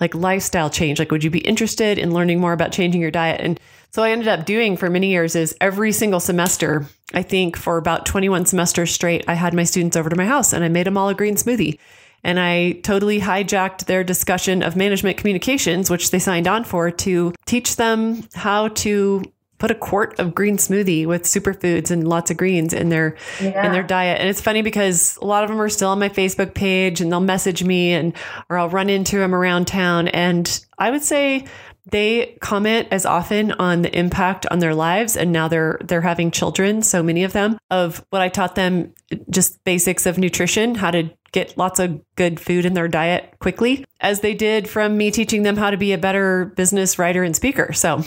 like 0.00 0.14
lifestyle 0.14 0.70
change? 0.70 0.98
Like, 0.98 1.10
would 1.10 1.24
you 1.24 1.30
be 1.30 1.40
interested 1.40 1.98
in 1.98 2.12
learning 2.12 2.40
more 2.40 2.52
about 2.52 2.72
changing 2.72 3.00
your 3.00 3.10
diet? 3.10 3.40
And 3.40 3.58
so 3.90 4.02
I 4.02 4.10
ended 4.10 4.28
up 4.28 4.46
doing 4.46 4.76
for 4.76 4.88
many 4.88 5.10
years 5.10 5.36
is 5.36 5.54
every 5.60 5.92
single 5.92 6.20
semester, 6.20 6.86
I 7.12 7.22
think 7.22 7.56
for 7.56 7.76
about 7.76 8.06
21 8.06 8.46
semesters 8.46 8.90
straight, 8.90 9.24
I 9.28 9.34
had 9.34 9.54
my 9.54 9.64
students 9.64 9.96
over 9.96 10.08
to 10.08 10.16
my 10.16 10.24
house 10.24 10.52
and 10.52 10.64
I 10.64 10.68
made 10.68 10.86
them 10.86 10.96
all 10.96 11.08
a 11.08 11.14
green 11.14 11.36
smoothie. 11.36 11.78
And 12.24 12.38
I 12.38 12.72
totally 12.82 13.20
hijacked 13.20 13.86
their 13.86 14.04
discussion 14.04 14.62
of 14.62 14.76
management 14.76 15.18
communications, 15.18 15.90
which 15.90 16.10
they 16.10 16.20
signed 16.20 16.46
on 16.46 16.64
for, 16.64 16.90
to 16.90 17.34
teach 17.46 17.76
them 17.76 18.26
how 18.34 18.68
to 18.68 19.22
put 19.62 19.70
a 19.70 19.76
quart 19.76 20.18
of 20.18 20.34
green 20.34 20.56
smoothie 20.56 21.06
with 21.06 21.22
superfoods 21.22 21.88
and 21.92 22.08
lots 22.08 22.32
of 22.32 22.36
greens 22.36 22.72
in 22.72 22.88
their 22.88 23.14
Yeah. 23.40 23.64
in 23.64 23.70
their 23.70 23.84
diet. 23.84 24.18
And 24.20 24.28
it's 24.28 24.40
funny 24.40 24.60
because 24.60 25.16
a 25.22 25.24
lot 25.24 25.44
of 25.44 25.50
them 25.50 25.62
are 25.62 25.68
still 25.68 25.90
on 25.90 26.00
my 26.00 26.08
Facebook 26.08 26.52
page 26.52 27.00
and 27.00 27.12
they'll 27.12 27.20
message 27.20 27.62
me 27.62 27.92
and 27.92 28.12
or 28.50 28.58
I'll 28.58 28.68
run 28.68 28.90
into 28.90 29.18
them 29.18 29.32
around 29.32 29.68
town 29.68 30.08
and 30.08 30.44
I 30.80 30.90
would 30.90 31.04
say 31.04 31.44
they 31.92 32.36
comment 32.40 32.88
as 32.90 33.06
often 33.06 33.52
on 33.52 33.82
the 33.82 33.96
impact 33.96 34.46
on 34.50 34.58
their 34.58 34.74
lives 34.74 35.16
and 35.16 35.30
now 35.30 35.46
they're 35.46 35.78
they're 35.84 36.00
having 36.00 36.32
children 36.32 36.82
so 36.82 37.00
many 37.00 37.22
of 37.22 37.32
them 37.32 37.56
of 37.70 38.04
what 38.10 38.20
I 38.20 38.28
taught 38.28 38.56
them 38.56 38.92
just 39.30 39.62
basics 39.62 40.06
of 40.06 40.18
nutrition 40.18 40.74
how 40.74 40.90
to 40.90 41.08
get 41.30 41.56
lots 41.56 41.78
of 41.78 42.00
good 42.16 42.40
food 42.40 42.64
in 42.66 42.74
their 42.74 42.88
diet 42.88 43.34
quickly 43.38 43.84
as 44.00 44.20
they 44.20 44.34
did 44.34 44.68
from 44.68 44.96
me 44.96 45.12
teaching 45.12 45.44
them 45.44 45.56
how 45.56 45.70
to 45.70 45.76
be 45.76 45.92
a 45.92 45.98
better 45.98 46.46
business 46.56 46.98
writer 46.98 47.22
and 47.22 47.34
speaker 47.36 47.72
so 47.72 48.02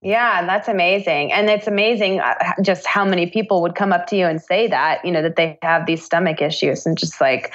Yeah, 0.00 0.46
that's 0.46 0.68
amazing. 0.68 1.32
And 1.32 1.50
it's 1.50 1.66
amazing 1.66 2.20
uh, 2.20 2.34
just 2.62 2.86
how 2.86 3.04
many 3.04 3.26
people 3.28 3.60
would 3.62 3.74
come 3.74 3.92
up 3.92 4.06
to 4.08 4.16
you 4.16 4.26
and 4.26 4.40
say 4.40 4.68
that, 4.68 5.04
you 5.04 5.10
know, 5.10 5.22
that 5.22 5.34
they 5.34 5.58
have 5.62 5.86
these 5.86 6.04
stomach 6.04 6.40
issues. 6.40 6.86
And 6.86 6.96
just 6.96 7.20
like, 7.20 7.52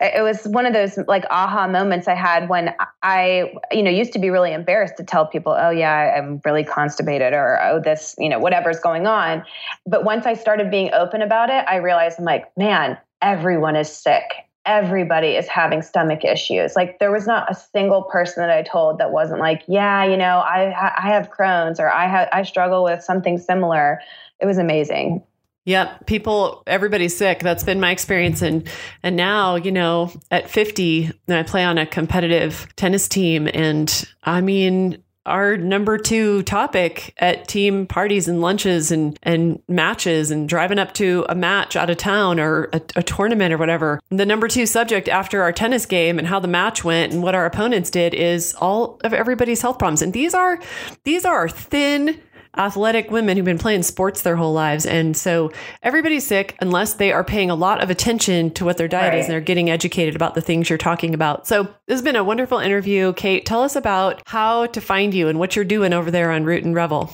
it 0.00 0.14
it 0.16 0.22
was 0.22 0.44
one 0.48 0.64
of 0.64 0.72
those 0.72 0.98
like 1.06 1.24
aha 1.30 1.68
moments 1.68 2.08
I 2.08 2.14
had 2.14 2.48
when 2.48 2.74
I, 3.02 3.52
you 3.70 3.82
know, 3.82 3.90
used 3.90 4.14
to 4.14 4.18
be 4.18 4.30
really 4.30 4.54
embarrassed 4.54 4.96
to 4.96 5.04
tell 5.04 5.26
people, 5.26 5.52
oh, 5.52 5.68
yeah, 5.68 6.14
I'm 6.16 6.40
really 6.42 6.64
constipated 6.64 7.34
or, 7.34 7.60
oh, 7.62 7.80
this, 7.80 8.14
you 8.18 8.30
know, 8.30 8.38
whatever's 8.38 8.80
going 8.80 9.06
on. 9.06 9.44
But 9.86 10.04
once 10.04 10.24
I 10.24 10.32
started 10.32 10.70
being 10.70 10.90
open 10.94 11.20
about 11.20 11.50
it, 11.50 11.66
I 11.68 11.76
realized 11.76 12.18
I'm 12.18 12.24
like, 12.24 12.46
man, 12.56 12.96
everyone 13.20 13.76
is 13.76 13.94
sick 13.94 14.24
everybody 14.66 15.36
is 15.36 15.46
having 15.46 15.82
stomach 15.82 16.24
issues. 16.24 16.74
Like 16.74 16.98
there 16.98 17.12
was 17.12 17.26
not 17.26 17.50
a 17.50 17.54
single 17.54 18.02
person 18.04 18.42
that 18.42 18.50
I 18.50 18.62
told 18.62 18.98
that 18.98 19.12
wasn't 19.12 19.40
like, 19.40 19.62
yeah, 19.68 20.04
you 20.04 20.16
know, 20.16 20.38
I 20.38 20.72
I 20.98 21.08
have 21.08 21.30
Crohn's 21.30 21.78
or 21.78 21.90
I 21.90 22.06
have 22.06 22.28
I 22.32 22.42
struggle 22.42 22.84
with 22.84 23.02
something 23.02 23.38
similar. 23.38 24.00
It 24.40 24.46
was 24.46 24.58
amazing. 24.58 25.22
Yep, 25.66 26.06
people 26.06 26.62
everybody's 26.66 27.16
sick. 27.16 27.40
That's 27.40 27.64
been 27.64 27.80
my 27.80 27.90
experience 27.90 28.42
and 28.42 28.68
and 29.02 29.16
now, 29.16 29.56
you 29.56 29.72
know, 29.72 30.12
at 30.30 30.50
50, 30.50 31.10
I 31.28 31.42
play 31.42 31.64
on 31.64 31.78
a 31.78 31.86
competitive 31.86 32.66
tennis 32.76 33.08
team 33.08 33.48
and 33.52 34.04
I 34.24 34.40
mean 34.40 35.02
our 35.26 35.56
number 35.56 35.98
two 35.98 36.42
topic 36.42 37.14
at 37.18 37.48
team 37.48 37.86
parties 37.86 38.28
and 38.28 38.40
lunches 38.40 38.90
and, 38.90 39.18
and 39.22 39.62
matches 39.68 40.30
and 40.30 40.48
driving 40.48 40.78
up 40.78 40.92
to 40.94 41.24
a 41.28 41.34
match 41.34 41.76
out 41.76 41.90
of 41.90 41.96
town 41.96 42.38
or 42.38 42.68
a, 42.72 42.80
a 42.96 43.02
tournament 43.02 43.52
or 43.52 43.58
whatever. 43.58 44.00
The 44.10 44.26
number 44.26 44.48
two 44.48 44.66
subject 44.66 45.08
after 45.08 45.42
our 45.42 45.52
tennis 45.52 45.86
game 45.86 46.18
and 46.18 46.28
how 46.28 46.40
the 46.40 46.48
match 46.48 46.84
went 46.84 47.12
and 47.12 47.22
what 47.22 47.34
our 47.34 47.46
opponents 47.46 47.90
did 47.90 48.14
is 48.14 48.54
all 48.54 49.00
of 49.04 49.14
everybody's 49.14 49.62
health 49.62 49.78
problems. 49.78 50.02
And 50.02 50.12
these 50.12 50.34
are 50.34 50.60
these 51.04 51.24
are 51.24 51.48
thin 51.48 52.20
athletic 52.56 53.10
women 53.10 53.36
who've 53.36 53.44
been 53.44 53.58
playing 53.58 53.82
sports 53.82 54.22
their 54.22 54.36
whole 54.36 54.52
lives. 54.52 54.86
And 54.86 55.16
so 55.16 55.50
everybody's 55.82 56.26
sick 56.26 56.56
unless 56.60 56.94
they 56.94 57.12
are 57.12 57.24
paying 57.24 57.50
a 57.50 57.54
lot 57.54 57.82
of 57.82 57.90
attention 57.90 58.50
to 58.52 58.64
what 58.64 58.76
their 58.76 58.88
diet 58.88 59.12
Right. 59.12 59.18
is 59.20 59.26
and 59.26 59.32
they're 59.32 59.40
getting 59.40 59.70
educated 59.70 60.14
about 60.16 60.34
the 60.34 60.40
things 60.40 60.68
you're 60.68 60.78
talking 60.78 61.14
about. 61.14 61.46
So 61.46 61.64
this 61.86 61.94
has 61.94 62.02
been 62.02 62.16
a 62.16 62.24
wonderful 62.24 62.58
interview. 62.58 63.12
Kate, 63.14 63.44
tell 63.46 63.62
us 63.62 63.76
about 63.76 64.22
how 64.26 64.66
to 64.66 64.80
find 64.80 65.14
you 65.14 65.28
and 65.28 65.38
what 65.38 65.56
you're 65.56 65.64
doing 65.64 65.92
over 65.92 66.10
there 66.10 66.30
on 66.30 66.44
Root 66.44 66.64
and 66.64 66.74
Revel. 66.74 67.10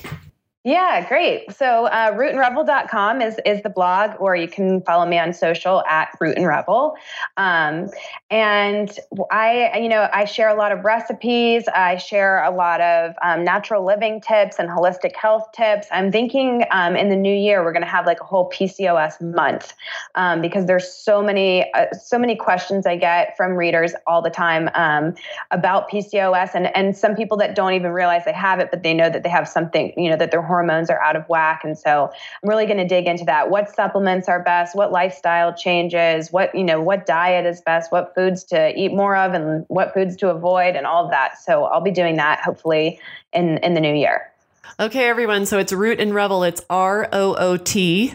Yeah, 0.62 1.08
great. 1.08 1.50
So 1.56 1.86
uh, 1.86 2.12
rootandrevel.com 2.12 3.22
is, 3.22 3.40
is 3.46 3.62
the 3.62 3.70
blog, 3.70 4.10
or 4.20 4.36
you 4.36 4.46
can 4.46 4.82
follow 4.82 5.06
me 5.06 5.18
on 5.18 5.32
social 5.32 5.82
at 5.88 6.10
Root 6.20 6.36
and 6.36 6.46
Revel. 6.46 6.96
Um, 7.38 7.88
and 8.30 8.96
I, 9.30 9.78
you 9.78 9.88
know, 9.88 10.08
I 10.12 10.24
share 10.24 10.48
a 10.48 10.54
lot 10.54 10.70
of 10.70 10.84
recipes. 10.84 11.64
I 11.74 11.96
share 11.96 12.44
a 12.44 12.50
lot 12.50 12.80
of 12.80 13.14
um, 13.24 13.44
natural 13.44 13.84
living 13.84 14.20
tips 14.20 14.60
and 14.60 14.68
holistic 14.68 15.16
health 15.16 15.50
tips. 15.52 15.88
I'm 15.90 16.12
thinking 16.12 16.64
um, 16.70 16.94
in 16.94 17.08
the 17.08 17.16
new 17.16 17.34
year 17.34 17.64
we're 17.64 17.72
going 17.72 17.82
to 17.82 17.88
have 17.88 18.06
like 18.06 18.20
a 18.20 18.24
whole 18.24 18.48
PCOS 18.50 19.20
month 19.34 19.74
um, 20.14 20.40
because 20.40 20.66
there's 20.66 20.88
so 20.92 21.20
many, 21.22 21.72
uh, 21.72 21.86
so 21.92 22.20
many 22.20 22.36
questions 22.36 22.86
I 22.86 22.96
get 22.96 23.36
from 23.36 23.52
readers 23.52 23.94
all 24.06 24.22
the 24.22 24.30
time 24.30 24.70
um, 24.74 25.14
about 25.50 25.90
PCOS, 25.90 26.54
and 26.54 26.74
and 26.76 26.96
some 26.96 27.16
people 27.16 27.36
that 27.38 27.56
don't 27.56 27.72
even 27.72 27.90
realize 27.90 28.24
they 28.24 28.32
have 28.32 28.60
it, 28.60 28.70
but 28.70 28.82
they 28.82 28.94
know 28.94 29.10
that 29.10 29.24
they 29.24 29.28
have 29.28 29.48
something, 29.48 29.92
you 29.96 30.08
know, 30.08 30.16
that 30.16 30.30
their 30.30 30.42
hormones 30.42 30.88
are 30.88 31.02
out 31.02 31.16
of 31.16 31.28
whack. 31.28 31.62
And 31.64 31.76
so 31.76 32.10
I'm 32.42 32.48
really 32.48 32.66
going 32.66 32.78
to 32.78 32.86
dig 32.86 33.06
into 33.06 33.24
that. 33.24 33.50
What 33.50 33.74
supplements 33.74 34.28
are 34.28 34.42
best? 34.42 34.76
What 34.76 34.92
lifestyle 34.92 35.52
changes? 35.52 36.30
What, 36.30 36.54
you 36.54 36.64
know, 36.64 36.80
what 36.80 37.06
diet 37.06 37.46
is 37.46 37.60
best? 37.60 37.90
What 37.90 38.14
foods 38.20 38.44
to 38.44 38.78
eat 38.78 38.92
more 38.92 39.16
of 39.16 39.32
and 39.32 39.64
what 39.68 39.94
foods 39.94 40.16
to 40.16 40.28
avoid 40.28 40.76
and 40.76 40.86
all 40.86 41.04
of 41.04 41.10
that. 41.10 41.38
So 41.42 41.64
I'll 41.64 41.80
be 41.80 41.90
doing 41.90 42.16
that 42.16 42.40
hopefully 42.40 43.00
in, 43.32 43.58
in 43.58 43.74
the 43.74 43.80
new 43.80 43.94
year. 43.94 44.30
Okay, 44.78 45.08
everyone. 45.08 45.46
So 45.46 45.58
it's 45.58 45.72
Root 45.72 46.00
and 46.00 46.14
Revel. 46.14 46.44
It's 46.44 46.62
R 46.70 47.08
O 47.12 47.34
O 47.34 47.56
T 47.56 48.14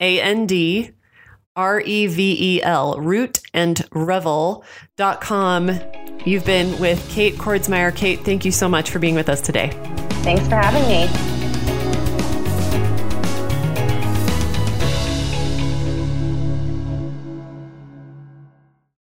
A 0.00 0.20
N 0.20 0.46
D 0.46 0.92
R 1.54 1.80
E 1.80 2.06
V 2.06 2.56
E 2.56 2.62
L, 2.62 2.98
root 2.98 3.40
and 3.52 3.86
revel.com. 3.92 5.70
You've 6.24 6.44
been 6.44 6.78
with 6.78 7.06
Kate 7.10 7.34
Kordsmeier. 7.34 7.94
Kate, 7.94 8.20
thank 8.20 8.44
you 8.44 8.52
so 8.52 8.68
much 8.68 8.90
for 8.90 8.98
being 8.98 9.14
with 9.14 9.28
us 9.28 9.40
today. 9.40 9.70
Thanks 10.22 10.46
for 10.48 10.56
having 10.56 10.86
me. 10.88 11.41